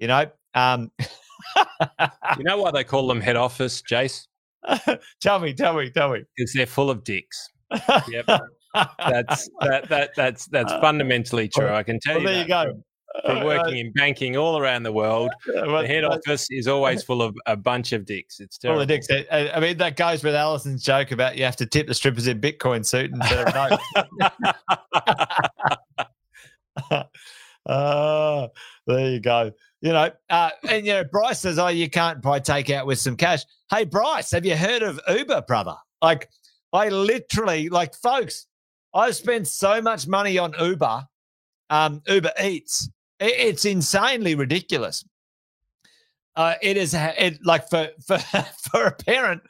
You 0.00 0.08
know, 0.08 0.26
um, 0.54 0.90
You 2.36 2.44
know 2.44 2.58
why 2.58 2.72
they 2.72 2.82
call 2.84 3.06
them 3.06 3.20
head 3.20 3.36
office, 3.36 3.82
Jace? 3.82 4.26
tell 5.20 5.38
me, 5.38 5.54
tell 5.54 5.74
me, 5.74 5.90
tell 5.90 6.10
me. 6.12 6.24
Because 6.36 6.52
they're 6.52 6.66
full 6.66 6.90
of 6.90 7.04
dicks. 7.04 7.48
Yep. 8.08 8.26
That's 8.98 9.48
that 9.60 9.88
that 9.88 10.10
that's 10.14 10.46
that's 10.46 10.72
fundamentally 10.74 11.48
true. 11.48 11.68
I 11.68 11.82
can 11.82 11.98
tell 12.00 12.14
well, 12.14 12.22
you. 12.22 12.28
there 12.28 12.42
you 12.42 12.48
go. 12.48 12.82
From, 13.24 13.38
from 13.38 13.46
working 13.46 13.78
in 13.78 13.92
banking 13.92 14.36
all 14.36 14.58
around 14.58 14.82
the 14.82 14.92
world, 14.92 15.30
Uh, 15.48 15.80
the 15.80 15.86
head 15.86 16.04
office 16.04 16.46
is 16.50 16.68
always 16.68 17.02
full 17.02 17.22
of 17.22 17.36
a 17.46 17.56
bunch 17.56 17.92
of 17.92 18.04
dicks. 18.04 18.40
It's 18.40 18.58
All 18.64 18.78
the 18.78 18.86
dicks. 18.86 19.08
I 19.10 19.50
I 19.54 19.60
mean, 19.60 19.76
that 19.78 19.96
goes 19.96 20.22
with 20.22 20.34
Alison's 20.34 20.82
joke 20.82 21.10
about 21.10 21.36
you 21.36 21.44
have 21.44 21.56
to 21.56 21.66
tip 21.66 21.86
the 21.86 21.94
strippers 21.94 22.26
in 22.26 22.40
Bitcoin 22.40 22.84
suit 22.84 23.10
instead 23.12 23.48
of 23.48 23.54
no. 26.90 27.02
uh, 27.66 28.48
there 28.86 29.10
you 29.10 29.20
go. 29.20 29.52
You 29.80 29.92
know, 29.92 30.10
uh, 30.30 30.50
and 30.68 30.84
you 30.86 30.92
know, 30.92 31.04
Bryce 31.04 31.40
says, 31.40 31.58
"Oh, 31.58 31.68
you 31.68 31.88
can't 31.88 32.20
probably 32.22 32.40
take 32.40 32.70
out 32.70 32.86
with 32.86 32.98
some 32.98 33.16
cash." 33.16 33.42
Hey, 33.70 33.84
Bryce, 33.84 34.30
have 34.32 34.44
you 34.44 34.56
heard 34.56 34.82
of 34.82 35.00
Uber, 35.08 35.42
brother? 35.42 35.76
Like, 36.02 36.28
I 36.72 36.88
literally, 36.88 37.68
like, 37.68 37.94
folks, 37.94 38.46
I've 38.94 39.14
spent 39.14 39.46
so 39.46 39.80
much 39.80 40.08
money 40.08 40.38
on 40.38 40.54
Uber, 40.58 41.06
um, 41.70 42.02
Uber 42.06 42.32
Eats. 42.42 42.88
It's 43.20 43.64
insanely 43.64 44.34
ridiculous. 44.34 45.04
Uh, 46.36 46.54
it 46.62 46.76
is 46.76 46.94
it 46.94 47.38
like 47.44 47.68
for 47.68 47.88
for 48.06 48.18
for 48.18 48.84
a 48.84 48.92
parent, 48.92 49.42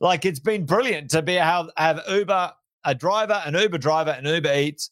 like 0.00 0.24
it's 0.24 0.40
been 0.40 0.66
brilliant 0.66 1.10
to 1.10 1.22
be 1.22 1.34
have 1.34 1.70
have 1.76 2.00
Uber 2.08 2.52
a 2.84 2.94
driver, 2.94 3.42
an 3.44 3.54
Uber 3.54 3.78
driver, 3.78 4.10
an 4.10 4.26
Uber 4.26 4.52
Eats, 4.54 4.90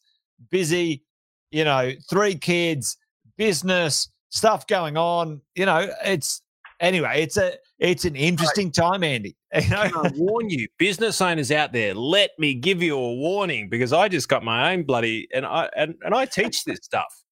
busy, 0.49 1.03
you 1.51 1.63
know, 1.63 1.91
three 2.09 2.35
kids, 2.35 2.97
business 3.37 4.09
stuff 4.29 4.65
going 4.67 4.97
on. 4.97 5.41
You 5.55 5.67
know, 5.67 5.87
it's 6.03 6.41
anyway. 6.79 7.21
It's 7.21 7.37
a 7.37 7.53
it's 7.79 8.05
an 8.05 8.15
interesting 8.15 8.71
time, 8.71 9.03
Andy. 9.03 9.35
You 9.55 9.61
Can 9.61 9.73
I 9.77 9.87
know, 9.89 10.09
warn 10.15 10.49
you, 10.49 10.67
business 10.79 11.21
owners 11.21 11.51
out 11.51 11.73
there, 11.73 11.93
let 11.93 12.31
me 12.39 12.55
give 12.55 12.81
you 12.81 12.97
a 12.97 13.13
warning 13.13 13.69
because 13.69 13.93
I 13.93 14.07
just 14.07 14.27
got 14.27 14.43
my 14.43 14.73
own 14.73 14.81
bloody 14.81 15.27
and 15.31 15.45
I 15.45 15.69
and, 15.77 15.93
and 16.03 16.15
I 16.15 16.25
teach 16.25 16.63
this 16.63 16.79
stuff. 16.81 17.22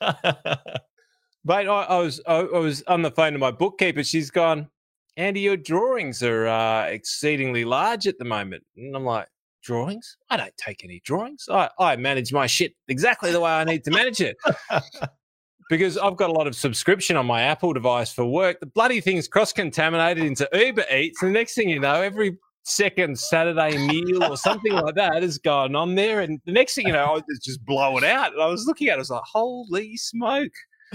Mate, 0.00 1.68
I, 1.68 1.82
I 1.82 1.98
was 1.98 2.20
I, 2.26 2.36
I 2.36 2.58
was 2.58 2.82
on 2.88 3.02
the 3.02 3.10
phone 3.10 3.32
to 3.32 3.38
my 3.38 3.50
bookkeeper. 3.50 4.02
She's 4.02 4.30
gone, 4.30 4.68
Andy, 5.16 5.40
your 5.40 5.56
drawings 5.56 6.22
are 6.22 6.46
uh, 6.46 6.84
exceedingly 6.86 7.64
large 7.64 8.06
at 8.06 8.18
the 8.18 8.24
moment. 8.24 8.64
And 8.76 8.94
I'm 8.94 9.04
like, 9.04 9.28
drawings? 9.62 10.16
I 10.30 10.36
don't 10.36 10.56
take 10.56 10.84
any 10.84 11.00
drawings. 11.04 11.46
I, 11.50 11.70
I 11.78 11.96
manage 11.96 12.32
my 12.32 12.46
shit 12.46 12.74
exactly 12.88 13.32
the 13.32 13.40
way 13.40 13.50
I 13.50 13.64
need 13.64 13.84
to 13.84 13.90
manage 13.90 14.20
it. 14.20 14.36
because 15.68 15.98
I've 15.98 16.16
got 16.16 16.30
a 16.30 16.32
lot 16.32 16.46
of 16.46 16.56
subscription 16.56 17.16
on 17.16 17.26
my 17.26 17.42
Apple 17.42 17.72
device 17.72 18.12
for 18.12 18.24
work. 18.24 18.60
The 18.60 18.66
bloody 18.66 19.00
thing's 19.00 19.28
cross 19.28 19.52
contaminated 19.52 20.24
into 20.24 20.48
Uber 20.52 20.84
Eats. 20.90 21.22
And 21.22 21.30
the 21.30 21.38
next 21.38 21.54
thing 21.54 21.68
you 21.68 21.80
know, 21.80 22.00
every 22.00 22.38
second 22.68 23.18
Saturday 23.18 23.76
meal 23.78 24.24
or 24.24 24.36
something 24.36 24.72
like 24.72 24.94
that 24.94 25.22
has 25.22 25.38
gone 25.38 25.74
on 25.74 25.94
there. 25.94 26.20
And 26.20 26.40
the 26.44 26.52
next 26.52 26.74
thing 26.74 26.86
you 26.86 26.92
know, 26.92 27.04
I 27.04 27.12
was 27.12 27.40
just 27.42 27.64
blowing 27.64 28.04
out. 28.04 28.32
And 28.32 28.42
I 28.42 28.46
was 28.46 28.66
looking 28.66 28.88
at 28.88 28.92
it, 28.92 28.96
I 28.96 28.98
was 28.98 29.10
like, 29.10 29.22
holy 29.24 29.96
smoke. 29.96 30.52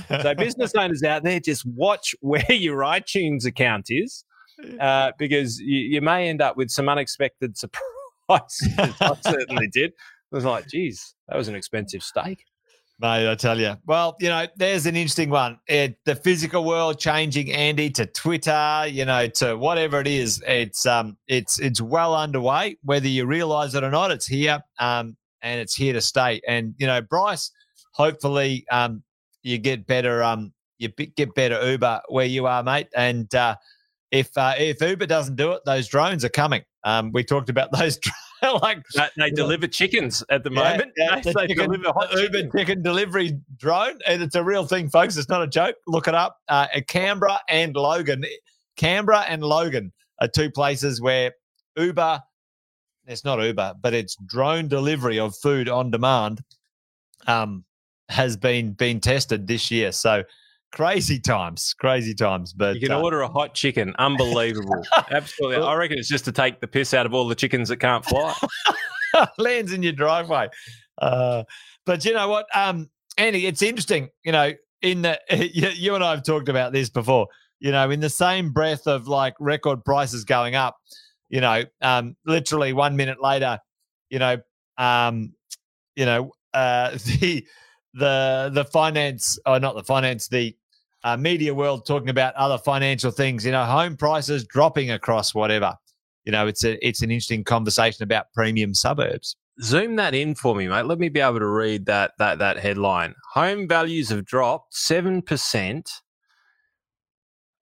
So 0.08 0.34
business 0.38 0.74
owners 0.76 1.04
out 1.04 1.24
there, 1.24 1.40
just 1.40 1.66
watch 1.66 2.16
where 2.22 2.52
your 2.52 2.80
iTunes 2.80 3.46
account 3.46 3.88
is, 3.90 4.24
uh, 4.80 5.12
because 5.18 5.60
you, 5.60 5.80
you 5.80 6.02
may 6.02 6.30
end 6.30 6.42
up 6.42 6.58
with 6.58 6.70
some 6.70 6.90
unexpected 6.90 7.58
surprises. 7.58 8.74
I 8.80 9.16
certainly 9.22 9.68
did. 9.68 9.92
I 10.32 10.36
was 10.36 10.46
like, 10.46 10.68
geez, 10.68 11.14
that 11.28 11.38
was 11.38 11.48
an 11.48 11.56
expensive 11.56 12.02
steak. 12.02 12.44
Mate, 13.00 13.30
I 13.30 13.36
tell 13.36 13.60
you. 13.60 13.76
Well, 13.86 14.16
you 14.20 14.30
know, 14.30 14.48
there's 14.56 14.86
an 14.86 14.96
interesting 14.96 15.30
one. 15.30 15.60
It, 15.68 15.98
the 16.06 16.16
physical 16.16 16.64
world 16.64 17.00
changing, 17.00 17.52
Andy, 17.52 17.90
to 17.92 18.06
Twitter, 18.06 18.86
you 18.88 19.04
know, 19.04 19.28
to 19.28 19.58
whatever 19.58 20.00
it 20.00 20.08
is. 20.08 20.42
It's 20.48 20.86
um, 20.86 21.18
it's 21.28 21.60
it's 21.60 21.82
well 21.82 22.16
underway. 22.16 22.78
Whether 22.84 23.08
you 23.08 23.26
realise 23.26 23.74
it 23.74 23.84
or 23.84 23.90
not, 23.90 24.12
it's 24.12 24.28
here, 24.28 24.64
um, 24.80 25.18
and 25.42 25.60
it's 25.60 25.76
here 25.76 25.94
to 25.94 26.02
stay. 26.02 26.40
And 26.48 26.76
you 26.78 26.88
know, 26.88 27.02
Bryce, 27.02 27.52
hopefully, 27.94 28.66
um, 28.72 29.04
you 29.42 29.58
get 29.58 29.88
better, 29.88 30.24
um, 30.24 30.54
you 30.78 30.90
get 30.90 31.34
better 31.36 31.72
Uber 31.72 32.02
where 32.10 32.26
you 32.28 32.46
are, 32.46 32.64
mate. 32.64 32.88
And 32.96 33.34
uh, 33.34 33.56
if 34.12 34.30
uh, 34.38 34.54
if 34.58 34.82
Uber 34.82 35.08
doesn't 35.08 35.36
do 35.36 35.52
it, 35.54 35.62
those 35.66 35.88
drones 35.88 36.24
are 36.24 36.30
coming. 36.30 36.62
Um, 36.84 37.12
we 37.12 37.24
talked 37.24 37.50
about 37.50 37.72
those, 37.78 37.98
dr- 37.98 38.16
like 38.62 38.84
They, 38.96 39.08
they 39.18 39.30
deliver 39.32 39.68
chickens 39.68 40.24
at 40.30 40.44
the 40.44 40.52
yeah, 40.52 40.72
moment. 40.72 40.92
yeah, 40.98 41.16
they 41.16 41.22
the 41.22 41.34
they 41.40 41.48
chicken- 41.48 41.66
deliver 41.72 41.92
hot 41.94 42.12
Uber 42.14 42.32
chicken. 42.34 42.52
chicken 42.56 42.82
delivery 42.84 43.40
drone, 43.58 44.00
and 44.08 44.22
it's 44.22 44.36
a 44.36 44.44
real 44.44 44.66
thing, 44.66 44.90
folks. 44.90 45.18
It's 45.18 45.30
not 45.30 45.42
a 45.44 45.48
joke. 45.48 45.76
Look 45.88 46.08
it 46.08 46.16
up. 46.16 46.38
Uh, 46.50 46.68
at 46.74 46.88
Canberra 46.88 47.40
and 47.50 47.76
Logan, 47.76 48.26
Canberra 48.78 49.22
and 49.22 49.44
Logan 49.44 49.92
are 50.20 50.28
two 50.28 50.50
places 50.52 51.02
where 51.02 51.32
Uber. 51.78 52.22
It's 53.06 53.26
not 53.26 53.42
Uber, 53.44 53.74
but 53.82 53.94
it's 53.94 54.16
drone 54.26 54.68
delivery 54.70 55.20
of 55.20 55.36
food 55.36 55.68
on 55.68 55.92
demand. 55.92 56.42
Um, 57.28 57.66
has 58.10 58.36
been 58.38 58.74
been 58.74 59.00
tested 59.00 59.48
this 59.48 59.72
year. 59.72 59.92
So 59.92 60.24
crazy 60.74 61.20
times, 61.20 61.74
crazy 61.76 62.14
times. 62.14 62.52
But 62.52 62.76
You 62.76 62.82
can 62.82 62.92
uh, 62.92 63.02
order 63.02 63.22
a 63.22 63.28
hot 63.28 63.54
chicken. 63.54 63.94
Unbelievable. 64.00 64.84
Absolutely. 65.12 65.58
I 65.58 65.76
reckon 65.76 66.00
it's 66.00 66.10
just 66.10 66.26
to 66.26 66.32
take 66.32 66.60
the 66.60 66.68
piss 66.68 66.94
out 66.94 67.06
of 67.06 67.14
all 67.14 67.28
the 67.28 67.36
chickens 67.36 67.70
that 67.70 67.78
can't 67.78 68.04
fly. 68.04 68.36
lands 69.38 69.72
in 69.72 69.84
your 69.84 69.94
driveway. 69.94 70.50
Uh, 70.98 71.44
but 71.86 72.04
you 72.04 72.14
know 72.14 72.28
what, 72.28 72.48
um, 72.54 72.90
Andy, 73.18 73.46
it's 73.46 73.62
interesting. 73.62 74.10
You 74.26 74.32
know, 74.32 74.52
in 74.82 75.04
the 75.04 75.20
you, 75.54 75.70
you 75.70 75.96
and 75.96 76.04
I 76.04 76.12
have 76.12 76.24
talked 76.24 76.50
about 76.50 76.74
this 76.74 76.90
before. 76.90 77.28
You 77.60 77.72
know, 77.72 77.90
in 77.92 78.02
the 78.02 78.10
same 78.10 78.52
breath 78.52 78.88
of 78.88 79.08
like 79.08 79.36
record 79.40 79.86
prices 79.86 80.26
going 80.26 80.56
up, 80.56 80.76
you 81.30 81.40
know, 81.40 81.64
um, 81.82 82.18
literally 82.26 82.74
one 82.74 82.98
minute 82.98 83.22
later, 83.22 83.58
you 84.10 84.20
know, 84.20 84.38
um, 84.78 85.34
you 85.96 86.06
know, 86.06 86.32
uh, 86.54 86.92
the 87.20 87.46
the 87.94 88.52
the 88.54 88.66
finance 88.66 89.40
or 89.46 89.60
not 89.60 89.76
the 89.76 89.84
finance, 89.84 90.28
the 90.28 90.56
uh, 91.04 91.18
media 91.18 91.54
world 91.54 91.86
talking 91.86 92.10
about 92.10 92.34
other 92.36 92.58
financial 92.58 93.12
things. 93.12 93.46
You 93.46 93.52
know, 93.52 93.66
home 93.66 93.98
prices 93.98 94.46
dropping 94.46 94.92
across 94.92 95.34
whatever. 95.36 95.76
You 96.26 96.32
know, 96.32 96.48
it's 96.48 96.64
a 96.64 96.86
it's 96.86 97.02
an 97.02 97.12
interesting 97.12 97.44
conversation 97.44 98.04
about 98.04 98.32
premium 98.34 98.74
suburbs. 98.74 99.36
Zoom 99.62 99.98
that 99.98 100.16
in 100.16 100.34
for 100.34 100.56
me, 100.56 100.68
mate. 100.68 100.86
Let 100.86 100.98
me 100.98 101.10
be 101.10 101.20
able 101.20 101.40
to 101.40 101.48
read 101.48 101.86
that 101.86 102.14
that 102.18 102.40
that 102.40 102.58
headline. 102.58 103.14
Home 103.34 103.68
values 103.68 104.10
have 104.10 104.26
dropped 104.26 104.74
seven 104.76 105.22
percent 105.22 105.90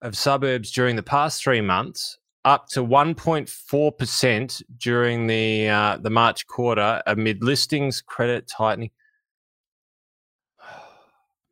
of 0.01 0.17
suburbs 0.17 0.71
during 0.71 0.95
the 0.95 1.03
past 1.03 1.43
three 1.43 1.61
months, 1.61 2.17
up 2.45 2.67
to 2.69 2.83
one 2.83 3.15
point 3.15 3.49
four 3.49 3.91
percent 3.91 4.61
during 4.77 5.27
the 5.27 5.67
uh, 5.67 5.97
the 5.97 6.09
March 6.09 6.47
quarter 6.47 7.01
amid 7.07 7.43
listings 7.43 8.01
credit 8.01 8.47
tightening. 8.47 8.91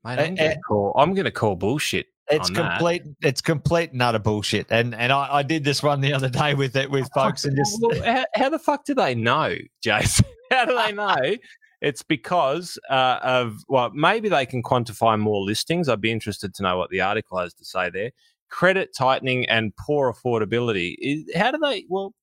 Mate, 0.03 0.19
I'm 0.19 0.35
gonna 0.35 0.49
eh. 0.49 0.55
call. 0.67 0.93
I'm 0.95 1.13
going 1.13 1.25
to 1.25 1.31
call 1.31 1.55
bullshit. 1.55 2.07
It's 2.29 2.49
on 2.49 2.55
that. 2.55 2.77
complete. 2.77 3.03
It's 3.21 3.41
complete 3.41 3.91
and 3.91 4.01
utter 4.01 4.19
bullshit. 4.19 4.67
And 4.69 4.93
and 4.95 5.11
I, 5.11 5.37
I 5.37 5.43
did 5.43 5.63
this 5.63 5.81
one 5.81 6.01
the 6.01 6.13
other 6.13 6.29
day 6.29 6.53
with 6.53 6.75
it 6.75 6.89
with 6.89 7.09
folks 7.15 7.45
and 7.45 7.55
just 7.55 7.77
Well, 7.81 8.01
how, 8.03 8.25
how 8.35 8.49
the 8.49 8.59
fuck 8.59 8.85
do 8.85 8.93
they 8.93 9.15
know, 9.15 9.55
Jason? 9.81 10.25
How 10.51 10.65
do 10.65 10.75
they 10.75 10.91
know? 10.91 11.35
It's 11.81 12.03
because 12.03 12.77
uh, 12.89 13.19
of 13.23 13.63
well, 13.67 13.89
maybe 13.93 14.29
they 14.29 14.45
can 14.45 14.61
quantify 14.61 15.19
more 15.19 15.41
listings. 15.41 15.89
I'd 15.89 16.01
be 16.01 16.11
interested 16.11 16.53
to 16.55 16.63
know 16.63 16.77
what 16.77 16.89
the 16.89 17.01
article 17.01 17.37
has 17.39 17.53
to 17.55 17.65
say 17.65 17.89
there. 17.89 18.11
Credit 18.49 18.89
tightening 18.97 19.47
and 19.47 19.75
poor 19.75 20.11
affordability. 20.11 20.95
Is, 20.99 21.23
how 21.35 21.51
do 21.51 21.57
they? 21.57 21.85
Well, 21.87 22.13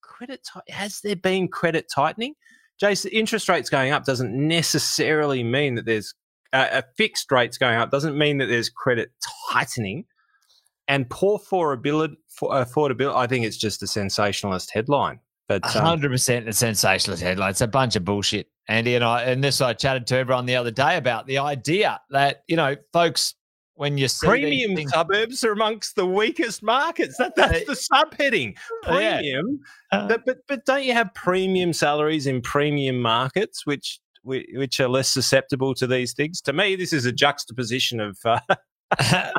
credit 0.00 0.46
has 0.68 1.00
there 1.00 1.16
been 1.16 1.48
credit 1.48 1.90
tightening? 1.94 2.34
Jason, 2.80 3.10
interest 3.12 3.48
rates 3.48 3.70
going 3.70 3.92
up 3.92 4.04
doesn't 4.04 4.32
necessarily 4.34 5.44
mean 5.44 5.74
that 5.74 5.84
there's 5.84 6.14
uh, 6.52 6.68
a 6.72 6.84
fixed 6.96 7.30
rates 7.30 7.58
going 7.58 7.76
up. 7.76 7.90
Doesn't 7.90 8.16
mean 8.16 8.38
that 8.38 8.46
there's 8.46 8.68
credit 8.68 9.12
tightening. 9.50 10.04
And 10.88 11.08
poor 11.08 11.38
affordability, 11.38 12.16
for 12.28 12.50
affordability. 12.50 13.14
I 13.14 13.26
think 13.26 13.44
it's 13.44 13.56
just 13.56 13.82
a 13.82 13.86
sensationalist 13.86 14.70
headline. 14.72 15.20
But 15.48 15.64
um, 15.76 15.82
hundred 15.82 16.10
percent 16.10 16.48
a 16.48 16.52
sensationalist 16.52 17.22
headline. 17.22 17.50
It's 17.50 17.60
a 17.60 17.68
bunch 17.68 17.96
of 17.96 18.04
bullshit. 18.04 18.48
Andy 18.68 18.94
and 18.94 19.04
I 19.04 19.22
and 19.22 19.42
this 19.42 19.60
I 19.60 19.72
chatted 19.72 20.06
to 20.08 20.16
everyone 20.16 20.46
the 20.46 20.56
other 20.56 20.70
day 20.70 20.96
about 20.96 21.26
the 21.26 21.38
idea 21.38 22.00
that 22.10 22.42
you 22.46 22.56
know 22.56 22.76
folks 22.92 23.34
when 23.74 23.98
you 23.98 24.06
see 24.06 24.26
premium 24.26 24.76
things, 24.76 24.92
suburbs 24.92 25.42
are 25.42 25.52
amongst 25.52 25.96
the 25.96 26.06
weakest 26.06 26.62
markets. 26.62 27.16
That 27.18 27.34
that's 27.34 27.66
the 27.66 27.72
subheading. 27.72 28.56
Premium, 28.82 29.60
yeah. 29.92 29.98
uh, 29.98 30.08
but 30.08 30.24
but 30.24 30.38
but 30.46 30.64
don't 30.64 30.84
you 30.84 30.92
have 30.92 31.12
premium 31.14 31.72
salaries 31.72 32.26
in 32.26 32.42
premium 32.42 33.00
markets, 33.00 33.66
which 33.66 34.00
which 34.22 34.80
are 34.80 34.88
less 34.88 35.08
susceptible 35.08 35.74
to 35.74 35.86
these 35.86 36.12
things? 36.12 36.40
To 36.42 36.52
me, 36.52 36.76
this 36.76 36.92
is 36.92 37.04
a 37.04 37.12
juxtaposition 37.12 38.00
of. 38.00 38.18
Uh, 38.24 38.40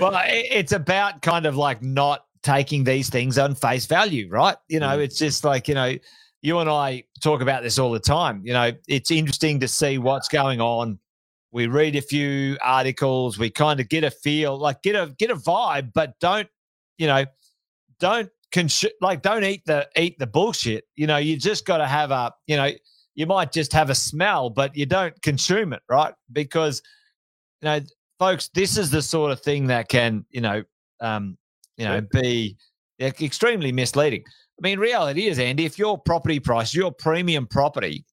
well, 0.00 0.18
it's 0.24 0.72
about 0.72 1.20
kind 1.20 1.44
of 1.44 1.56
like 1.56 1.82
not 1.82 2.24
taking 2.42 2.84
these 2.84 3.10
things 3.10 3.36
on 3.36 3.54
face 3.54 3.84
value, 3.84 4.28
right? 4.30 4.56
You 4.68 4.80
know, 4.80 4.98
mm. 4.98 5.00
it's 5.00 5.18
just 5.18 5.44
like 5.44 5.68
you 5.68 5.74
know, 5.74 5.94
you 6.40 6.58
and 6.58 6.70
I 6.70 7.04
talk 7.20 7.42
about 7.42 7.62
this 7.62 7.78
all 7.78 7.92
the 7.92 8.00
time. 8.00 8.40
You 8.44 8.54
know, 8.54 8.72
it's 8.88 9.10
interesting 9.10 9.60
to 9.60 9.68
see 9.68 9.98
what's 9.98 10.28
going 10.28 10.60
on 10.60 10.98
we 11.50 11.66
read 11.66 11.96
a 11.96 12.02
few 12.02 12.58
articles, 12.62 13.38
we 13.38 13.50
kind 13.50 13.80
of 13.80 13.88
get 13.88 14.04
a 14.04 14.10
feel, 14.10 14.58
like 14.58 14.82
get 14.82 14.94
a 14.94 15.14
get 15.18 15.30
a 15.30 15.36
vibe, 15.36 15.92
but 15.94 16.18
don't, 16.20 16.48
you 16.98 17.06
know, 17.06 17.24
don't 17.98 18.28
consume 18.52 18.90
like 19.00 19.22
don't 19.22 19.44
eat 19.44 19.62
the 19.66 19.88
eat 19.96 20.18
the 20.18 20.26
bullshit. 20.26 20.84
You 20.96 21.06
know, 21.06 21.16
you 21.16 21.36
just 21.36 21.64
got 21.64 21.78
to 21.78 21.86
have 21.86 22.10
a, 22.10 22.32
you 22.46 22.56
know, 22.56 22.70
you 23.18 23.26
might 23.26 23.50
just 23.50 23.72
have 23.72 23.90
a 23.90 23.96
smell, 23.96 24.48
but 24.48 24.76
you 24.76 24.86
don't 24.86 25.20
consume 25.22 25.72
it, 25.72 25.82
right? 25.88 26.14
Because, 26.32 26.80
you 27.60 27.66
know, 27.66 27.80
folks, 28.20 28.48
this 28.54 28.78
is 28.78 28.90
the 28.92 29.02
sort 29.02 29.32
of 29.32 29.40
thing 29.40 29.66
that 29.66 29.88
can, 29.88 30.24
you 30.30 30.40
know, 30.40 30.62
um, 31.00 31.36
you 31.76 31.84
know, 31.84 32.00
be 32.12 32.56
extremely 33.00 33.72
misleading. 33.72 34.22
I 34.24 34.60
mean, 34.62 34.78
reality 34.78 35.26
is, 35.26 35.40
Andy, 35.40 35.64
if 35.64 35.80
your 35.80 35.98
property 35.98 36.38
price, 36.38 36.72
your 36.72 36.92
premium 36.92 37.48
property 37.48 38.04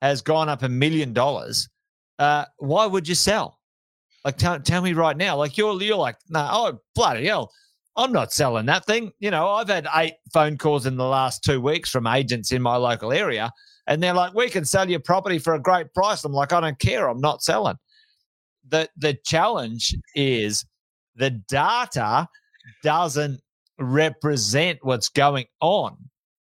has 0.00 0.22
gone 0.22 0.48
up 0.48 0.62
a 0.62 0.70
million 0.70 1.12
dollars, 1.12 1.68
uh, 2.18 2.46
why 2.56 2.86
would 2.86 3.06
you 3.06 3.14
sell? 3.14 3.58
Like, 4.24 4.38
tell, 4.38 4.58
tell 4.58 4.80
me 4.80 4.94
right 4.94 5.18
now. 5.18 5.36
Like, 5.36 5.58
you're 5.58 5.78
you're 5.82 5.98
like, 5.98 6.16
no, 6.30 6.40
nah, 6.40 6.50
oh 6.52 6.80
bloody 6.94 7.26
hell, 7.26 7.52
I'm 7.96 8.12
not 8.12 8.32
selling 8.32 8.66
that 8.66 8.84
thing. 8.84 9.12
You 9.18 9.30
know, 9.30 9.50
I've 9.50 9.68
had 9.68 9.86
eight 9.94 10.14
phone 10.32 10.58
calls 10.58 10.86
in 10.86 10.96
the 10.96 11.04
last 11.04 11.42
two 11.42 11.60
weeks 11.60 11.90
from 11.90 12.06
agents 12.06 12.52
in 12.52 12.62
my 12.62 12.76
local 12.76 13.12
area, 13.12 13.50
and 13.86 14.02
they're 14.02 14.14
like, 14.14 14.34
we 14.34 14.50
can 14.50 14.64
sell 14.64 14.88
your 14.88 15.00
property 15.00 15.38
for 15.38 15.54
a 15.54 15.60
great 15.60 15.92
price. 15.94 16.24
I'm 16.24 16.32
like, 16.32 16.52
I 16.52 16.60
don't 16.60 16.78
care. 16.78 17.08
I'm 17.08 17.20
not 17.20 17.42
selling. 17.42 17.76
The 18.68 18.88
the 18.96 19.16
challenge 19.24 19.94
is 20.14 20.64
the 21.14 21.30
data 21.30 22.28
doesn't 22.82 23.40
represent 23.78 24.78
what's 24.82 25.08
going 25.08 25.46
on. 25.60 25.96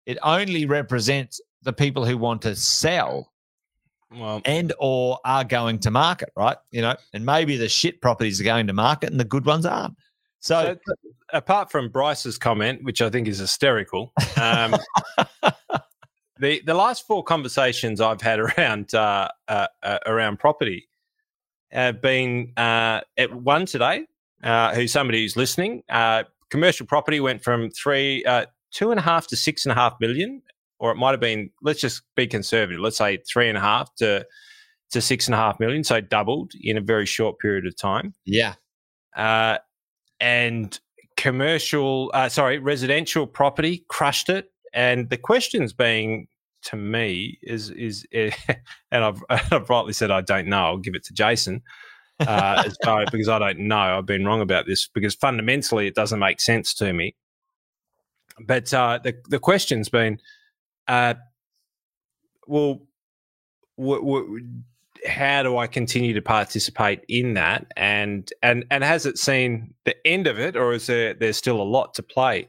It 0.07 0.19
only 0.23 0.67
represents 0.67 1.41
the 1.63 1.73
people 1.73 2.05
who 2.05 2.17
want 2.17 2.43
to 2.43 2.57
sell 2.57 3.33
well, 4.13 4.41
and 4.45 4.73
or 4.79 5.19
are 5.25 5.45
going 5.45 5.81
to 5.81 5.91
market, 5.91 6.31
right? 6.37 6.57
You 6.71 6.83
know, 6.83 6.97
and 7.13 7.27
maybe 7.27 7.57
the 7.57 7.69
shit 7.69 8.01
properties 8.01 8.41
are 8.41 8.45
going 8.45 8.67
to 8.69 8.73
market 8.73 9.11
and 9.11 9.19
the 9.19 9.25
good 9.25 9.45
ones 9.45 9.67
aren't. 9.67 9.97
So, 10.41 10.77
so 10.87 10.95
apart 11.33 11.71
from 11.71 11.89
Bryce's 11.91 12.39
comment, 12.39 12.83
which 12.83 13.03
I 13.03 13.11
think 13.11 13.29
is 13.29 13.39
hysterical, 13.39 14.13
um, 14.41 14.77
the 16.39 16.63
the 16.65 16.75
last 16.75 17.07
four 17.07 17.25
conversations 17.25 18.01
I've 18.01 18.21
had 18.21 18.39
around 18.41 18.95
uh, 18.95 19.29
uh, 19.49 19.67
uh, 19.83 19.99
around 20.07 20.39
property 20.39 20.89
have 21.71 22.01
been 22.01 22.53
uh, 22.57 23.01
at 23.17 23.35
one 23.35 23.67
today. 23.67 24.07
Uh, 24.43 24.75
who's 24.75 24.93
somebody 24.93 25.23
who's 25.23 25.37
listening? 25.37 25.83
Uh, 25.89 26.25
commercial 26.51 26.87
property 26.87 27.21
went 27.21 27.43
from 27.43 27.71
three, 27.71 28.25
two 28.71 28.91
and 28.91 29.01
a 29.01 29.03
half 29.03 29.27
to 29.27 29.37
six 29.37 29.65
and 29.65 29.73
a 29.73 29.75
half 29.75 29.95
million 30.01 30.43
or 30.79 30.91
it 30.91 30.97
might 30.97 31.13
have 31.13 31.21
been, 31.21 31.51
let's 31.63 31.81
just 31.81 32.03
be 32.15 32.27
conservative, 32.27 32.81
let's 32.81 32.99
say 32.99 33.19
three 33.19 33.49
and 33.49 33.59
a 33.59 33.61
half 33.61 33.95
to 33.97 34.27
to 34.89 35.01
six 35.01 35.27
and 35.27 35.35
a 35.35 35.39
half 35.39 35.59
million, 35.59 35.83
so 35.83 36.01
doubled 36.01 36.53
in 36.61 36.77
a 36.77 36.81
very 36.81 37.07
short 37.07 37.41
period 37.41 37.67
of 37.67 37.77
time. 37.77 38.15
Yeah. 38.25 38.55
Uh, 39.17 39.59
and 40.21 40.79
commercial, 41.17 42.11
uh, 42.15 42.29
sorry, 42.29 42.59
residential 42.59 43.27
property 43.27 43.85
crushed 43.89 44.29
it. 44.29 44.51
And 44.73 45.09
the 45.11 45.17
questions 45.17 45.73
being 45.73 46.29
to 46.63 46.77
me 46.77 47.39
is 47.43 47.71
is, 47.71 48.07
and 48.13 49.05
I've, 49.05 49.23
I've 49.31 49.69
rightly 49.71 49.93
said 49.93 50.11
I 50.11 50.21
don't 50.21 50.49
know. 50.49 50.59
I'll 50.65 50.79
give 50.79 50.95
it 50.95 51.05
to 51.05 51.15
Jason. 51.15 51.63
uh, 52.21 52.63
as 52.67 52.77
far 52.85 53.05
because 53.11 53.29
I 53.29 53.39
don't 53.39 53.61
know. 53.61 53.77
I've 53.99 54.07
been 54.07 54.25
wrong 54.25 54.41
about 54.41 54.67
this 54.67 54.89
because 54.89 55.15
fundamentally 55.15 55.87
it 55.87 55.95
doesn't 55.95 56.19
make 56.19 56.41
sense 56.41 56.75
to 56.75 56.93
me. 56.93 57.15
But 58.47 58.73
uh, 58.75 58.99
the 59.03 59.15
the 59.29 59.39
question's 59.39 59.89
been, 59.89 60.19
uh, 60.89 61.15
well, 62.47 62.83
w- 63.79 64.01
w- 64.01 64.49
how 65.07 65.43
do 65.43 65.57
I 65.57 65.67
continue 65.67 66.15
to 66.15 66.23
participate 66.23 67.05
in 67.09 67.35
that? 67.35 67.67
And 67.77 68.31
and 68.43 68.65
and 68.71 68.85
has 68.85 69.07
it 69.07 69.19
seen 69.19 69.75
the 69.85 69.95
end 70.07 70.27
of 70.27 70.39
it, 70.39 70.57
or 70.57 70.73
is 70.73 70.87
there 70.87 71.15
there's 71.15 71.37
still 71.37 71.61
a 71.61 71.65
lot 71.65 71.95
to 71.95 72.03
play? 72.03 72.49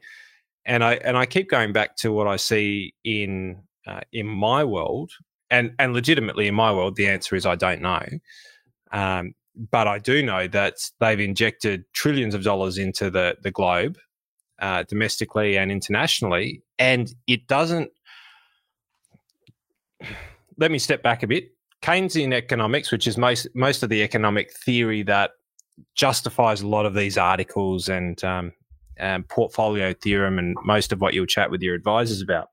And 0.64 0.84
I 0.84 0.94
and 0.94 1.16
I 1.16 1.26
keep 1.26 1.48
going 1.48 1.72
back 1.72 1.96
to 1.96 2.12
what 2.12 2.26
I 2.26 2.36
see 2.36 2.94
in 3.04 3.62
uh, 3.86 4.00
in 4.12 4.26
my 4.26 4.64
world, 4.64 5.12
and 5.50 5.74
and 5.78 5.92
legitimately 5.92 6.48
in 6.48 6.54
my 6.54 6.72
world, 6.72 6.96
the 6.96 7.08
answer 7.08 7.36
is 7.36 7.46
I 7.46 7.54
don't 7.54 7.80
know. 7.80 8.04
Um, 8.92 9.34
but 9.70 9.88
I 9.88 9.98
do 9.98 10.22
know 10.22 10.46
that 10.48 10.74
they've 11.00 11.20
injected 11.20 11.84
trillions 11.92 12.34
of 12.34 12.42
dollars 12.42 12.78
into 12.78 13.10
the 13.10 13.36
the 13.42 13.50
globe, 13.50 13.98
uh, 14.60 14.84
domestically 14.88 15.56
and 15.58 15.72
internationally, 15.72 16.62
and 16.78 17.14
it 17.26 17.46
doesn't 17.46 17.90
let 20.58 20.70
me 20.70 20.78
step 20.78 21.02
back 21.02 21.22
a 21.22 21.26
bit. 21.26 21.52
Keynesian 21.82 22.34
economics, 22.34 22.90
which 22.90 23.06
is 23.06 23.16
most 23.16 23.48
most 23.54 23.82
of 23.82 23.88
the 23.88 24.02
economic 24.02 24.52
theory 24.52 25.02
that 25.04 25.30
justifies 25.94 26.60
a 26.60 26.66
lot 26.66 26.86
of 26.86 26.94
these 26.94 27.16
articles 27.16 27.88
and 27.88 28.22
um, 28.24 28.52
um, 28.98 29.24
portfolio 29.24 29.92
theorem 29.92 30.38
and 30.38 30.56
most 30.64 30.92
of 30.92 31.00
what 31.00 31.14
you'll 31.14 31.26
chat 31.26 31.50
with 31.50 31.62
your 31.62 31.74
advisors 31.74 32.20
about. 32.20 32.48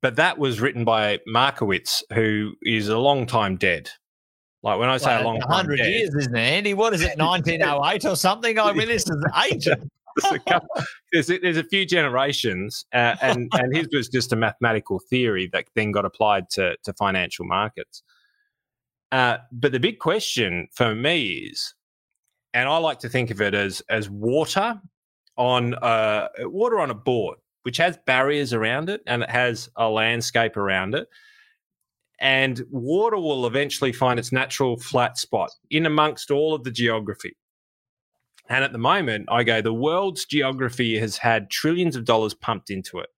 But 0.00 0.16
that 0.16 0.38
was 0.38 0.60
written 0.60 0.84
by 0.84 1.18
Markowitz, 1.26 2.04
who 2.14 2.52
is 2.62 2.88
a 2.88 2.98
long 2.98 3.26
time 3.26 3.56
dead. 3.56 3.90
Like 4.62 4.78
when 4.78 4.88
I 4.88 4.96
say 4.96 5.16
well, 5.16 5.22
a 5.22 5.24
long 5.24 5.40
time, 5.40 5.50
hundred 5.50 5.80
years, 5.80 6.14
isn't 6.14 6.36
it, 6.36 6.40
Andy? 6.40 6.74
What 6.74 6.94
is 6.94 7.02
it, 7.02 7.18
nineteen 7.18 7.62
oh 7.62 7.84
eight 7.86 8.04
or 8.04 8.16
something? 8.16 8.58
I 8.58 8.72
mean, 8.72 8.88
this 8.88 9.08
is 9.08 9.24
ancient 9.50 9.90
a 10.24 10.38
couple, 10.38 10.68
there's, 11.12 11.30
a, 11.30 11.38
there's, 11.38 11.56
a 11.56 11.64
few 11.64 11.86
generations, 11.86 12.84
uh, 12.92 13.16
and 13.20 13.50
and 13.54 13.76
his 13.76 13.88
was 13.92 14.08
just 14.08 14.32
a 14.32 14.36
mathematical 14.36 14.98
theory 14.98 15.48
that 15.52 15.66
then 15.74 15.92
got 15.92 16.04
applied 16.04 16.50
to 16.50 16.76
to 16.84 16.92
financial 16.94 17.44
markets. 17.44 18.02
Uh, 19.10 19.38
but 19.52 19.72
the 19.72 19.80
big 19.80 19.98
question 19.98 20.68
for 20.72 20.94
me 20.94 21.50
is, 21.50 21.74
and 22.52 22.68
I 22.68 22.76
like 22.78 22.98
to 23.00 23.08
think 23.08 23.30
of 23.30 23.40
it 23.40 23.54
as 23.54 23.82
as 23.88 24.10
water 24.10 24.80
on 25.36 25.74
a 25.80 26.28
water 26.40 26.80
on 26.80 26.90
a 26.90 26.94
board, 26.94 27.38
which 27.62 27.76
has 27.78 27.98
barriers 28.06 28.52
around 28.52 28.90
it 28.90 29.02
and 29.06 29.22
it 29.22 29.30
has 29.30 29.68
a 29.76 29.88
landscape 29.88 30.56
around 30.56 30.94
it. 30.94 31.08
And 32.20 32.64
water 32.70 33.16
will 33.16 33.46
eventually 33.46 33.92
find 33.92 34.18
its 34.18 34.32
natural 34.32 34.76
flat 34.76 35.16
spot 35.18 35.50
in 35.70 35.86
amongst 35.86 36.32
all 36.32 36.52
of 36.52 36.64
the 36.64 36.72
geography. 36.72 37.36
And 38.48 38.64
at 38.64 38.72
the 38.72 38.78
moment, 38.78 39.26
I 39.30 39.44
go, 39.44 39.60
the 39.60 39.74
world's 39.74 40.24
geography 40.24 40.98
has 40.98 41.18
had 41.18 41.50
trillions 41.50 41.96
of 41.96 42.04
dollars 42.04 42.32
pumped 42.32 42.70
into 42.70 42.98
it, 42.98 43.10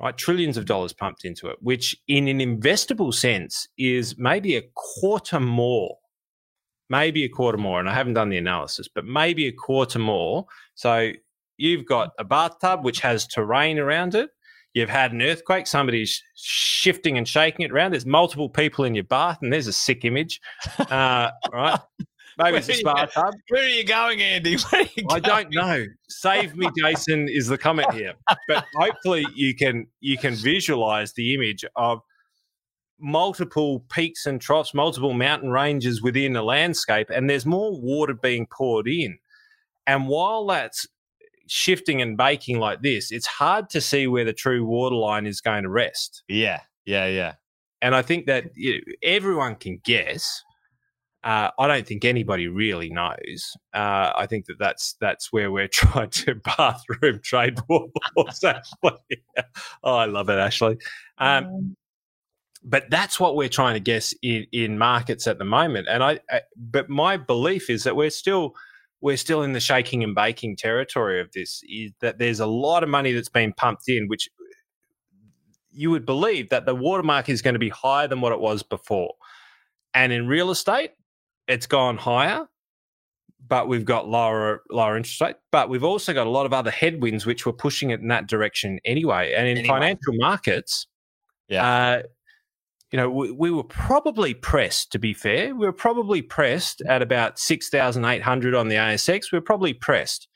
right? 0.00 0.16
Trillions 0.16 0.56
of 0.56 0.64
dollars 0.64 0.92
pumped 0.92 1.24
into 1.24 1.48
it, 1.48 1.56
which 1.60 1.94
in 2.08 2.28
an 2.28 2.38
investable 2.38 3.12
sense 3.12 3.68
is 3.76 4.16
maybe 4.16 4.56
a 4.56 4.62
quarter 4.74 5.38
more, 5.38 5.98
maybe 6.88 7.24
a 7.24 7.28
quarter 7.28 7.58
more. 7.58 7.78
And 7.78 7.90
I 7.90 7.94
haven't 7.94 8.14
done 8.14 8.30
the 8.30 8.38
analysis, 8.38 8.88
but 8.88 9.04
maybe 9.04 9.48
a 9.48 9.52
quarter 9.52 9.98
more. 9.98 10.46
So 10.74 11.12
you've 11.58 11.84
got 11.84 12.12
a 12.18 12.24
bathtub 12.24 12.84
which 12.84 13.00
has 13.00 13.26
terrain 13.26 13.78
around 13.78 14.14
it. 14.14 14.30
You've 14.74 14.88
had 14.88 15.12
an 15.12 15.20
earthquake, 15.20 15.66
somebody's 15.66 16.22
shifting 16.34 17.18
and 17.18 17.28
shaking 17.28 17.66
it 17.66 17.70
around. 17.70 17.90
There's 17.92 18.06
multiple 18.06 18.48
people 18.48 18.86
in 18.86 18.94
your 18.94 19.04
bath, 19.04 19.36
and 19.42 19.52
there's 19.52 19.66
a 19.66 19.72
sick 19.72 20.02
image, 20.06 20.40
uh, 20.78 21.30
right? 21.52 21.78
Maybe 22.42 22.58
it's 22.58 22.68
a 22.68 22.74
spa 22.74 23.06
tub. 23.06 23.34
Where 23.48 23.64
are 23.64 23.68
you 23.68 23.84
going, 23.84 24.20
Andy? 24.20 24.56
You 24.96 25.06
I 25.10 25.20
don't 25.20 25.52
know. 25.52 25.86
Save 26.08 26.56
me, 26.56 26.68
Jason, 26.78 27.28
is 27.28 27.46
the 27.46 27.58
comment 27.58 27.92
here. 27.92 28.14
But 28.48 28.66
hopefully 28.76 29.26
you 29.34 29.54
can 29.54 29.86
you 30.00 30.18
can 30.18 30.34
visualize 30.34 31.12
the 31.12 31.34
image 31.34 31.64
of 31.76 32.00
multiple 32.98 33.84
peaks 33.90 34.26
and 34.26 34.40
troughs, 34.40 34.74
multiple 34.74 35.12
mountain 35.12 35.50
ranges 35.50 36.02
within 36.02 36.36
a 36.36 36.42
landscape, 36.42 37.08
and 37.10 37.28
there's 37.28 37.46
more 37.46 37.78
water 37.80 38.14
being 38.14 38.46
poured 38.46 38.88
in. 38.88 39.18
And 39.86 40.08
while 40.08 40.46
that's 40.46 40.86
shifting 41.48 42.00
and 42.00 42.16
baking 42.16 42.58
like 42.58 42.82
this, 42.82 43.10
it's 43.10 43.26
hard 43.26 43.68
to 43.70 43.80
see 43.80 44.06
where 44.06 44.24
the 44.24 44.32
true 44.32 44.64
water 44.64 44.96
line 44.96 45.26
is 45.26 45.40
going 45.40 45.64
to 45.64 45.68
rest. 45.68 46.22
Yeah, 46.28 46.60
yeah, 46.86 47.06
yeah. 47.06 47.34
And 47.80 47.94
I 47.94 48.02
think 48.02 48.26
that 48.26 48.44
you 48.54 48.74
know, 48.74 48.80
everyone 49.02 49.56
can 49.56 49.80
guess 49.84 50.42
uh, 51.24 51.50
I 51.56 51.68
don't 51.68 51.86
think 51.86 52.04
anybody 52.04 52.48
really 52.48 52.90
knows. 52.90 53.56
Uh, 53.72 54.12
I 54.16 54.26
think 54.26 54.46
that 54.46 54.58
that's 54.58 54.94
that's 55.00 55.32
where 55.32 55.52
we're 55.52 55.68
trying 55.72 56.10
to 56.10 56.34
bathroom 56.34 57.20
trade. 57.22 57.58
Ashley, 57.70 59.00
oh, 59.84 59.96
I 59.96 60.06
love 60.06 60.28
it, 60.28 60.38
Ashley. 60.38 60.78
Um, 61.18 61.76
but 62.64 62.88
that's 62.90 63.18
what 63.18 63.34
we're 63.36 63.48
trying 63.48 63.74
to 63.74 63.80
guess 63.80 64.14
in, 64.22 64.46
in 64.52 64.78
markets 64.78 65.26
at 65.26 65.38
the 65.38 65.44
moment. 65.44 65.88
And 65.88 66.02
I, 66.02 66.20
I, 66.30 66.42
but 66.56 66.88
my 66.88 67.16
belief 67.16 67.68
is 67.70 67.84
that 67.84 67.96
we're 67.96 68.10
still 68.10 68.54
we're 69.00 69.16
still 69.16 69.42
in 69.42 69.52
the 69.52 69.60
shaking 69.60 70.04
and 70.04 70.14
baking 70.14 70.56
territory 70.56 71.20
of 71.20 71.30
this. 71.32 71.62
Is 71.68 71.92
that 72.00 72.18
there's 72.18 72.40
a 72.40 72.46
lot 72.46 72.82
of 72.82 72.88
money 72.88 73.12
that's 73.12 73.28
been 73.28 73.52
pumped 73.52 73.88
in, 73.88 74.08
which 74.08 74.28
you 75.72 75.90
would 75.90 76.06
believe 76.06 76.50
that 76.50 76.66
the 76.66 76.74
watermark 76.74 77.28
is 77.28 77.42
going 77.42 77.54
to 77.54 77.60
be 77.60 77.68
higher 77.68 78.06
than 78.08 78.20
what 78.20 78.32
it 78.32 78.40
was 78.40 78.62
before. 78.62 79.14
And 79.94 80.12
in 80.12 80.26
real 80.26 80.50
estate, 80.50 80.92
it's 81.52 81.66
gone 81.66 81.96
higher, 81.96 82.48
but 83.46 83.68
we've 83.68 83.84
got 83.84 84.08
lower 84.08 84.62
lower 84.70 84.96
interest 84.96 85.20
rate. 85.20 85.36
But 85.50 85.68
we've 85.68 85.84
also 85.84 86.12
got 86.12 86.26
a 86.26 86.30
lot 86.30 86.46
of 86.46 86.52
other 86.52 86.70
headwinds 86.70 87.26
which 87.26 87.46
were 87.46 87.52
pushing 87.52 87.90
it 87.90 88.00
in 88.00 88.08
that 88.08 88.26
direction 88.26 88.78
anyway. 88.84 89.32
And 89.32 89.46
in 89.46 89.58
anyway. 89.58 89.74
financial 89.74 90.14
markets, 90.14 90.86
yeah. 91.48 91.66
Uh, 91.66 92.02
you 92.90 92.98
know, 92.98 93.10
we, 93.10 93.30
we, 93.30 93.50
were 93.50 93.64
probably 93.64 94.34
pressed, 94.34 94.92
to 94.92 94.98
be 94.98 95.14
fair. 95.14 95.54
We 95.54 95.66
were 95.66 95.72
probably 95.72 96.20
pressed 96.20 96.82
at 96.82 97.00
about 97.00 97.38
6,800 97.38 98.54
on 98.54 98.68
the 98.68 98.74
ASX. 98.74 99.32
We 99.32 99.38
were 99.38 99.42
probably 99.42 99.72
pressed. 99.72 100.28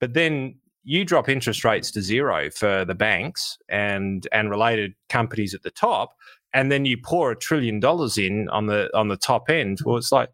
But 0.00 0.14
then 0.14 0.56
you 0.84 1.04
drop 1.04 1.28
interest 1.28 1.64
rates 1.64 1.90
to 1.90 2.00
zero 2.00 2.50
for 2.50 2.86
the 2.86 2.94
banks 2.94 3.58
and, 3.68 4.26
and 4.32 4.48
related 4.48 4.94
companies 5.10 5.52
at 5.52 5.62
the 5.62 5.70
top, 5.70 6.14
and 6.54 6.72
then 6.72 6.86
you 6.86 6.96
pour 6.96 7.30
a 7.30 7.36
trillion 7.36 7.78
dollars 7.78 8.16
in 8.16 8.48
on 8.48 8.66
the, 8.66 8.88
on 8.96 9.08
the 9.08 9.16
top 9.18 9.50
end. 9.50 9.80
Well, 9.84 9.98
it's 9.98 10.12
like, 10.12 10.30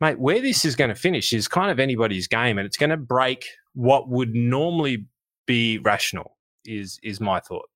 mate, 0.00 0.18
where 0.18 0.40
this 0.40 0.64
is 0.64 0.76
going 0.76 0.90
to 0.90 0.94
finish 0.94 1.32
is 1.32 1.48
kind 1.48 1.70
of 1.70 1.78
anybody's 1.78 2.26
game, 2.26 2.58
and 2.58 2.66
it's 2.66 2.76
going 2.76 2.90
to 2.90 2.96
break 2.96 3.44
what 3.74 4.08
would 4.08 4.34
normally 4.34 5.06
be 5.46 5.78
rational. 5.78 6.36
Is 6.64 6.98
is 7.02 7.20
my 7.20 7.40
thought. 7.40 7.68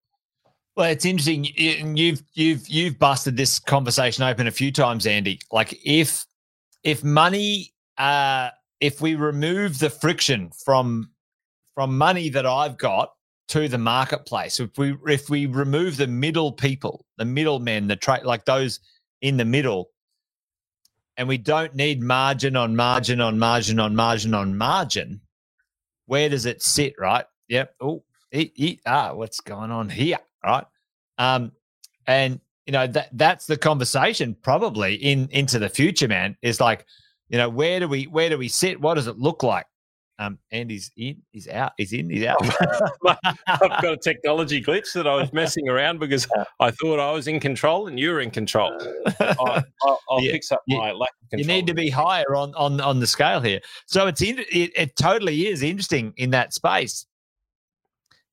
Well, 0.76 0.90
it's 0.90 1.04
interesting. 1.04 1.44
You've 1.44 2.22
you've 2.34 2.68
you've 2.68 2.98
busted 2.98 3.36
this 3.36 3.58
conversation 3.58 4.24
open 4.24 4.46
a 4.46 4.50
few 4.50 4.72
times, 4.72 5.06
Andy. 5.06 5.40
Like 5.52 5.78
if 5.84 6.24
if 6.84 7.04
money, 7.04 7.72
uh, 7.98 8.50
if 8.80 9.00
we 9.00 9.14
remove 9.14 9.78
the 9.78 9.90
friction 9.90 10.50
from 10.64 11.10
from 11.74 11.96
money 11.98 12.28
that 12.30 12.46
I've 12.46 12.78
got 12.78 13.10
to 13.48 13.68
the 13.68 13.78
marketplace, 13.78 14.58
if 14.58 14.76
we 14.78 14.96
if 15.06 15.28
we 15.28 15.46
remove 15.46 15.96
the 15.96 16.06
middle 16.06 16.52
people, 16.52 17.04
the 17.18 17.24
middlemen, 17.24 17.88
the 17.88 17.96
trade 17.96 18.24
like 18.24 18.44
those 18.44 18.80
in 19.22 19.36
the 19.36 19.44
middle, 19.44 19.90
and 21.20 21.28
we 21.28 21.36
don't 21.36 21.74
need 21.74 22.02
margin 22.02 22.56
on 22.56 22.74
margin 22.74 23.20
on 23.20 23.38
margin 23.38 23.78
on 23.78 23.94
margin 23.94 24.32
on 24.32 24.56
margin, 24.56 25.20
where 26.06 26.30
does 26.30 26.46
it 26.46 26.62
sit? 26.62 26.94
Right? 26.98 27.26
Yep. 27.48 27.74
Oh. 27.78 28.02
Ah, 28.86 29.12
what's 29.12 29.40
going 29.40 29.70
on 29.70 29.90
here? 29.90 30.16
right? 30.42 30.64
Um, 31.18 31.52
and 32.06 32.40
you 32.64 32.72
know 32.72 32.86
that 32.86 33.10
that's 33.12 33.44
the 33.44 33.58
conversation 33.58 34.34
probably 34.40 34.94
in 34.94 35.28
into 35.30 35.58
the 35.58 35.68
future, 35.68 36.08
man. 36.08 36.38
Is 36.40 36.58
like, 36.58 36.86
you 37.28 37.36
know, 37.36 37.50
where 37.50 37.80
do 37.80 37.86
we 37.86 38.04
where 38.04 38.30
do 38.30 38.38
we 38.38 38.48
sit? 38.48 38.80
What 38.80 38.94
does 38.94 39.06
it 39.06 39.18
look 39.18 39.42
like? 39.42 39.66
Um, 40.20 40.38
Andy's 40.52 40.90
in, 40.98 41.16
he's 41.32 41.48
out, 41.48 41.72
he's 41.78 41.94
in, 41.94 42.10
he's 42.10 42.26
out. 42.26 42.36
I've 43.46 43.82
got 43.82 43.92
a 43.94 43.96
technology 43.96 44.62
glitch 44.62 44.92
that 44.92 45.06
I 45.06 45.14
was 45.14 45.32
messing 45.32 45.66
around 45.66 45.98
because 45.98 46.28
I 46.60 46.70
thought 46.72 47.00
I 47.00 47.10
was 47.10 47.26
in 47.26 47.40
control 47.40 47.86
and 47.86 47.98
you 47.98 48.10
were 48.10 48.20
in 48.20 48.30
control. 48.30 48.70
I, 49.20 49.64
will 50.10 50.20
yeah, 50.20 50.32
fix 50.32 50.52
up 50.52 50.60
my 50.68 50.92
lack 50.92 51.12
of 51.22 51.30
control. 51.30 51.40
You 51.40 51.46
need 51.46 51.66
to 51.68 51.74
be 51.74 51.88
higher 51.88 52.36
on 52.36 52.54
on 52.54 52.82
on 52.82 53.00
the 53.00 53.06
scale 53.06 53.40
here. 53.40 53.60
So 53.86 54.08
it's 54.08 54.20
in, 54.20 54.40
it, 54.40 54.72
it 54.76 54.94
totally 54.94 55.46
is 55.46 55.62
interesting 55.62 56.12
in 56.18 56.30
that 56.32 56.52
space. 56.52 57.06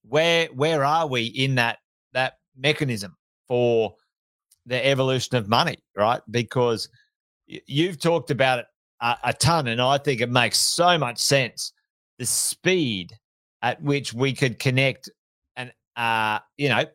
Where 0.04 0.48
where 0.48 0.84
are 0.84 1.08
we 1.08 1.28
in 1.28 1.56
that 1.56 1.78
that 2.12 2.34
mechanism 2.58 3.16
for 3.48 3.96
the 4.66 4.86
evolution 4.86 5.38
of 5.38 5.48
money, 5.48 5.78
right? 5.96 6.22
Because 6.30 6.90
you've 7.46 7.98
talked 7.98 8.30
about 8.30 8.60
it 8.60 8.66
a, 9.00 9.16
a 9.24 9.34
ton, 9.34 9.68
and 9.68 9.82
I 9.82 9.98
think 9.98 10.20
it 10.20 10.30
makes 10.30 10.58
so 10.58 10.98
much 10.98 11.20
sense. 11.20 11.72
The 12.18 12.26
speed 12.26 13.18
at 13.62 13.82
which 13.82 14.14
we 14.14 14.34
could 14.34 14.60
connect, 14.60 15.10
and 15.56 15.72
uh, 15.96 16.40
you 16.58 16.70
know, 16.70 16.86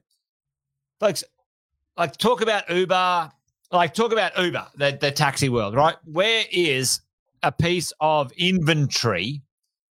folks, 1.01 1.25
like 1.97 2.17
talk 2.17 2.41
about 2.41 2.69
Uber, 2.69 3.31
like 3.71 3.95
talk 3.95 4.13
about 4.13 4.37
Uber, 4.39 4.67
the, 4.77 4.99
the 5.01 5.11
taxi 5.11 5.49
world, 5.49 5.75
right? 5.75 5.97
Where 6.05 6.45
is 6.51 7.01
a 7.43 7.53
piece 7.53 7.93
of 8.01 8.33
inventory, 8.33 9.43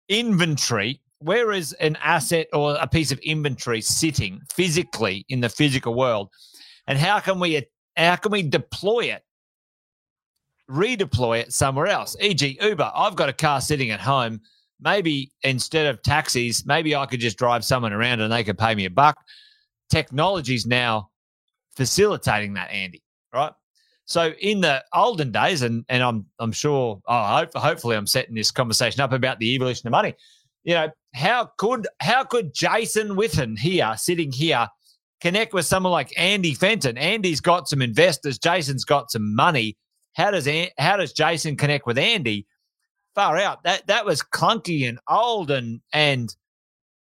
inventory 0.09 1.01
where 1.19 1.51
is 1.51 1.73
an 1.73 1.97
asset 2.01 2.47
or 2.53 2.77
a 2.79 2.87
piece 2.87 3.11
of 3.11 3.19
inventory 3.19 3.81
sitting 3.81 4.41
physically 4.53 5.25
in 5.29 5.39
the 5.41 5.49
physical 5.49 5.93
world 5.95 6.29
and 6.87 6.97
how 6.97 7.19
can 7.19 7.39
we 7.39 7.61
how 7.95 8.15
can 8.15 8.31
we 8.31 8.43
deploy 8.43 9.05
it 9.05 9.23
redeploy 10.69 11.39
it 11.39 11.51
somewhere 11.53 11.87
else 11.87 12.15
e.g 12.21 12.59
uber 12.61 12.91
i've 12.93 13.15
got 13.15 13.29
a 13.29 13.33
car 13.33 13.61
sitting 13.61 13.89
at 13.89 13.99
home 13.99 14.39
maybe 14.81 15.31
instead 15.43 15.85
of 15.85 16.01
taxis 16.01 16.65
maybe 16.65 16.95
i 16.95 17.05
could 17.05 17.19
just 17.19 17.37
drive 17.37 17.63
someone 17.63 17.93
around 17.93 18.21
and 18.21 18.31
they 18.31 18.43
could 18.43 18.57
pay 18.57 18.75
me 18.75 18.85
a 18.85 18.89
buck 18.89 19.17
technology's 19.89 20.65
now 20.65 21.09
facilitating 21.75 22.53
that 22.53 22.69
andy 22.71 23.01
right 23.33 23.53
so 24.05 24.31
in 24.41 24.61
the 24.61 24.83
olden 24.93 25.31
days 25.31 25.61
and 25.61 25.83
and 25.89 26.03
i'm 26.03 26.25
i'm 26.39 26.51
sure 26.51 27.01
oh, 27.07 27.23
hope, 27.37 27.49
hopefully 27.55 27.95
i'm 27.95 28.07
setting 28.07 28.35
this 28.35 28.51
conversation 28.51 29.01
up 29.01 29.11
about 29.11 29.39
the 29.39 29.53
evolution 29.55 29.87
of 29.87 29.91
money 29.91 30.15
you 30.67 30.73
know, 30.73 30.89
how 31.13 31.49
could 31.57 31.87
how 32.01 32.25
could 32.25 32.53
Jason 32.53 33.11
Witten 33.11 33.57
here, 33.57 33.93
sitting 33.95 34.33
here, 34.33 34.67
connect 35.21 35.53
with 35.53 35.65
someone 35.65 35.93
like 35.93 36.11
Andy 36.19 36.53
Fenton? 36.53 36.97
Andy's 36.97 37.39
got 37.39 37.69
some 37.69 37.81
investors. 37.81 38.37
Jason's 38.37 38.83
got 38.83 39.09
some 39.09 39.33
money. 39.33 39.77
How 40.15 40.29
does 40.29 40.45
how 40.77 40.97
does 40.97 41.13
Jason 41.13 41.55
connect 41.55 41.87
with 41.87 41.97
Andy? 41.97 42.45
Far 43.17 43.35
out. 43.39 43.63
That 43.63 43.87
that 43.87 44.05
was 44.05 44.21
clunky 44.21 44.87
and 44.87 44.99
old 45.09 45.49
and 45.49 45.81
and 45.91 46.35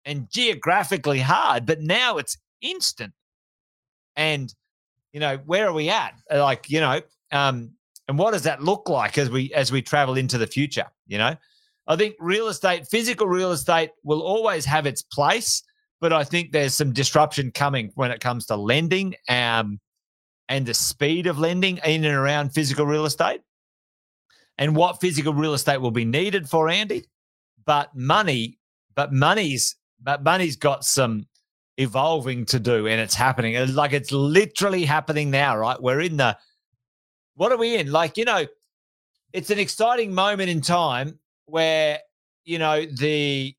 and 0.05 0.29
geographically 0.29 1.19
hard. 1.19 1.65
But 1.65 1.81
now 1.81 2.19
it's 2.19 2.37
instant. 2.61 3.11
And 4.15 4.53
you 5.13 5.19
know, 5.19 5.37
where 5.47 5.67
are 5.67 5.73
we 5.73 5.89
at? 5.89 6.13
Like 6.31 6.69
you 6.69 6.79
know, 6.79 7.01
um, 7.31 7.71
and 8.07 8.19
what 8.19 8.33
does 8.33 8.43
that 8.43 8.61
look 8.61 8.87
like 8.87 9.17
as 9.17 9.31
we 9.31 9.51
as 9.55 9.71
we 9.71 9.81
travel 9.81 10.15
into 10.15 10.37
the 10.37 10.45
future? 10.45 10.85
You 11.07 11.17
know. 11.17 11.35
I 11.87 11.95
think 11.95 12.17
real 12.19 12.49
estate, 12.49 12.87
physical 12.87 13.25
real 13.25 13.51
estate, 13.51 13.89
will 14.03 14.21
always 14.21 14.63
have 14.65 14.85
its 14.85 15.01
place, 15.01 15.63
but 16.01 16.13
I 16.13 16.23
think 16.23 16.51
there's 16.51 16.75
some 16.75 16.93
disruption 16.93 17.49
coming 17.49 17.91
when 17.95 18.11
it 18.11 18.19
comes 18.19 18.45
to 18.47 18.55
lending 18.55 19.15
um, 19.27 19.79
and 20.49 20.67
the 20.67 20.75
speed 20.75 21.25
of 21.25 21.39
lending 21.39 21.77
in 21.83 22.05
and 22.05 22.13
around 22.13 22.51
physical 22.51 22.85
real 22.85 23.05
estate 23.05 23.41
and 24.57 24.75
what 24.75 25.01
physical 25.01 25.33
real 25.33 25.53
estate 25.53 25.81
will 25.81 25.91
be 25.91 26.05
needed 26.05 26.49
for 26.49 26.69
Andy. 26.69 27.05
But 27.65 27.95
money, 27.95 28.59
but 28.95 29.13
money's 29.13 29.75
but 30.01 30.23
money's 30.23 30.55
got 30.55 30.85
some 30.85 31.25
evolving 31.77 32.45
to 32.45 32.59
do 32.59 32.87
and 32.87 33.01
it's 33.01 33.15
happening. 33.15 33.55
It's 33.55 33.73
like 33.73 33.93
it's 33.93 34.11
literally 34.11 34.85
happening 34.85 35.31
now, 35.31 35.57
right? 35.57 35.81
We're 35.81 36.01
in 36.01 36.17
the 36.17 36.37
what 37.35 37.51
are 37.51 37.57
we 37.57 37.75
in? 37.75 37.91
Like, 37.91 38.17
you 38.17 38.25
know, 38.25 38.45
it's 39.33 39.49
an 39.49 39.59
exciting 39.59 40.13
moment 40.13 40.49
in 40.49 40.61
time 40.61 41.19
where 41.45 41.99
you 42.45 42.59
know 42.59 42.85
the 42.85 43.55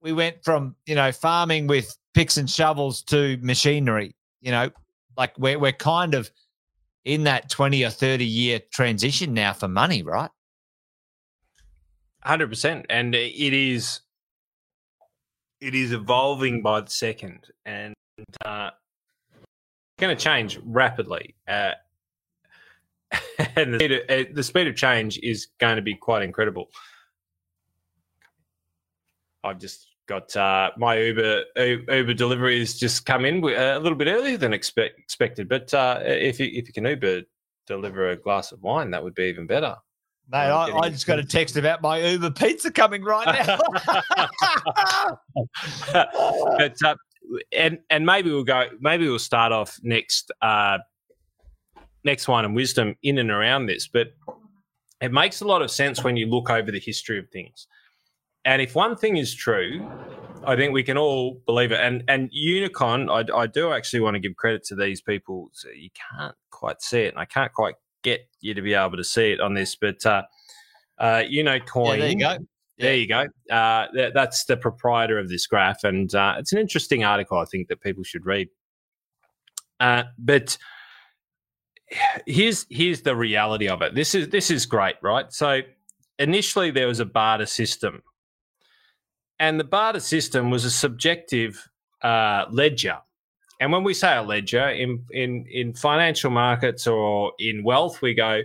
we 0.00 0.12
went 0.12 0.42
from 0.44 0.74
you 0.86 0.94
know 0.94 1.12
farming 1.12 1.66
with 1.66 1.96
picks 2.14 2.36
and 2.36 2.50
shovels 2.50 3.02
to 3.04 3.38
machinery. 3.40 4.14
You 4.40 4.50
know, 4.50 4.70
like 5.16 5.38
we're 5.38 5.58
we're 5.58 5.72
kind 5.72 6.14
of 6.14 6.30
in 7.04 7.24
that 7.24 7.50
twenty 7.50 7.84
or 7.84 7.90
thirty 7.90 8.24
year 8.24 8.60
transition 8.72 9.34
now 9.34 9.52
for 9.52 9.68
money, 9.68 10.02
right? 10.02 10.30
Hundred 12.22 12.48
percent, 12.48 12.86
and 12.88 13.14
it 13.14 13.52
is 13.52 14.00
it 15.60 15.74
is 15.74 15.92
evolving 15.92 16.62
by 16.62 16.80
the 16.80 16.90
second, 16.90 17.46
and 17.64 17.94
uh, 18.44 18.70
going 19.98 20.16
to 20.16 20.22
change 20.22 20.58
rapidly. 20.64 21.34
Uh, 21.46 21.72
and 23.56 23.74
the 23.74 23.78
speed, 23.78 23.92
of, 23.92 24.34
the 24.34 24.42
speed 24.42 24.66
of 24.66 24.76
change 24.76 25.18
is 25.22 25.48
going 25.58 25.76
to 25.76 25.82
be 25.82 25.94
quite 25.94 26.22
incredible. 26.22 26.68
I've 29.44 29.58
just 29.58 29.88
got 30.06 30.34
uh, 30.36 30.70
my 30.76 30.98
Uber 30.98 31.44
Uber 31.56 32.14
delivery 32.14 32.58
has 32.58 32.78
just 32.78 33.06
come 33.06 33.24
in 33.24 33.36
a 33.44 33.78
little 33.78 33.96
bit 33.96 34.08
earlier 34.08 34.36
than 34.36 34.52
expect, 34.52 34.98
expected. 34.98 35.48
But 35.48 35.72
uh, 35.74 36.00
if 36.02 36.40
you 36.40 36.46
if 36.46 36.66
you 36.66 36.72
can 36.72 36.84
Uber 36.84 37.22
deliver 37.66 38.10
a 38.10 38.16
glass 38.16 38.52
of 38.52 38.62
wine, 38.62 38.90
that 38.90 39.02
would 39.02 39.14
be 39.14 39.24
even 39.24 39.46
better. 39.46 39.76
Mate, 40.30 40.38
I, 40.38 40.70
I, 40.78 40.88
just 40.88 41.06
got 41.06 41.18
a 41.18 41.24
text 41.24 41.56
about 41.56 41.82
my 41.82 41.98
Uber 41.98 42.30
pizza 42.30 42.70
coming 42.70 43.02
right 43.02 43.26
now. 43.46 43.58
but 45.92 46.76
uh, 46.84 46.94
and 47.52 47.78
and 47.90 48.06
maybe 48.06 48.30
we'll 48.30 48.44
go. 48.44 48.66
Maybe 48.80 49.08
we'll 49.08 49.18
start 49.18 49.52
off 49.52 49.78
next 49.82 50.30
uh, 50.40 50.78
next 52.04 52.28
one 52.28 52.44
and 52.44 52.54
wisdom 52.54 52.96
in 53.02 53.18
and 53.18 53.30
around 53.30 53.66
this. 53.66 53.88
But 53.88 54.08
it 55.00 55.12
makes 55.12 55.40
a 55.40 55.46
lot 55.46 55.62
of 55.62 55.70
sense 55.70 56.04
when 56.04 56.16
you 56.16 56.26
look 56.26 56.50
over 56.50 56.70
the 56.70 56.80
history 56.80 57.18
of 57.18 57.28
things. 57.30 57.66
And 58.44 58.60
if 58.60 58.74
one 58.74 58.96
thing 58.96 59.16
is 59.16 59.34
true, 59.34 59.88
I 60.44 60.56
think 60.56 60.72
we 60.72 60.82
can 60.82 60.98
all 60.98 61.40
believe 61.46 61.72
it. 61.72 61.80
And 61.80 62.02
and 62.08 62.30
Unocoin, 62.32 63.10
I, 63.10 63.36
I 63.36 63.46
do 63.46 63.72
actually 63.72 64.00
want 64.00 64.14
to 64.14 64.20
give 64.20 64.36
credit 64.36 64.64
to 64.64 64.74
these 64.74 65.00
people. 65.00 65.50
So 65.52 65.68
you 65.68 65.90
can't 65.90 66.34
quite 66.50 66.82
see 66.82 67.02
it, 67.02 67.14
and 67.14 67.18
I 67.18 67.24
can't 67.24 67.52
quite 67.52 67.74
get 68.02 68.28
you 68.40 68.54
to 68.54 68.62
be 68.62 68.74
able 68.74 68.96
to 68.96 69.04
see 69.04 69.32
it 69.32 69.40
on 69.40 69.54
this, 69.54 69.76
but 69.76 70.04
uh, 70.04 70.22
uh, 70.98 71.22
Unocoin. 71.22 71.94
Yeah, 71.94 71.96
there 71.96 72.10
you 72.10 72.18
go. 72.18 72.38
There 72.78 72.94
you 72.96 73.06
go. 73.06 73.20
Uh, 73.54 73.86
that, 73.94 74.12
that's 74.14 74.44
the 74.44 74.56
proprietor 74.56 75.18
of 75.18 75.28
this 75.28 75.46
graph, 75.46 75.84
and 75.84 76.12
uh, 76.14 76.34
it's 76.38 76.52
an 76.52 76.58
interesting 76.58 77.04
article. 77.04 77.38
I 77.38 77.44
think 77.44 77.68
that 77.68 77.80
people 77.80 78.02
should 78.02 78.26
read. 78.26 78.48
Uh, 79.78 80.04
but 80.18 80.58
here's 82.26 82.66
here's 82.70 83.02
the 83.02 83.14
reality 83.14 83.68
of 83.68 83.82
it. 83.82 83.94
This 83.94 84.14
is 84.14 84.28
this 84.30 84.50
is 84.50 84.66
great, 84.66 84.96
right? 85.02 85.32
So 85.32 85.60
initially 86.18 86.70
there 86.70 86.86
was 86.86 87.00
a 87.00 87.04
barter 87.04 87.46
system, 87.46 88.02
and 89.42 89.58
the 89.58 89.64
barter 89.64 89.98
system 89.98 90.50
was 90.50 90.64
a 90.64 90.70
subjective 90.70 91.68
uh, 92.02 92.44
ledger. 92.52 92.98
And 93.58 93.72
when 93.72 93.82
we 93.82 93.92
say 93.92 94.16
a 94.16 94.22
ledger 94.22 94.68
in 94.68 95.04
in 95.10 95.46
in 95.50 95.74
financial 95.74 96.30
markets 96.30 96.86
or 96.86 97.32
in 97.40 97.64
wealth, 97.64 98.00
we 98.02 98.14
go, 98.14 98.42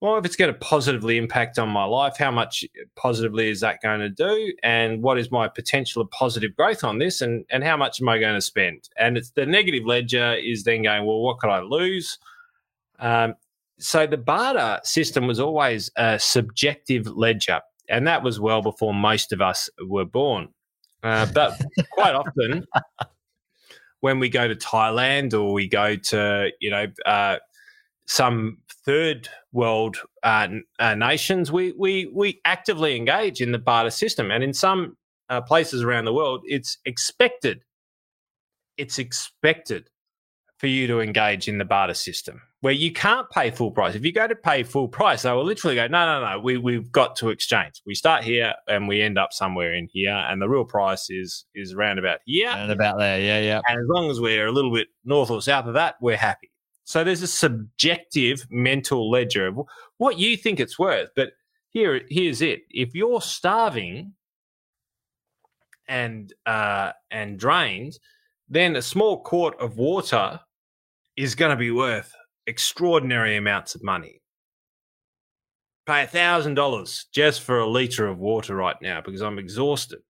well, 0.00 0.16
if 0.16 0.24
it's 0.24 0.36
going 0.36 0.52
to 0.52 0.58
positively 0.58 1.18
impact 1.18 1.58
on 1.58 1.68
my 1.68 1.84
life, 1.84 2.16
how 2.18 2.30
much 2.30 2.64
positively 2.96 3.50
is 3.50 3.60
that 3.60 3.82
going 3.82 4.00
to 4.00 4.08
do? 4.08 4.52
And 4.62 5.02
what 5.02 5.18
is 5.18 5.30
my 5.30 5.46
potential 5.46 6.00
of 6.00 6.10
positive 6.10 6.56
growth 6.56 6.84
on 6.84 6.98
this? 6.98 7.20
And, 7.20 7.44
and 7.50 7.62
how 7.62 7.76
much 7.76 8.00
am 8.00 8.08
I 8.08 8.18
going 8.18 8.34
to 8.34 8.42
spend? 8.42 8.88
And 8.96 9.18
it's 9.18 9.30
the 9.30 9.46
negative 9.46 9.84
ledger 9.84 10.34
is 10.34 10.64
then 10.64 10.82
going, 10.84 11.04
well, 11.04 11.20
what 11.20 11.38
could 11.38 11.50
I 11.50 11.60
lose? 11.60 12.18
Um, 12.98 13.34
so 13.78 14.06
the 14.06 14.18
barter 14.18 14.80
system 14.84 15.26
was 15.26 15.40
always 15.40 15.90
a 15.96 16.18
subjective 16.18 17.06
ledger. 17.06 17.60
And 17.88 18.06
that 18.06 18.22
was 18.22 18.40
well 18.40 18.62
before 18.62 18.94
most 18.94 19.32
of 19.32 19.40
us 19.40 19.68
were 19.86 20.04
born. 20.04 20.48
Uh, 21.02 21.26
but 21.32 21.60
quite 21.92 22.14
often, 22.14 22.64
when 24.00 24.18
we 24.18 24.28
go 24.28 24.48
to 24.48 24.54
Thailand 24.54 25.34
or 25.34 25.52
we 25.52 25.68
go 25.68 25.96
to, 25.96 26.50
you 26.60 26.70
know, 26.70 26.86
uh, 27.04 27.38
some 28.06 28.58
third 28.84 29.28
world 29.52 29.98
uh, 30.22 30.48
uh, 30.78 30.94
nations, 30.94 31.52
we, 31.52 31.72
we, 31.72 32.06
we 32.06 32.40
actively 32.44 32.96
engage 32.96 33.40
in 33.40 33.52
the 33.52 33.58
barter 33.58 33.90
system. 33.90 34.30
And 34.30 34.42
in 34.42 34.52
some 34.52 34.96
uh, 35.28 35.40
places 35.40 35.82
around 35.82 36.04
the 36.04 36.14
world, 36.14 36.42
it's 36.44 36.78
expected. 36.84 37.64
It's 38.76 38.98
expected 38.98 39.88
for 40.58 40.66
you 40.66 40.86
to 40.86 41.00
engage 41.00 41.48
in 41.48 41.58
the 41.58 41.64
barter 41.64 41.94
system 41.94 42.40
where 42.64 42.72
you 42.72 42.90
can't 42.90 43.28
pay 43.28 43.50
full 43.50 43.70
price. 43.70 43.94
If 43.94 44.06
you 44.06 44.12
go 44.12 44.26
to 44.26 44.34
pay 44.34 44.62
full 44.62 44.88
price, 44.88 45.20
they 45.20 45.32
will 45.32 45.44
literally 45.44 45.76
go, 45.76 45.86
no, 45.86 46.06
no, 46.06 46.26
no, 46.26 46.40
we, 46.40 46.56
we've 46.56 46.90
got 46.90 47.14
to 47.16 47.28
exchange. 47.28 47.82
We 47.84 47.94
start 47.94 48.24
here 48.24 48.54
and 48.66 48.88
we 48.88 49.02
end 49.02 49.18
up 49.18 49.34
somewhere 49.34 49.74
in 49.74 49.86
here. 49.92 50.14
And 50.14 50.40
the 50.40 50.48
real 50.48 50.64
price 50.64 51.10
is, 51.10 51.44
is 51.54 51.74
around 51.74 51.98
about 51.98 52.20
here. 52.24 52.48
And 52.48 52.72
about 52.72 52.96
there. 52.96 53.20
Yeah. 53.20 53.40
Yeah. 53.40 53.60
And 53.68 53.78
as 53.78 53.86
long 53.86 54.10
as 54.10 54.18
we're 54.18 54.46
a 54.46 54.50
little 54.50 54.72
bit 54.72 54.88
north 55.04 55.30
or 55.30 55.42
south 55.42 55.66
of 55.66 55.74
that, 55.74 55.96
we're 56.00 56.16
happy. 56.16 56.50
So 56.84 57.04
there's 57.04 57.20
a 57.20 57.26
subjective 57.26 58.46
mental 58.50 59.10
ledger 59.10 59.48
of 59.48 59.58
what 59.98 60.18
you 60.18 60.34
think 60.34 60.58
it's 60.58 60.78
worth. 60.78 61.10
But 61.14 61.32
here, 61.68 62.00
here's 62.08 62.40
it: 62.40 62.62
if 62.70 62.94
you're 62.94 63.20
starving 63.20 64.14
and 65.86 66.32
uh, 66.46 66.92
and 67.10 67.38
drained, 67.38 67.98
then 68.48 68.76
a 68.76 68.82
small 68.82 69.20
quart 69.20 69.58
of 69.60 69.76
water 69.76 70.40
is 71.16 71.34
going 71.34 71.50
to 71.50 71.56
be 71.56 71.70
worth 71.70 72.12
extraordinary 72.46 73.36
amounts 73.36 73.74
of 73.74 73.82
money. 73.82 74.20
Pay 75.86 76.04
a 76.04 76.06
thousand 76.06 76.54
dollars 76.54 77.06
just 77.12 77.42
for 77.42 77.58
a 77.58 77.68
liter 77.68 78.06
of 78.06 78.18
water 78.18 78.56
right 78.56 78.76
now 78.80 79.00
because 79.00 79.20
I'm 79.20 79.38
exhausted. 79.38 80.00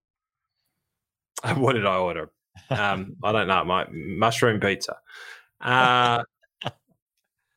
what 1.57 1.75
did 1.75 1.87
I 1.87 1.97
order? 1.97 2.31
Um, 2.71 3.17
I 3.23 3.33
don't 3.33 3.49
know. 3.49 3.65
My 3.65 3.87
mushroom 3.91 4.61
pizza. 4.61 4.97
Uh, 5.61 6.23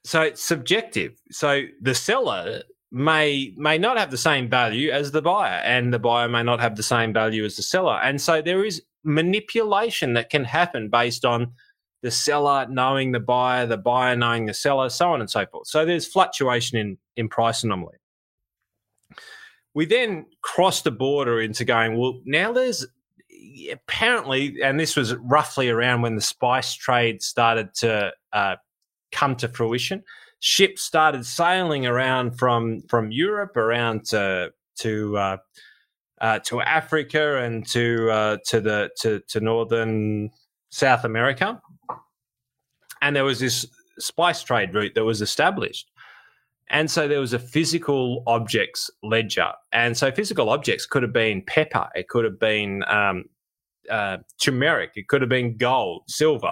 so 0.03 0.21
it's 0.21 0.43
subjective. 0.43 1.13
So 1.31 1.63
the 1.81 1.93
seller 1.93 2.63
may 2.91 3.53
may 3.57 3.77
not 3.77 3.97
have 3.97 4.11
the 4.11 4.17
same 4.17 4.49
value 4.49 4.91
as 4.91 5.11
the 5.11 5.21
buyer, 5.21 5.61
and 5.63 5.93
the 5.93 5.99
buyer 5.99 6.29
may 6.29 6.43
not 6.43 6.59
have 6.59 6.75
the 6.75 6.83
same 6.83 7.13
value 7.13 7.43
as 7.45 7.55
the 7.55 7.63
seller. 7.63 7.99
And 8.01 8.21
so 8.21 8.41
there 8.41 8.63
is 8.63 8.81
manipulation 9.03 10.13
that 10.13 10.29
can 10.29 10.43
happen 10.43 10.89
based 10.89 11.25
on 11.25 11.53
the 12.03 12.11
seller 12.11 12.67
knowing 12.69 13.11
the 13.11 13.19
buyer, 13.19 13.65
the 13.65 13.77
buyer 13.77 14.15
knowing 14.15 14.45
the 14.45 14.53
seller, 14.53 14.89
so 14.89 15.11
on 15.11 15.19
and 15.19 15.29
so 15.29 15.45
forth. 15.45 15.67
So 15.67 15.85
there's 15.85 16.07
fluctuation 16.07 16.77
in 16.77 16.97
in 17.15 17.29
price 17.29 17.63
anomaly. 17.63 17.97
We 19.73 19.85
then 19.85 20.25
cross 20.41 20.81
the 20.81 20.91
border 20.91 21.39
into 21.39 21.63
going, 21.63 21.97
well, 21.97 22.19
now 22.25 22.51
there's 22.51 22.85
apparently, 23.71 24.61
and 24.63 24.79
this 24.79 24.95
was 24.95 25.15
roughly 25.15 25.69
around 25.69 26.01
when 26.01 26.15
the 26.15 26.21
spice 26.21 26.73
trade 26.73 27.21
started 27.21 27.73
to 27.75 28.11
uh, 28.33 28.55
come 29.11 29.35
to 29.35 29.47
fruition. 29.47 30.03
Ships 30.39 30.83
started 30.83 31.25
sailing 31.25 31.85
around 31.85 32.37
from 32.37 32.81
from 32.89 33.11
Europe 33.11 33.57
around 33.57 34.05
to 34.05 34.51
to 34.79 35.17
uh, 35.17 35.37
uh, 36.21 36.39
to 36.45 36.61
Africa 36.61 37.37
and 37.37 37.65
to 37.67 38.09
uh, 38.11 38.37
to 38.47 38.61
the 38.61 38.89
to, 39.01 39.21
to 39.29 39.39
northern 39.39 40.29
South 40.69 41.03
America, 41.03 41.59
and 43.01 43.15
there 43.15 43.25
was 43.25 43.39
this 43.39 43.65
spice 43.99 44.43
trade 44.43 44.73
route 44.73 44.93
that 44.95 45.03
was 45.03 45.21
established. 45.21 45.89
And 46.69 46.91
so 46.91 47.07
there 47.07 47.21
was 47.21 47.31
a 47.31 47.39
physical 47.39 48.23
objects 48.27 48.91
ledger. 49.01 49.53
And 49.71 49.95
so 49.95 50.11
physical 50.11 50.49
objects 50.49 50.85
could 50.85 51.01
have 51.01 51.13
been 51.13 51.41
pepper, 51.47 51.87
it 51.95 52.09
could 52.09 52.25
have 52.25 52.39
been 52.39 52.83
um, 52.87 53.23
uh, 53.89 54.17
turmeric, 54.39 54.91
it 54.95 55.07
could 55.07 55.21
have 55.21 55.29
been 55.29 55.55
gold, 55.57 56.03
silver 56.07 56.51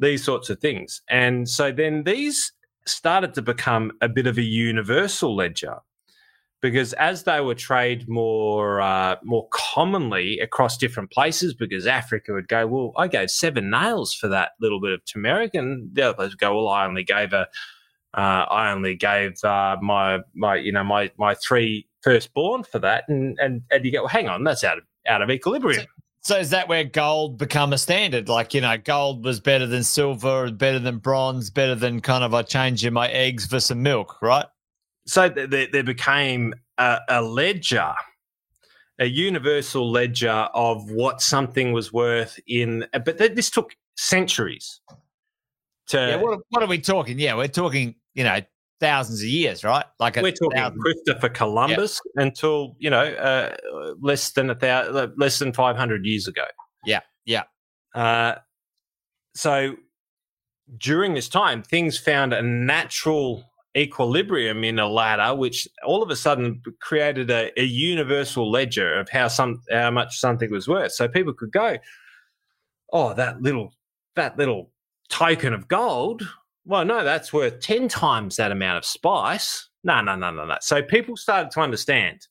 these 0.00 0.22
sorts 0.22 0.50
of 0.50 0.60
things. 0.60 1.02
And 1.08 1.48
so 1.48 1.72
then 1.72 2.04
these 2.04 2.52
started 2.86 3.34
to 3.34 3.42
become 3.42 3.92
a 4.00 4.08
bit 4.08 4.26
of 4.26 4.38
a 4.38 4.42
universal 4.42 5.34
ledger 5.34 5.78
because 6.60 6.92
as 6.94 7.24
they 7.24 7.40
were 7.40 7.54
traded 7.54 8.08
more 8.08 8.80
uh, 8.80 9.16
more 9.22 9.46
commonly 9.52 10.40
across 10.40 10.76
different 10.76 11.10
places, 11.10 11.54
because 11.54 11.86
Africa 11.86 12.32
would 12.32 12.48
go, 12.48 12.66
well, 12.66 12.92
I 12.96 13.08
gave 13.08 13.30
seven 13.30 13.70
nails 13.70 14.14
for 14.14 14.28
that 14.28 14.52
little 14.60 14.80
bit 14.80 14.92
of 14.92 15.04
turmeric, 15.04 15.54
and 15.54 15.94
the 15.94 16.02
other 16.02 16.14
place 16.14 16.30
would 16.30 16.38
go, 16.38 16.56
well, 16.56 16.68
I 16.68 16.86
only 16.86 17.04
gave 17.04 17.32
a, 17.32 17.46
uh, 18.14 18.46
I 18.50 18.72
only 18.72 18.96
gave 18.96 19.42
uh, 19.44 19.76
my 19.80 20.20
my 20.34 20.56
you 20.56 20.72
know 20.72 20.84
my 20.84 21.10
my 21.18 21.34
three 21.34 21.86
firstborn 22.02 22.64
for 22.64 22.78
that, 22.78 23.04
and 23.08 23.38
and 23.38 23.62
and 23.70 23.84
you 23.84 23.92
go, 23.92 24.02
well, 24.02 24.08
hang 24.08 24.28
on, 24.28 24.44
that's 24.44 24.64
out 24.64 24.78
of 24.78 24.84
out 25.06 25.22
of 25.22 25.30
equilibrium. 25.30 25.86
So, 26.26 26.36
is 26.36 26.50
that 26.50 26.66
where 26.66 26.82
gold 26.82 27.38
become 27.38 27.72
a 27.72 27.78
standard? 27.78 28.28
Like, 28.28 28.52
you 28.52 28.60
know, 28.60 28.76
gold 28.76 29.24
was 29.24 29.38
better 29.38 29.64
than 29.64 29.84
silver, 29.84 30.50
better 30.50 30.80
than 30.80 30.98
bronze, 30.98 31.50
better 31.50 31.76
than 31.76 32.00
kind 32.00 32.24
of 32.24 32.34
I 32.34 32.42
change 32.42 32.84
in 32.84 32.92
my 32.92 33.08
eggs 33.10 33.46
for 33.46 33.60
some 33.60 33.80
milk, 33.80 34.20
right? 34.20 34.46
So 35.06 35.28
there, 35.28 35.68
there 35.68 35.84
became 35.84 36.52
a, 36.78 36.98
a 37.08 37.22
ledger, 37.22 37.94
a 38.98 39.04
universal 39.06 39.88
ledger 39.88 40.48
of 40.52 40.90
what 40.90 41.22
something 41.22 41.72
was 41.72 41.92
worth 41.92 42.40
in, 42.48 42.84
but 43.04 43.18
this 43.18 43.48
took 43.48 43.76
centuries. 43.96 44.80
To, 45.90 45.96
yeah, 45.96 46.16
what, 46.16 46.40
what 46.48 46.60
are 46.60 46.66
we 46.66 46.80
talking? 46.80 47.20
Yeah, 47.20 47.36
we're 47.36 47.46
talking, 47.46 47.94
you 48.14 48.24
know, 48.24 48.40
thousands 48.80 49.20
of 49.20 49.28
years, 49.28 49.64
right? 49.64 49.84
Like 49.98 50.16
we're 50.16 50.32
talking 50.32 50.58
thousand. 50.58 50.80
Christopher 50.80 51.28
Columbus 51.28 52.00
until 52.16 52.76
you 52.78 52.90
know 52.90 53.04
uh, 53.04 53.56
less 54.00 54.32
than 54.32 54.50
a 54.50 54.54
thousand, 54.54 55.14
less 55.16 55.38
than 55.38 55.52
five 55.52 55.76
hundred 55.76 56.04
years 56.04 56.28
ago. 56.28 56.44
Yeah, 56.84 57.00
yeah. 57.24 57.44
Uh, 57.94 58.36
so 59.34 59.76
during 60.78 61.14
this 61.14 61.28
time, 61.28 61.62
things 61.62 61.98
found 61.98 62.32
a 62.32 62.42
natural 62.42 63.44
equilibrium 63.76 64.64
in 64.64 64.78
a 64.78 64.88
ladder, 64.88 65.34
which 65.34 65.68
all 65.84 66.02
of 66.02 66.10
a 66.10 66.16
sudden 66.16 66.62
created 66.80 67.30
a, 67.30 67.52
a 67.60 67.64
universal 67.64 68.50
ledger 68.50 68.98
of 68.98 69.08
how 69.08 69.28
some 69.28 69.62
how 69.70 69.90
much 69.90 70.18
something 70.18 70.50
was 70.50 70.68
worth. 70.68 70.92
So 70.92 71.08
people 71.08 71.32
could 71.32 71.52
go, 71.52 71.78
"Oh, 72.92 73.14
that 73.14 73.42
little 73.42 73.72
that 74.16 74.36
little 74.38 74.70
token 75.08 75.52
of 75.52 75.68
gold 75.68 76.28
well, 76.66 76.84
no, 76.84 77.04
that's 77.04 77.32
worth 77.32 77.60
10 77.60 77.88
times 77.88 78.36
that 78.36 78.50
amount 78.50 78.78
of 78.78 78.84
spice. 78.84 79.68
No, 79.84 80.00
no, 80.00 80.16
no, 80.16 80.32
no, 80.32 80.44
no. 80.44 80.56
So 80.60 80.82
people 80.82 81.16
started 81.16 81.52
to 81.52 81.60
understand 81.60 82.26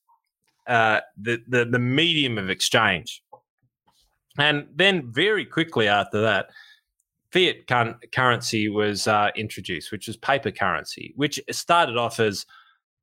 uh, 0.68 1.00
the, 1.18 1.40
the, 1.48 1.66
the 1.66 1.80
medium 1.80 2.38
of 2.38 2.50
exchange. 2.50 3.24
And 4.38 4.68
then 4.76 5.12
very 5.14 5.46
quickly 5.46 5.88
after 5.88 6.22
that, 6.22 6.48
fiat 7.32 7.68
currency 8.12 8.68
was 8.68 9.08
uh, 9.08 9.30
introduced, 9.36 9.92
which 9.92 10.08
was 10.08 10.18
paper 10.18 10.52
currency, 10.52 11.14
which 11.16 11.40
started 11.52 11.98
off 11.98 12.20
as 12.20 12.46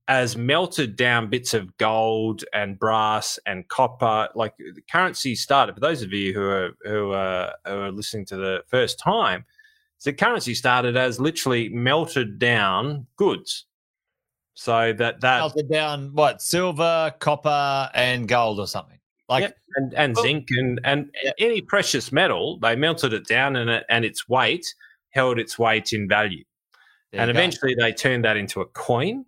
as 0.09 0.37
melted 0.37 0.97
down 0.97 1.30
bits 1.30 1.55
of 1.55 1.76
gold 1.78 2.45
and 2.53 2.78
brass 2.78 3.39
and 3.47 3.66
copper. 3.68 4.28
Like 4.35 4.55
the 4.59 4.83
currency 4.91 5.35
started. 5.35 5.74
For 5.74 5.80
those 5.80 6.03
of 6.03 6.12
you 6.12 6.35
who 6.35 6.43
are 6.43 6.70
who 6.85 7.12
are, 7.12 7.55
who 7.66 7.72
are 7.72 7.93
listening 7.93 8.26
to 8.26 8.37
the 8.37 8.62
first 8.66 8.99
time, 8.99 9.45
so 10.03 10.11
currency 10.11 10.53
started 10.53 10.96
as 10.96 11.20
literally 11.20 11.68
melted 11.68 12.40
down 12.40 13.07
goods. 13.14 13.66
So 14.55 14.92
that 14.94 15.20
that 15.20 15.38
melted 15.38 15.70
down 15.70 16.11
what 16.12 16.42
silver, 16.42 17.14
copper, 17.20 17.88
and 17.94 18.26
gold 18.26 18.59
or 18.59 18.66
something. 18.66 18.98
Like 19.28 19.42
Yep, 19.42 19.57
and, 19.76 19.94
and 19.94 20.14
Well- 20.16 20.24
zinc 20.24 20.48
and, 20.59 20.80
and 20.82 21.14
any 21.38 21.61
precious 21.61 22.11
metal, 22.11 22.59
they 22.59 22.74
melted 22.74 23.12
it 23.12 23.28
down 23.28 23.55
and 23.55 23.70
it, 23.70 23.84
and 23.88 24.05
its 24.05 24.28
weight 24.28 24.66
held 25.11 25.38
its 25.38 25.57
weight 25.57 25.92
in 25.92 26.09
value. 26.09 26.42
there 27.12 27.20
and 27.20 27.28
you 27.28 27.34
go. 27.34 27.38
eventually 27.38 27.76
they 27.78 27.92
turned 27.92 28.24
that 28.24 28.36
into 28.36 28.61
a 28.61 28.66
coin. 28.66 29.24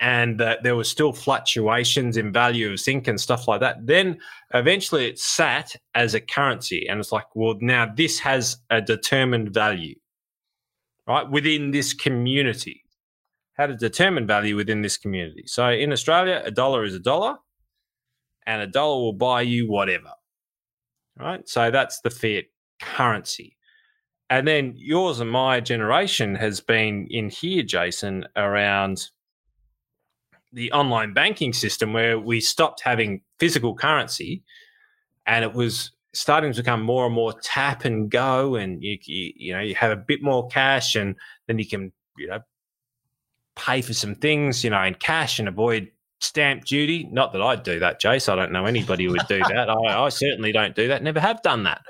And 0.00 0.40
uh, 0.40 0.56
there 0.62 0.76
was 0.76 0.88
still 0.88 1.12
fluctuations 1.12 2.16
in 2.16 2.32
value 2.32 2.72
of 2.72 2.80
zinc 2.80 3.06
and 3.06 3.20
stuff 3.20 3.46
like 3.46 3.60
that. 3.60 3.86
Then 3.86 4.18
eventually 4.54 5.06
it 5.06 5.18
sat 5.18 5.76
as 5.94 6.14
a 6.14 6.20
currency. 6.20 6.88
And 6.88 6.98
it's 6.98 7.12
like, 7.12 7.26
well, 7.34 7.56
now 7.60 7.92
this 7.94 8.18
has 8.20 8.56
a 8.70 8.80
determined 8.80 9.52
value, 9.52 9.96
right? 11.06 11.30
Within 11.30 11.70
this 11.70 11.92
community. 11.92 12.82
Had 13.58 13.70
a 13.70 13.76
determined 13.76 14.26
value 14.26 14.56
within 14.56 14.80
this 14.80 14.96
community. 14.96 15.42
So 15.46 15.68
in 15.68 15.92
Australia, 15.92 16.40
a 16.42 16.50
dollar 16.50 16.82
is 16.82 16.94
a 16.94 16.98
dollar, 16.98 17.36
and 18.46 18.62
a 18.62 18.66
dollar 18.66 19.02
will 19.02 19.12
buy 19.12 19.42
you 19.42 19.70
whatever, 19.70 20.12
right? 21.18 21.46
So 21.46 21.70
that's 21.70 22.00
the 22.00 22.08
fiat 22.08 22.46
currency. 22.80 23.58
And 24.30 24.48
then 24.48 24.72
yours 24.76 25.20
and 25.20 25.30
my 25.30 25.60
generation 25.60 26.34
has 26.36 26.60
been 26.60 27.06
in 27.10 27.28
here, 27.28 27.62
Jason, 27.62 28.24
around 28.34 29.10
the 30.52 30.72
online 30.72 31.12
banking 31.12 31.52
system 31.52 31.92
where 31.92 32.18
we 32.18 32.40
stopped 32.40 32.82
having 32.82 33.22
physical 33.38 33.74
currency 33.74 34.42
and 35.26 35.44
it 35.44 35.54
was 35.54 35.92
starting 36.12 36.52
to 36.52 36.60
become 36.60 36.82
more 36.82 37.06
and 37.06 37.14
more 37.14 37.32
tap 37.40 37.84
and 37.84 38.10
go 38.10 38.56
and 38.56 38.82
you, 38.82 38.98
you 39.04 39.32
you 39.36 39.52
know 39.52 39.60
you 39.60 39.74
have 39.74 39.92
a 39.92 39.96
bit 39.96 40.22
more 40.22 40.48
cash 40.48 40.96
and 40.96 41.14
then 41.46 41.58
you 41.58 41.66
can 41.66 41.92
you 42.18 42.26
know 42.26 42.40
pay 43.54 43.80
for 43.80 43.94
some 43.94 44.14
things 44.14 44.64
you 44.64 44.70
know 44.70 44.82
in 44.82 44.94
cash 44.94 45.38
and 45.38 45.46
avoid 45.46 45.88
stamp 46.18 46.64
duty 46.64 47.08
not 47.12 47.32
that 47.32 47.40
i'd 47.42 47.62
do 47.62 47.78
that 47.78 48.00
jace 48.00 48.28
i 48.28 48.34
don't 48.34 48.50
know 48.50 48.66
anybody 48.66 49.04
who 49.04 49.12
would 49.12 49.26
do 49.28 49.38
that 49.38 49.70
I, 49.70 50.04
I 50.04 50.08
certainly 50.08 50.52
don't 50.52 50.74
do 50.74 50.88
that 50.88 51.02
never 51.02 51.20
have 51.20 51.40
done 51.42 51.62
that 51.64 51.82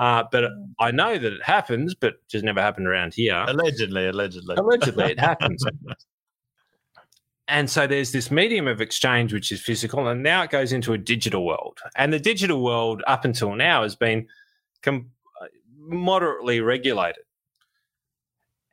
uh, 0.00 0.24
but 0.32 0.44
I 0.78 0.92
know 0.92 1.18
that 1.18 1.32
it 1.32 1.42
happens, 1.44 1.94
but 1.94 2.26
just 2.26 2.42
never 2.42 2.58
happened 2.58 2.86
around 2.86 3.12
here. 3.12 3.44
allegedly, 3.46 4.06
allegedly. 4.06 4.56
Allegedly, 4.56 5.10
it 5.12 5.20
happens. 5.20 5.62
And 7.50 7.68
so 7.68 7.88
there's 7.88 8.12
this 8.12 8.30
medium 8.30 8.68
of 8.68 8.80
exchange 8.80 9.32
which 9.32 9.50
is 9.50 9.60
physical, 9.60 10.06
and 10.06 10.22
now 10.22 10.42
it 10.44 10.50
goes 10.50 10.72
into 10.72 10.92
a 10.92 10.98
digital 10.98 11.44
world. 11.44 11.80
And 11.96 12.12
the 12.12 12.20
digital 12.20 12.62
world, 12.62 13.02
up 13.08 13.24
until 13.24 13.56
now, 13.56 13.82
has 13.82 13.96
been 13.96 14.28
com- 14.82 15.10
moderately 15.76 16.60
regulated. 16.60 17.24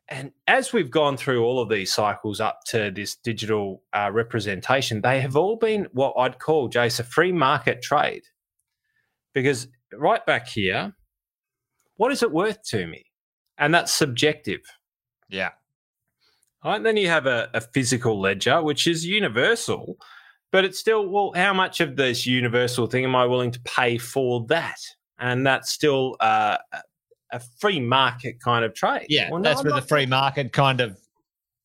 And 0.09 0.31
as 0.47 0.71
we've 0.71 0.91
gone 0.91 1.17
through 1.17 1.43
all 1.43 1.59
of 1.59 1.69
these 1.69 1.91
cycles 1.91 2.39
up 2.39 2.61
to 2.67 2.91
this 2.91 3.15
digital 3.15 3.81
uh, 3.93 4.11
representation, 4.13 5.01
they 5.01 5.19
have 5.21 5.35
all 5.35 5.57
been 5.57 5.87
what 5.91 6.13
I'd 6.15 6.39
call, 6.39 6.69
Jace, 6.69 6.99
a 6.99 7.03
free 7.03 7.31
market 7.31 7.81
trade. 7.81 8.23
Because 9.33 9.67
right 9.91 10.25
back 10.25 10.47
here, 10.47 10.93
what 11.95 12.11
is 12.11 12.21
it 12.21 12.31
worth 12.31 12.63
to 12.69 12.85
me? 12.85 13.05
And 13.57 13.73
that's 13.73 13.91
subjective. 13.91 14.61
Yeah. 15.29 15.49
Right, 16.65 16.81
then 16.81 16.97
you 16.97 17.07
have 17.07 17.27
a, 17.27 17.49
a 17.53 17.61
physical 17.61 18.19
ledger, 18.19 18.61
which 18.61 18.87
is 18.87 19.05
universal, 19.05 19.97
but 20.51 20.65
it's 20.65 20.79
still, 20.79 21.07
well, 21.07 21.31
how 21.35 21.53
much 21.53 21.79
of 21.81 21.95
this 21.95 22.25
universal 22.25 22.87
thing 22.87 23.03
am 23.05 23.15
I 23.15 23.25
willing 23.25 23.51
to 23.51 23.59
pay 23.61 23.97
for 23.97 24.45
that? 24.47 24.79
And 25.19 25.45
that's 25.45 25.71
still 25.71 26.15
uh, 26.19 26.57
a- 26.73 26.81
a 27.33 27.41
free 27.59 27.79
market 27.79 28.39
kind 28.41 28.63
of 28.63 28.73
trade. 28.73 29.05
Yeah, 29.09 29.29
Well, 29.29 29.41
no, 29.41 29.49
that's 29.49 29.59
I'm 29.59 29.65
where 29.67 29.81
the 29.81 29.85
free 29.87 30.05
market 30.05 30.53
kind 30.53 30.79
of 30.79 30.97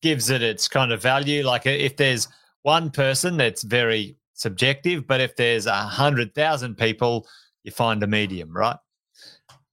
gives 0.01 0.29
it 0.29 0.41
its 0.41 0.67
kind 0.67 0.91
of 0.91 1.01
value. 1.01 1.43
Like 1.45 1.65
if 1.65 1.95
there's 1.95 2.27
one 2.63 2.91
person, 2.91 3.37
that's 3.37 3.63
very 3.63 4.17
subjective, 4.33 5.07
but 5.07 5.21
if 5.21 5.37
there's 5.37 5.65
a 5.65 5.73
hundred 5.73 6.35
thousand 6.35 6.75
people, 6.75 7.25
you 7.63 7.71
find 7.71 8.03
a 8.03 8.07
medium, 8.07 8.53
right? 8.55 8.75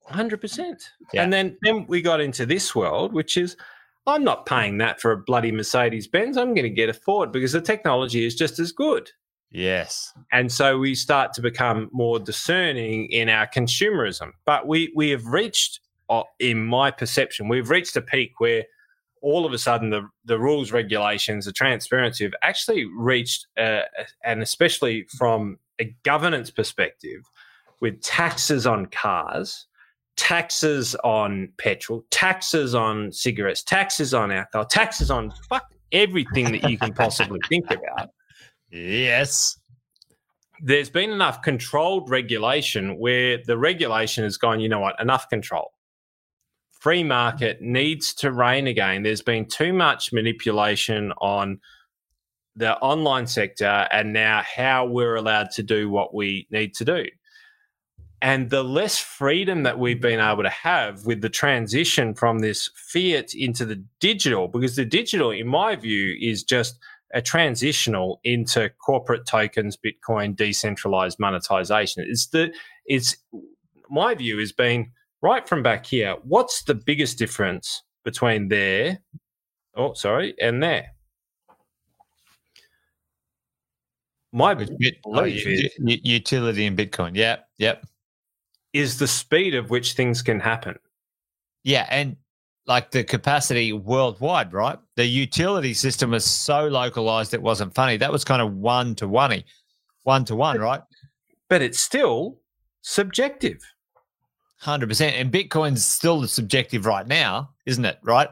Hundred 0.06 0.40
percent. 0.40 0.90
Yeah. 1.12 1.24
And 1.24 1.32
then 1.32 1.56
then 1.62 1.86
we 1.88 2.02
got 2.02 2.20
into 2.20 2.46
this 2.46 2.72
world, 2.74 3.12
which 3.12 3.36
is 3.36 3.56
I'm 4.06 4.24
not 4.24 4.46
paying 4.46 4.78
that 4.78 5.00
for 5.00 5.12
a 5.12 5.16
bloody 5.16 5.52
Mercedes 5.52 6.08
Benz. 6.08 6.36
I'm 6.36 6.54
going 6.54 6.64
to 6.64 6.70
get 6.70 6.88
a 6.88 6.94
Ford 6.94 7.32
because 7.32 7.52
the 7.52 7.60
technology 7.60 8.24
is 8.24 8.34
just 8.34 8.58
as 8.58 8.72
good. 8.72 9.10
Yes. 9.50 10.12
And 10.32 10.50
so 10.50 10.78
we 10.78 10.94
start 10.94 11.32
to 11.34 11.42
become 11.42 11.90
more 11.92 12.18
discerning 12.18 13.10
in 13.10 13.28
our 13.28 13.46
consumerism. 13.46 14.32
But 14.44 14.66
we 14.66 14.92
we 14.94 15.10
have 15.10 15.26
reached, 15.26 15.80
uh, 16.08 16.22
in 16.38 16.64
my 16.64 16.90
perception, 16.90 17.48
we've 17.48 17.70
reached 17.70 17.96
a 17.96 18.02
peak 18.02 18.38
where 18.38 18.64
all 19.22 19.44
of 19.44 19.52
a 19.52 19.58
sudden 19.58 19.90
the 19.90 20.08
the 20.24 20.38
rules, 20.38 20.72
regulations, 20.72 21.46
the 21.46 21.52
transparency 21.52 22.24
have 22.24 22.34
actually 22.42 22.86
reached, 22.86 23.46
uh, 23.58 23.82
and 24.24 24.40
especially 24.40 25.06
from 25.18 25.58
a 25.80 25.94
governance 26.04 26.50
perspective, 26.50 27.28
with 27.80 28.00
taxes 28.02 28.66
on 28.66 28.86
cars, 28.86 29.66
taxes 30.20 30.94
on 30.96 31.50
petrol, 31.56 32.04
taxes 32.10 32.74
on 32.74 33.10
cigarettes, 33.10 33.62
taxes 33.62 34.12
on 34.12 34.30
alcohol, 34.30 34.66
taxes 34.66 35.10
on 35.10 35.32
fuck 35.48 35.64
everything 35.92 36.52
that 36.52 36.68
you 36.68 36.76
can 36.76 36.92
possibly 36.92 37.40
think 37.48 37.64
about 37.70 38.10
Yes. 38.70 39.58
there's 40.62 40.90
been 40.90 41.08
enough 41.10 41.40
controlled 41.40 42.10
regulation 42.10 42.98
where 42.98 43.38
the 43.46 43.56
regulation 43.56 44.22
has 44.24 44.36
gone, 44.36 44.60
you 44.60 44.68
know 44.68 44.78
what, 44.78 45.00
enough 45.00 45.26
control. 45.30 45.72
Free 46.70 47.02
market 47.02 47.62
needs 47.62 48.12
to 48.16 48.30
reign 48.30 48.66
again. 48.66 49.02
There's 49.02 49.22
been 49.22 49.46
too 49.46 49.72
much 49.72 50.12
manipulation 50.12 51.12
on 51.18 51.60
the 52.56 52.76
online 52.80 53.26
sector 53.26 53.88
and 53.90 54.12
now 54.12 54.42
how 54.42 54.84
we're 54.84 55.16
allowed 55.16 55.50
to 55.52 55.62
do 55.62 55.88
what 55.88 56.14
we 56.14 56.46
need 56.50 56.74
to 56.74 56.84
do. 56.84 57.06
And 58.22 58.50
the 58.50 58.62
less 58.62 58.98
freedom 58.98 59.62
that 59.62 59.78
we've 59.78 60.00
been 60.00 60.20
able 60.20 60.42
to 60.42 60.50
have 60.50 61.06
with 61.06 61.22
the 61.22 61.30
transition 61.30 62.14
from 62.14 62.40
this 62.40 62.70
fiat 62.74 63.32
into 63.34 63.64
the 63.64 63.82
digital, 63.98 64.46
because 64.46 64.76
the 64.76 64.84
digital, 64.84 65.30
in 65.30 65.46
my 65.46 65.74
view, 65.76 66.16
is 66.20 66.42
just 66.42 66.78
a 67.14 67.22
transitional 67.22 68.20
into 68.22 68.70
corporate 68.84 69.26
tokens, 69.26 69.76
Bitcoin, 69.76 70.36
decentralized 70.36 71.18
monetization. 71.18 72.04
It's 72.06 72.26
the 72.26 72.52
it's 72.86 73.16
my 73.88 74.14
view 74.14 74.38
has 74.38 74.52
been 74.52 74.92
right 75.22 75.48
from 75.48 75.62
back 75.62 75.86
here. 75.86 76.16
What's 76.22 76.62
the 76.64 76.74
biggest 76.74 77.18
difference 77.18 77.82
between 78.04 78.48
there? 78.48 79.00
Oh, 79.74 79.94
sorry, 79.94 80.34
and 80.40 80.62
there. 80.62 80.92
My 84.32 84.54
belief 84.54 85.46
is, 85.46 85.74
utility 85.78 86.66
in 86.66 86.76
Bitcoin. 86.76 87.16
Yep. 87.16 87.48
Yep. 87.58 87.86
Is 88.72 88.98
the 88.98 89.06
speed 89.06 89.54
of 89.54 89.70
which 89.70 89.92
things 89.92 90.22
can 90.22 90.40
happen. 90.40 90.78
Yeah, 91.64 91.86
and 91.90 92.16
like 92.66 92.90
the 92.90 93.04
capacity 93.04 93.72
worldwide, 93.72 94.52
right? 94.52 94.78
The 94.96 95.04
utility 95.04 95.74
system 95.74 96.10
was 96.12 96.24
so 96.24 96.68
localized 96.68 97.34
it 97.34 97.42
wasn't 97.42 97.74
funny. 97.74 97.96
That 97.96 98.12
was 98.12 98.24
kind 98.24 98.40
of 98.40 98.54
one 98.54 98.94
to 98.96 99.08
one, 99.08 99.42
one 100.04 100.24
to 100.26 100.36
one, 100.36 100.58
right? 100.60 100.82
But 101.48 101.62
it's 101.62 101.80
still 101.80 102.38
subjective. 102.82 103.58
Hundred 104.60 104.88
percent. 104.88 105.16
And 105.16 105.32
Bitcoin's 105.32 105.84
still 105.84 106.26
subjective 106.26 106.86
right 106.86 107.06
now, 107.06 107.50
isn't 107.66 107.84
it? 107.84 107.98
Right, 108.02 108.28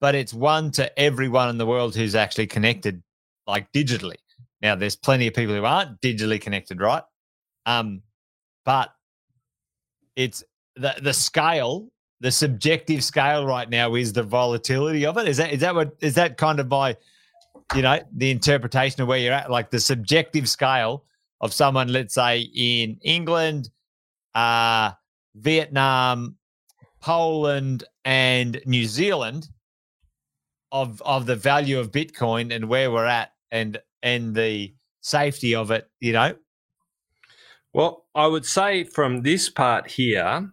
but 0.00 0.14
it's 0.14 0.32
one 0.32 0.70
to 0.72 0.98
everyone 0.98 1.48
in 1.48 1.58
the 1.58 1.66
world 1.66 1.94
who's 1.94 2.14
actually 2.14 2.46
connected, 2.46 3.02
like 3.46 3.70
digitally. 3.72 4.16
Now, 4.62 4.76
there's 4.76 4.96
plenty 4.96 5.26
of 5.26 5.34
people 5.34 5.54
who 5.54 5.64
aren't 5.64 6.00
digitally 6.00 6.40
connected, 6.40 6.80
right? 6.80 7.02
Um, 7.66 8.02
but 8.64 8.90
it's 10.16 10.44
the 10.76 10.94
the 11.02 11.12
scale, 11.12 11.88
the 12.20 12.30
subjective 12.30 13.04
scale 13.04 13.46
right 13.46 13.68
now 13.68 13.94
is 13.94 14.12
the 14.12 14.22
volatility 14.22 15.06
of 15.06 15.18
it. 15.18 15.28
Is 15.28 15.36
that 15.38 15.52
is 15.52 15.60
that 15.60 15.74
what 15.74 15.96
is 16.00 16.14
that 16.14 16.36
kind 16.36 16.60
of 16.60 16.68
my, 16.68 16.96
you 17.74 17.82
know, 17.82 18.00
the 18.16 18.30
interpretation 18.30 19.02
of 19.02 19.08
where 19.08 19.18
you're 19.18 19.32
at, 19.32 19.50
like 19.50 19.70
the 19.70 19.80
subjective 19.80 20.48
scale 20.48 21.04
of 21.40 21.52
someone, 21.52 21.88
let's 21.88 22.14
say 22.14 22.48
in 22.54 22.98
England, 23.02 23.70
uh, 24.34 24.92
Vietnam, 25.34 26.36
Poland, 27.00 27.84
and 28.04 28.60
New 28.66 28.86
Zealand 28.86 29.48
of 30.70 31.02
of 31.02 31.26
the 31.26 31.36
value 31.36 31.78
of 31.78 31.90
Bitcoin 31.90 32.54
and 32.54 32.68
where 32.68 32.90
we're 32.90 33.06
at 33.06 33.32
and 33.50 33.80
and 34.02 34.34
the 34.34 34.74
safety 35.00 35.54
of 35.54 35.70
it, 35.70 35.88
you 36.00 36.12
know. 36.12 36.34
Well, 37.74 38.01
I 38.14 38.26
would 38.26 38.44
say 38.44 38.84
from 38.84 39.22
this 39.22 39.48
part 39.48 39.88
here 39.88 40.50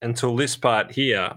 until 0.00 0.34
this 0.34 0.56
part 0.56 0.92
here, 0.92 1.32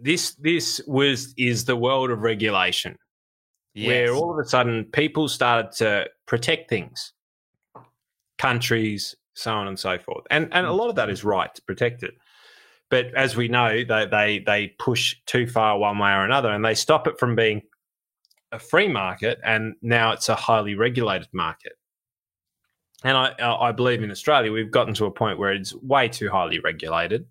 this 0.00 0.34
this 0.34 0.80
was 0.86 1.34
is 1.36 1.64
the 1.64 1.76
world 1.76 2.10
of 2.10 2.20
regulation, 2.20 2.96
where 3.74 4.12
all 4.12 4.32
of 4.32 4.44
a 4.44 4.48
sudden 4.48 4.84
people 4.92 5.28
started 5.28 5.72
to 5.72 6.06
protect 6.26 6.68
things, 6.68 7.12
countries, 8.36 9.14
so 9.34 9.52
on 9.52 9.68
and 9.68 9.78
so 9.78 9.98
forth, 9.98 10.24
and 10.30 10.48
and 10.52 10.66
a 10.66 10.70
mm. 10.70 10.76
lot 10.76 10.88
of 10.88 10.96
that 10.96 11.10
is 11.10 11.24
right 11.24 11.52
to 11.54 11.62
protect 11.62 12.02
it. 12.02 12.14
But 12.90 13.14
as 13.14 13.36
we 13.36 13.48
know, 13.48 13.84
they 13.84 14.06
they 14.06 14.38
they 14.44 14.74
push 14.78 15.16
too 15.26 15.46
far 15.46 15.78
one 15.78 15.98
way 15.98 16.10
or 16.10 16.24
another, 16.24 16.50
and 16.50 16.64
they 16.64 16.74
stop 16.74 17.06
it 17.06 17.18
from 17.18 17.34
being 17.36 17.62
a 18.52 18.58
free 18.58 18.88
market, 18.88 19.38
and 19.44 19.74
now 19.82 20.12
it's 20.12 20.28
a 20.28 20.34
highly 20.34 20.74
regulated 20.74 21.28
market. 21.32 21.72
And 23.04 23.16
I, 23.16 23.32
I 23.38 23.72
believe 23.72 24.02
in 24.02 24.10
Australia, 24.10 24.50
we've 24.50 24.70
gotten 24.70 24.94
to 24.94 25.06
a 25.06 25.10
point 25.10 25.38
where 25.38 25.52
it's 25.52 25.74
way 25.76 26.08
too 26.08 26.30
highly 26.30 26.58
regulated. 26.58 27.26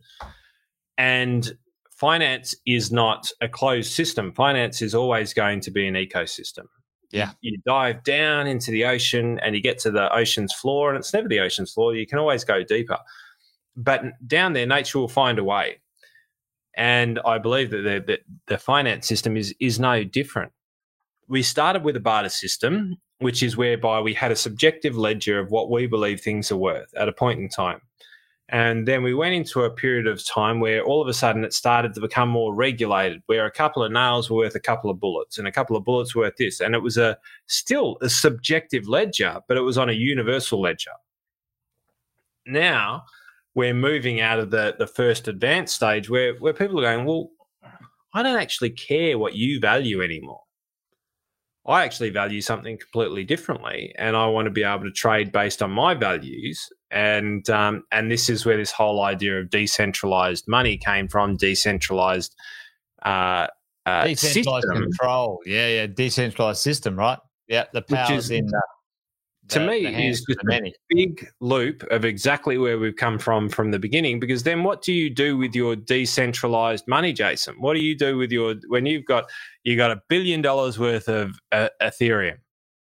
And 0.97 1.57
finance 1.91 2.55
is 2.65 2.91
not 2.91 3.29
a 3.41 3.49
closed 3.49 3.91
system. 3.91 4.31
Finance 4.31 4.81
is 4.81 4.95
always 4.95 5.33
going 5.33 5.59
to 5.61 5.71
be 5.71 5.87
an 5.87 5.95
ecosystem. 5.95 6.65
Yeah. 7.11 7.31
You, 7.41 7.53
you 7.53 7.57
dive 7.65 8.03
down 8.03 8.47
into 8.47 8.71
the 8.71 8.85
ocean 8.85 9.39
and 9.39 9.55
you 9.55 9.61
get 9.61 9.79
to 9.79 9.91
the 9.91 10.13
ocean's 10.13 10.53
floor, 10.53 10.89
and 10.89 10.97
it's 10.97 11.13
never 11.13 11.27
the 11.27 11.41
ocean's 11.41 11.73
floor. 11.73 11.95
You 11.95 12.07
can 12.07 12.19
always 12.19 12.43
go 12.43 12.63
deeper. 12.63 12.97
But 13.75 14.03
down 14.25 14.53
there, 14.53 14.65
nature 14.65 14.99
will 14.99 15.07
find 15.07 15.37
a 15.37 15.43
way. 15.43 15.79
And 16.75 17.19
I 17.25 17.39
believe 17.39 17.71
that 17.71 17.81
the, 17.81 18.03
the, 18.05 18.19
the 18.47 18.57
finance 18.57 19.07
system 19.07 19.35
is, 19.35 19.53
is 19.59 19.79
no 19.79 20.03
different. 20.03 20.51
We 21.27 21.43
started 21.43 21.83
with 21.83 21.95
a 21.95 21.99
barter 21.99 22.29
system, 22.29 22.97
which 23.19 23.41
is 23.41 23.57
whereby 23.57 23.99
we 23.99 24.13
had 24.13 24.31
a 24.31 24.35
subjective 24.35 24.95
ledger 24.95 25.39
of 25.39 25.51
what 25.51 25.69
we 25.69 25.87
believe 25.87 26.21
things 26.21 26.51
are 26.51 26.57
worth 26.57 26.93
at 26.95 27.09
a 27.09 27.13
point 27.13 27.39
in 27.39 27.49
time. 27.49 27.81
And 28.49 28.87
then 28.87 29.03
we 29.03 29.13
went 29.13 29.35
into 29.35 29.63
a 29.63 29.69
period 29.69 30.07
of 30.07 30.25
time 30.25 30.61
where 30.61 30.81
all 30.81 31.01
of 31.01 31.07
a 31.09 31.13
sudden 31.13 31.43
it 31.43 31.53
started 31.53 31.93
to 31.93 32.01
become 32.01 32.29
more 32.29 32.55
regulated, 32.55 33.21
where 33.25 33.45
a 33.45 33.51
couple 33.51 33.83
of 33.83 33.91
nails 33.91 34.29
were 34.29 34.37
worth 34.37 34.55
a 34.55 34.59
couple 34.59 34.89
of 34.89 35.01
bullets 35.01 35.37
and 35.37 35.47
a 35.47 35.51
couple 35.51 35.75
of 35.75 35.83
bullets 35.83 36.15
worth 36.15 36.37
this. 36.37 36.61
And 36.61 36.73
it 36.73 36.81
was 36.81 36.97
a 36.97 37.17
still 37.47 37.97
a 38.01 38.07
subjective 38.07 38.87
ledger, 38.87 39.41
but 39.47 39.57
it 39.57 39.61
was 39.61 39.77
on 39.77 39.89
a 39.89 39.93
universal 39.93 40.61
ledger. 40.61 40.91
Now 42.45 43.03
we're 43.53 43.73
moving 43.73 44.21
out 44.21 44.39
of 44.39 44.51
the, 44.51 44.75
the 44.79 44.87
first 44.87 45.27
advanced 45.27 45.75
stage 45.75 46.09
where, 46.09 46.35
where 46.35 46.53
people 46.53 46.79
are 46.79 46.83
going, 46.83 47.05
well, 47.05 47.31
I 48.13 48.23
don't 48.23 48.39
actually 48.39 48.69
care 48.69 49.19
what 49.19 49.35
you 49.35 49.59
value 49.59 50.01
anymore. 50.01 50.41
I 51.67 51.83
actually 51.83 52.11
value 52.11 52.41
something 52.41 52.77
completely 52.77 53.25
differently, 53.25 53.93
and 53.97 54.15
I 54.15 54.27
want 54.27 54.45
to 54.45 54.51
be 54.51 54.63
able 54.63 54.85
to 54.85 54.91
trade 54.91 55.31
based 55.31 55.61
on 55.61 55.71
my 55.71 55.93
values. 55.93 56.65
And 56.91 57.47
um, 57.49 57.83
and 57.91 58.09
this 58.09 58.29
is 58.29 58.45
where 58.45 58.55
this 58.55 58.71
whole 58.71 59.03
idea 59.03 59.39
of 59.39 59.49
decentralized 59.49 60.47
money 60.47 60.77
came 60.77 61.09
from. 61.09 61.35
Decentralized, 61.35 62.33
uh, 63.03 63.47
uh, 63.85 64.05
decentralized 64.05 64.67
system. 64.67 64.83
control. 64.83 65.39
Yeah, 65.45 65.67
yeah, 65.67 65.87
decentralized 65.87 66.61
system, 66.61 66.95
right? 66.95 67.19
Yeah, 67.47 67.65
the 67.73 67.81
powers 67.81 68.25
is, 68.25 68.31
in. 68.31 68.47
Uh, 68.47 68.59
to 69.49 69.65
me 69.65 70.07
is 70.07 70.23
just 70.27 70.39
a 70.49 70.71
big 70.89 71.27
loop 71.39 71.83
of 71.83 72.05
exactly 72.05 72.57
where 72.57 72.77
we've 72.77 72.95
come 72.95 73.17
from 73.17 73.49
from 73.49 73.71
the 73.71 73.79
beginning. 73.79 74.19
Because 74.19 74.43
then, 74.43 74.63
what 74.63 74.81
do 74.81 74.93
you 74.93 75.09
do 75.09 75.37
with 75.37 75.55
your 75.55 75.75
decentralized 75.75 76.87
money, 76.87 77.13
Jason? 77.13 77.55
What 77.59 77.73
do 77.75 77.79
you 77.79 77.97
do 77.97 78.17
with 78.17 78.31
your 78.31 78.55
when 78.67 78.85
you've 78.85 79.05
got 79.05 79.29
you 79.63 79.77
got 79.77 79.91
a 79.91 80.01
billion 80.09 80.41
dollars 80.41 80.77
worth 80.77 81.07
of 81.07 81.39
uh, 81.51 81.69
Ethereum? 81.81 82.37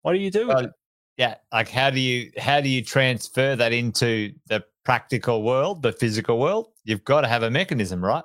What 0.02 0.14
do 0.14 0.20
you 0.20 0.32
do 0.32 0.48
with 0.48 0.66
it? 0.66 0.72
Yeah, 1.18 1.36
like 1.52 1.70
how 1.70 1.90
do 1.90 2.00
you 2.00 2.32
how 2.38 2.62
do 2.62 2.70
you 2.70 2.84
transfer 2.84 3.56
that 3.56 3.74
into 3.74 4.34
the 4.48 4.64
practical 4.84 5.44
world, 5.44 5.84
the 5.84 5.94
physical 5.94 6.40
world? 6.40 6.68
You've 6.84 7.04
got 7.04 7.22
to 7.22 7.28
have 7.28 7.44
a 7.44 7.52
mechanism, 7.52 8.04
right? 8.04 8.24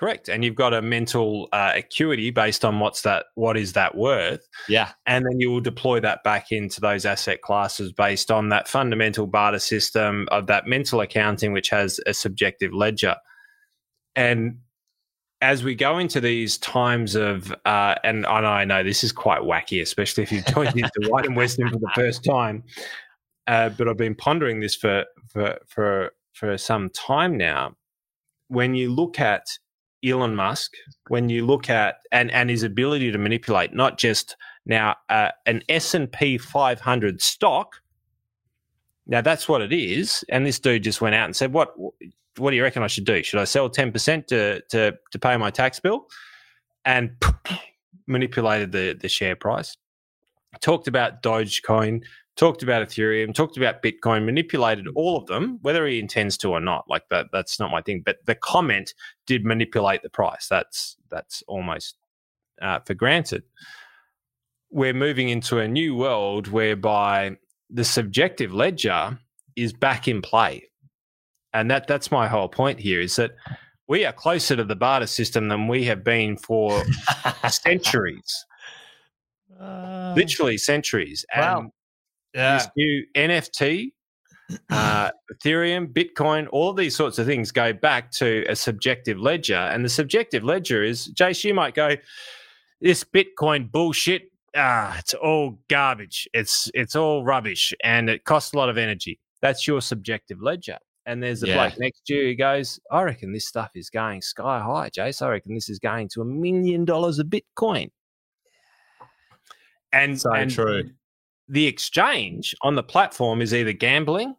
Correct, 0.00 0.30
and 0.30 0.42
you've 0.42 0.54
got 0.54 0.72
a 0.72 0.80
mental 0.80 1.46
uh, 1.52 1.72
acuity 1.74 2.30
based 2.30 2.64
on 2.64 2.80
what's 2.80 3.02
that, 3.02 3.26
what 3.34 3.58
is 3.58 3.74
that 3.74 3.98
worth? 3.98 4.48
Yeah, 4.66 4.92
and 5.04 5.26
then 5.26 5.40
you 5.40 5.50
will 5.50 5.60
deploy 5.60 6.00
that 6.00 6.24
back 6.24 6.52
into 6.52 6.80
those 6.80 7.04
asset 7.04 7.42
classes 7.42 7.92
based 7.92 8.30
on 8.30 8.48
that 8.48 8.66
fundamental 8.66 9.26
barter 9.26 9.58
system 9.58 10.26
of 10.30 10.46
that 10.46 10.66
mental 10.66 11.02
accounting, 11.02 11.52
which 11.52 11.68
has 11.68 12.00
a 12.06 12.14
subjective 12.14 12.72
ledger. 12.72 13.14
And 14.16 14.60
as 15.42 15.62
we 15.62 15.74
go 15.74 15.98
into 15.98 16.18
these 16.18 16.56
times 16.56 17.14
of, 17.14 17.54
uh, 17.66 17.96
and 18.02 18.24
I 18.24 18.40
know, 18.40 18.48
I 18.48 18.64
know 18.64 18.82
this 18.82 19.04
is 19.04 19.12
quite 19.12 19.42
wacky, 19.42 19.82
especially 19.82 20.22
if 20.22 20.32
you've 20.32 20.46
joined 20.46 20.78
into 20.78 21.10
Wine 21.10 21.26
and 21.26 21.36
Wisdom 21.36 21.68
for 21.68 21.78
the 21.78 21.90
first 21.94 22.24
time. 22.24 22.64
Uh, 23.46 23.68
but 23.68 23.86
I've 23.86 23.98
been 23.98 24.14
pondering 24.14 24.60
this 24.60 24.74
for 24.74 25.04
for 25.28 25.58
for 25.66 26.12
for 26.32 26.56
some 26.56 26.88
time 26.88 27.36
now. 27.36 27.76
When 28.48 28.74
you 28.74 28.90
look 28.90 29.20
at 29.20 29.44
Elon 30.04 30.34
Musk, 30.34 30.72
when 31.08 31.28
you 31.28 31.44
look 31.44 31.68
at 31.68 31.96
and 32.12 32.30
and 32.30 32.48
his 32.50 32.62
ability 32.62 33.12
to 33.12 33.18
manipulate 33.18 33.74
not 33.74 33.98
just 33.98 34.36
now 34.66 34.96
uh, 35.08 35.30
an 35.46 35.62
S 35.68 35.94
and 35.94 36.10
P 36.10 36.38
500 36.38 37.20
stock. 37.20 37.76
Now 39.06 39.20
that's 39.20 39.48
what 39.48 39.62
it 39.62 39.72
is, 39.72 40.24
and 40.28 40.46
this 40.46 40.58
dude 40.58 40.84
just 40.84 41.00
went 41.00 41.14
out 41.14 41.24
and 41.24 41.36
said, 41.36 41.52
"What 41.52 41.74
what 42.36 42.50
do 42.50 42.56
you 42.56 42.62
reckon 42.62 42.82
I 42.82 42.86
should 42.86 43.04
do? 43.04 43.22
Should 43.22 43.40
I 43.40 43.44
sell 43.44 43.68
10 43.68 43.92
percent 43.92 44.28
to 44.28 44.60
to 44.70 44.96
to 45.10 45.18
pay 45.18 45.36
my 45.36 45.50
tax 45.50 45.80
bill?" 45.80 46.06
And 46.84 47.12
manipulated 48.06 48.72
the 48.72 48.96
the 48.98 49.08
share 49.08 49.36
price. 49.36 49.76
Talked 50.60 50.88
about 50.88 51.22
Dogecoin, 51.22 52.02
talked 52.36 52.62
about 52.62 52.86
Ethereum, 52.86 53.34
talked 53.34 53.56
about 53.56 53.82
Bitcoin, 53.82 54.24
manipulated 54.24 54.86
all 54.94 55.16
of 55.16 55.26
them, 55.26 55.58
whether 55.62 55.86
he 55.86 55.98
intends 55.98 56.36
to 56.38 56.50
or 56.50 56.60
not. 56.60 56.84
Like 56.88 57.08
that, 57.10 57.26
that's 57.32 57.60
not 57.60 57.70
my 57.70 57.82
thing. 57.82 58.02
But 58.04 58.18
the 58.26 58.34
comment 58.34 58.94
did 59.26 59.44
manipulate 59.44 60.02
the 60.02 60.10
price. 60.10 60.48
That's 60.48 60.96
that's 61.10 61.42
almost 61.46 61.96
uh, 62.60 62.80
for 62.80 62.94
granted. 62.94 63.42
We're 64.70 64.94
moving 64.94 65.28
into 65.28 65.58
a 65.58 65.68
new 65.68 65.96
world 65.96 66.48
whereby 66.48 67.36
the 67.68 67.84
subjective 67.84 68.52
ledger 68.54 69.18
is 69.56 69.72
back 69.72 70.08
in 70.08 70.22
play, 70.22 70.68
and 71.52 71.70
that 71.70 71.86
that's 71.86 72.10
my 72.10 72.28
whole 72.28 72.48
point 72.48 72.78
here. 72.78 73.00
Is 73.00 73.16
that 73.16 73.32
we 73.88 74.04
are 74.04 74.12
closer 74.12 74.54
to 74.54 74.64
the 74.64 74.76
barter 74.76 75.08
system 75.08 75.48
than 75.48 75.66
we 75.66 75.84
have 75.84 76.04
been 76.04 76.36
for 76.36 76.84
centuries. 77.48 78.46
Uh, 79.60 80.14
literally 80.16 80.56
centuries. 80.56 81.24
Wow. 81.36 81.72
Yeah. 82.34 82.58
this 82.58 82.68
new 82.76 83.06
NFT, 83.16 83.92
uh, 84.70 85.10
Ethereum, 85.34 85.92
Bitcoin, 85.92 86.48
all 86.52 86.70
of 86.70 86.76
these 86.76 86.96
sorts 86.96 87.18
of 87.18 87.26
things 87.26 87.50
go 87.50 87.72
back 87.72 88.10
to 88.12 88.44
a 88.48 88.56
subjective 88.56 89.18
ledger. 89.18 89.54
And 89.54 89.84
the 89.84 89.88
subjective 89.88 90.44
ledger 90.44 90.82
is, 90.82 91.12
Jace, 91.14 91.44
you 91.44 91.54
might 91.54 91.74
go, 91.74 91.96
this 92.80 93.04
Bitcoin 93.04 93.70
bullshit, 93.70 94.30
ah, 94.56 94.96
it's 94.98 95.14
all 95.14 95.58
garbage. 95.68 96.28
It's 96.32 96.70
it's 96.74 96.96
all 96.96 97.24
rubbish 97.24 97.74
and 97.84 98.08
it 98.08 98.24
costs 98.24 98.54
a 98.54 98.56
lot 98.56 98.68
of 98.68 98.78
energy. 98.78 99.20
That's 99.42 99.66
your 99.66 99.80
subjective 99.80 100.40
ledger. 100.40 100.78
And 101.06 101.22
there's 101.22 101.42
a 101.42 101.48
yeah. 101.48 101.54
bloke 101.54 101.78
next 101.80 102.06
to 102.06 102.14
you 102.14 102.22
who 102.28 102.34
goes, 102.36 102.78
I 102.90 103.02
reckon 103.02 103.32
this 103.32 103.46
stuff 103.46 103.70
is 103.74 103.90
going 103.90 104.22
sky 104.22 104.60
high, 104.60 104.90
Jace. 104.90 105.22
I 105.22 105.30
reckon 105.30 105.54
this 105.54 105.68
is 105.68 105.78
going 105.78 106.08
to 106.10 106.20
a 106.20 106.24
million 106.24 106.84
dollars 106.84 107.18
a 107.18 107.24
Bitcoin. 107.24 107.90
And 109.92 110.20
so 110.20 110.32
and, 110.32 110.50
true 110.50 110.90
the 111.50 111.66
exchange 111.66 112.54
on 112.62 112.76
the 112.76 112.82
platform 112.82 113.42
is 113.42 113.52
either 113.52 113.72
gambling 113.72 114.34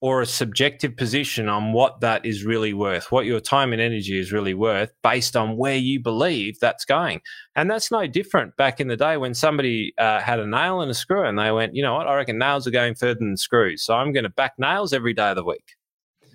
or 0.00 0.20
a 0.20 0.26
subjective 0.26 0.96
position 0.96 1.48
on 1.48 1.72
what 1.72 2.00
that 2.00 2.26
is 2.26 2.44
really 2.44 2.74
worth, 2.74 3.10
what 3.10 3.24
your 3.24 3.40
time 3.40 3.72
and 3.72 3.80
energy 3.80 4.18
is 4.18 4.32
really 4.32 4.52
worth 4.52 4.92
based 5.02 5.34
on 5.34 5.56
where 5.56 5.76
you 5.76 5.98
believe 5.98 6.58
that's 6.60 6.84
going. 6.84 7.20
And 7.56 7.70
that's 7.70 7.90
no 7.90 8.06
different 8.06 8.56
back 8.56 8.80
in 8.80 8.88
the 8.88 8.96
day 8.96 9.16
when 9.16 9.32
somebody 9.32 9.94
uh, 9.96 10.20
had 10.20 10.40
a 10.40 10.46
nail 10.46 10.82
and 10.82 10.90
a 10.90 10.94
screw 10.94 11.24
and 11.24 11.38
they 11.38 11.50
went, 11.52 11.74
you 11.74 11.82
know 11.82 11.94
what, 11.94 12.06
I 12.06 12.16
reckon 12.16 12.38
nails 12.38 12.66
are 12.66 12.70
going 12.70 12.94
further 12.94 13.14
than 13.14 13.36
screws. 13.36 13.82
So 13.82 13.94
I'm 13.94 14.12
going 14.12 14.24
to 14.24 14.30
back 14.30 14.52
nails 14.58 14.92
every 14.92 15.14
day 15.14 15.30
of 15.30 15.36
the 15.36 15.44
week. 15.44 15.74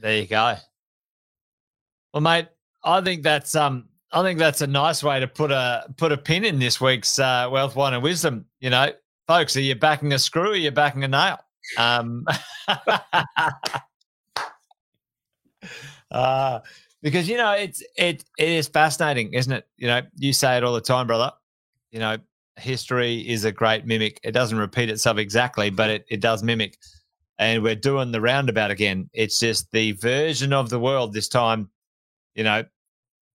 There 0.02 0.18
you 0.18 0.28
go. 0.28 0.56
Well, 2.14 2.22
mate, 2.22 2.48
I 2.84 3.02
think 3.02 3.22
that's 3.22 3.56
um 3.56 3.90
I 4.12 4.24
think 4.24 4.40
that's 4.40 4.62
a 4.62 4.68
nice 4.68 5.04
way 5.04 5.20
to 5.20 5.28
put 5.28 5.52
a 5.52 5.86
put 5.98 6.12
a 6.12 6.18
pin 6.18 6.44
in 6.44 6.58
this 6.58 6.82
week's 6.82 7.20
uh, 7.20 7.48
wealth, 7.52 7.76
wine, 7.76 7.94
and 7.94 8.02
wisdom. 8.02 8.46
You 8.60 8.72
know, 8.72 8.92
folks, 9.30 9.56
are 9.56 9.62
you 9.62 9.76
backing 9.76 10.12
a 10.12 10.18
screw 10.18 10.50
or 10.50 10.54
are 10.54 10.56
you 10.56 10.72
backing 10.72 11.04
a 11.04 11.08
nail? 11.08 11.38
Um, 11.78 12.26
uh, 16.12 16.60
because 17.04 17.30
you 17.30 17.38
know 17.38 17.52
it's 17.52 17.84
it 17.96 18.26
it 18.40 18.50
is 18.50 18.68
fascinating, 18.68 19.34
isn't 19.34 19.54
it? 19.54 19.68
You 19.78 19.86
know, 19.86 20.02
you 20.16 20.34
say 20.34 20.58
it 20.58 20.64
all 20.64 20.74
the 20.74 20.82
time, 20.82 21.06
brother. 21.06 21.32
You 21.92 22.00
know, 22.00 22.18
history 22.58 23.20
is 23.30 23.46
a 23.46 23.52
great 23.52 23.86
mimic. 23.86 24.20
It 24.24 24.32
doesn't 24.32 24.58
repeat 24.58 24.90
itself 24.90 25.20
exactly, 25.20 25.70
but 25.70 25.92
it, 25.92 26.06
it 26.10 26.22
does 26.22 26.42
mimic. 26.42 26.76
And 27.38 27.62
we're 27.62 27.76
doing 27.76 28.12
the 28.12 28.22
roundabout 28.22 28.72
again. 28.72 29.12
It's 29.14 29.40
just 29.40 29.72
the 29.72 29.92
version 29.92 30.54
of 30.54 30.72
the 30.72 30.80
world 30.80 31.14
this 31.14 31.30
time. 31.30 31.70
You 32.34 32.46
know, 32.46 32.64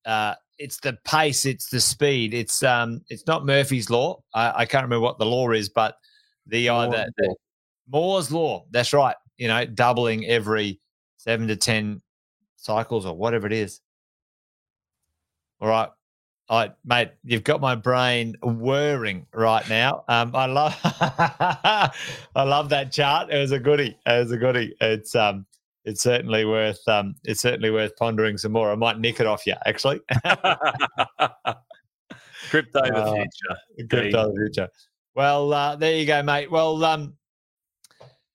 uh, 0.04 0.34
it's 0.58 0.78
the 0.80 0.96
pace, 1.04 1.46
it's 1.46 1.68
the 1.68 1.80
speed. 1.80 2.34
It's 2.34 2.62
um, 2.62 3.00
it's 3.08 3.26
not 3.26 3.46
Murphy's 3.46 3.90
law. 3.90 4.22
I, 4.34 4.52
I 4.62 4.66
can't 4.66 4.84
remember 4.84 5.02
what 5.02 5.18
the 5.18 5.26
law 5.26 5.50
is, 5.50 5.68
but 5.68 5.96
the 6.46 6.68
either 6.68 7.06
the, 7.16 7.34
Moore's 7.88 8.30
law. 8.30 8.64
That's 8.70 8.92
right. 8.92 9.16
You 9.36 9.48
know, 9.48 9.64
doubling 9.64 10.26
every 10.26 10.80
seven 11.16 11.48
to 11.48 11.56
ten 11.56 12.02
cycles 12.56 13.06
or 13.06 13.16
whatever 13.16 13.46
it 13.46 13.52
is. 13.52 13.80
All 15.60 15.68
right. 15.68 15.88
All 16.46 16.58
right, 16.58 16.72
mate, 16.84 17.12
you've 17.24 17.42
got 17.42 17.62
my 17.62 17.74
brain 17.74 18.36
whirring 18.42 19.26
right 19.32 19.66
now. 19.66 20.04
Um, 20.08 20.36
I 20.36 20.44
love, 20.44 20.78
I 20.84 22.42
love 22.42 22.68
that 22.68 22.92
chart. 22.92 23.32
It 23.32 23.38
was 23.38 23.52
a 23.52 23.58
goodie. 23.58 23.96
It 24.04 24.18
was 24.18 24.30
a 24.30 24.36
goodie. 24.36 24.76
It's 24.78 25.14
um, 25.14 25.46
it's 25.84 26.02
certainly 26.02 26.44
worth 26.44 26.86
um, 26.88 27.14
it's 27.24 27.40
certainly 27.40 27.70
worth 27.70 27.94
pondering 27.96 28.38
some 28.38 28.52
more. 28.52 28.70
I 28.70 28.74
might 28.74 28.98
nick 28.98 29.20
it 29.20 29.26
off 29.26 29.46
you 29.46 29.54
actually. 29.66 30.00
crypto 32.50 32.80
the 32.82 32.94
uh, 32.94 33.12
future. 33.14 33.88
Crypto 33.90 34.32
the 34.32 34.34
future. 34.34 34.68
Well, 35.14 35.52
uh, 35.52 35.76
there 35.76 35.96
you 35.96 36.06
go, 36.06 36.22
mate. 36.22 36.50
Well, 36.50 36.82
um, 36.84 37.14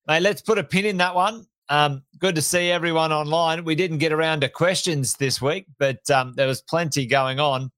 mate, 0.08 0.22
let's 0.22 0.42
put 0.42 0.58
a 0.58 0.64
pin 0.64 0.86
in 0.86 0.98
that 0.98 1.16
one. 1.16 1.46
Um, 1.70 2.04
good 2.20 2.36
to 2.36 2.42
see 2.42 2.72
everyone 2.72 3.12
online. 3.12 3.64
We 3.64 3.76
didn't 3.76 4.00
get 4.00 4.12
around 4.12 4.42
to 4.42 4.50
questions 4.50 5.16
this 5.16 5.42
week, 5.42 5.66
but 5.78 6.10
um, 6.10 6.34
there 6.36 6.48
was 6.48 6.62
plenty 6.62 7.06
going 7.06 7.40
on. 7.40 7.72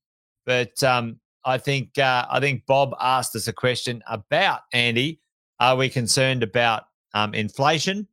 But 0.45 0.81
um, 0.83 1.19
I 1.45 1.57
think 1.57 1.97
uh, 1.97 2.25
I 2.29 2.39
think 2.39 2.65
Bob 2.67 2.93
asked 2.99 3.35
us 3.35 3.47
a 3.47 3.53
question 3.53 4.03
about 4.07 4.61
Andy. 4.73 5.19
Are 5.59 5.75
we 5.75 5.89
concerned 5.89 6.43
about 6.43 6.83
um, 7.13 7.33
inflation? 7.33 8.07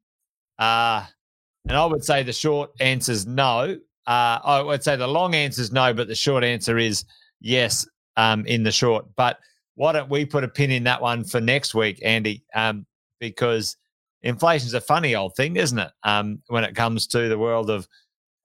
And 1.68 1.76
I 1.76 1.84
would 1.84 2.04
say 2.04 2.22
the 2.22 2.32
short 2.32 2.70
answer 2.80 3.12
is 3.12 3.26
no. 3.26 3.78
Uh, 4.06 4.38
I 4.42 4.62
would 4.62 4.82
say 4.82 4.96
the 4.96 5.06
long 5.06 5.34
answer 5.34 5.60
is 5.60 5.70
no, 5.70 5.92
but 5.92 6.08
the 6.08 6.14
short 6.14 6.42
answer 6.42 6.78
is 6.78 7.04
yes. 7.40 7.86
Um, 8.16 8.44
in 8.46 8.64
the 8.64 8.72
short, 8.72 9.04
but 9.14 9.38
why 9.76 9.92
don't 9.92 10.10
we 10.10 10.24
put 10.24 10.42
a 10.42 10.48
pin 10.48 10.72
in 10.72 10.82
that 10.82 11.00
one 11.00 11.22
for 11.22 11.40
next 11.40 11.72
week, 11.72 12.00
Andy? 12.04 12.42
Um, 12.52 12.84
because 13.20 13.76
inflation's 14.22 14.74
a 14.74 14.80
funny 14.80 15.14
old 15.14 15.36
thing, 15.36 15.54
isn't 15.54 15.78
it? 15.78 15.92
Um, 16.02 16.42
when 16.48 16.64
it 16.64 16.74
comes 16.74 17.06
to 17.08 17.28
the 17.28 17.38
world 17.38 17.70
of 17.70 17.86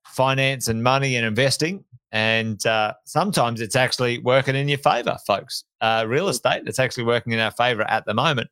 finance 0.05 0.67
and 0.67 0.83
money 0.83 1.15
and 1.15 1.25
investing, 1.25 1.83
and 2.11 2.63
uh, 2.67 2.93
sometimes 3.05 3.61
it's 3.61 3.75
actually 3.75 4.19
working 4.19 4.55
in 4.55 4.67
your 4.67 4.77
favor, 4.77 5.17
folks. 5.25 5.63
Uh, 5.81 6.05
real 6.07 6.29
estate, 6.29 6.61
it's 6.67 6.77
actually 6.77 7.05
working 7.05 7.33
in 7.33 7.39
our 7.39 7.49
favor 7.49 7.81
at 7.89 8.05
the 8.05 8.13
moment. 8.13 8.51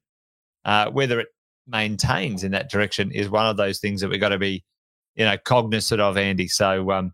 Uh, 0.65 0.89
whether 0.89 1.19
it 1.19 1.27
maintains 1.71 2.43
in 2.43 2.51
that 2.51 2.69
direction 2.69 3.11
is 3.11 3.29
one 3.29 3.47
of 3.47 3.57
those 3.57 3.79
things 3.79 4.01
that 4.01 4.09
we've 4.09 4.19
got 4.19 4.29
to 4.29 4.37
be, 4.37 4.63
you 5.15 5.25
know, 5.25 5.37
cognizant 5.37 6.01
of, 6.01 6.17
Andy. 6.17 6.47
So, 6.47 6.91
um, 6.91 7.13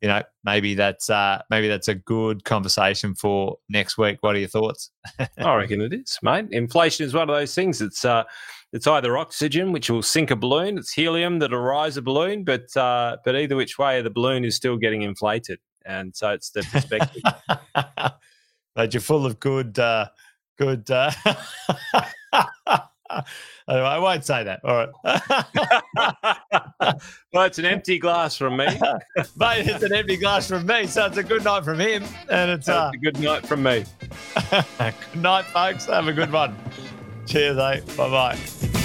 you 0.00 0.08
know, 0.08 0.22
maybe 0.44 0.74
that's 0.74 1.10
uh, 1.10 1.42
maybe 1.50 1.68
that's 1.68 1.88
a 1.88 1.94
good 1.94 2.44
conversation 2.44 3.14
for 3.14 3.56
next 3.68 3.98
week. 3.98 4.18
What 4.20 4.36
are 4.36 4.38
your 4.38 4.48
thoughts? 4.48 4.90
I 5.38 5.54
reckon 5.54 5.80
it 5.80 5.92
is, 5.92 6.18
mate. 6.22 6.46
Inflation 6.50 7.06
is 7.06 7.14
one 7.14 7.28
of 7.28 7.36
those 7.36 7.54
things. 7.54 7.80
It's 7.80 8.04
uh, 8.04 8.24
it's 8.72 8.86
either 8.86 9.16
oxygen, 9.16 9.72
which 9.72 9.88
will 9.88 10.02
sink 10.02 10.30
a 10.30 10.36
balloon, 10.36 10.76
it's 10.76 10.92
helium 10.92 11.38
that'll 11.38 11.58
rise 11.58 11.96
a 11.96 12.02
balloon, 12.02 12.44
but 12.44 12.76
uh, 12.76 13.16
but 13.24 13.36
either 13.36 13.56
which 13.56 13.78
way, 13.78 14.02
the 14.02 14.10
balloon 14.10 14.44
is 14.44 14.54
still 14.54 14.76
getting 14.76 15.02
inflated, 15.02 15.60
and 15.84 16.14
so 16.14 16.30
it's 16.30 16.50
the 16.50 16.62
perspective. 16.62 17.22
but 18.74 18.92
you're 18.92 19.00
full 19.00 19.24
of 19.24 19.40
good, 19.40 19.78
uh, 19.78 20.08
good. 20.58 20.90
Uh, 20.90 21.10
I 23.68 23.98
won't 23.98 24.24
say 24.24 24.44
that. 24.44 24.60
All 24.64 24.86
right. 25.04 25.20
well, 27.32 27.44
it's 27.44 27.58
an 27.58 27.64
empty 27.64 27.98
glass 27.98 28.36
from 28.36 28.56
me. 28.56 28.66
Mate, 29.36 29.66
it's 29.66 29.82
an 29.82 29.94
empty 29.94 30.16
glass 30.16 30.48
from 30.48 30.66
me. 30.66 30.86
So 30.86 31.06
it's 31.06 31.16
a 31.16 31.22
good 31.22 31.44
night 31.44 31.64
from 31.64 31.80
him. 31.80 32.04
And 32.28 32.50
it's, 32.50 32.68
uh, 32.68 32.90
a 32.94 32.98
good 32.98 33.18
night 33.20 33.46
from 33.46 33.62
me. 33.62 33.84
good 34.50 34.94
night, 35.16 35.44
folks. 35.46 35.86
Have 35.86 36.08
a 36.08 36.12
good 36.12 36.32
one. 36.32 36.56
Cheers, 37.26 37.58
eh? 37.58 37.80
Bye 37.96 38.10
bye. 38.10 38.75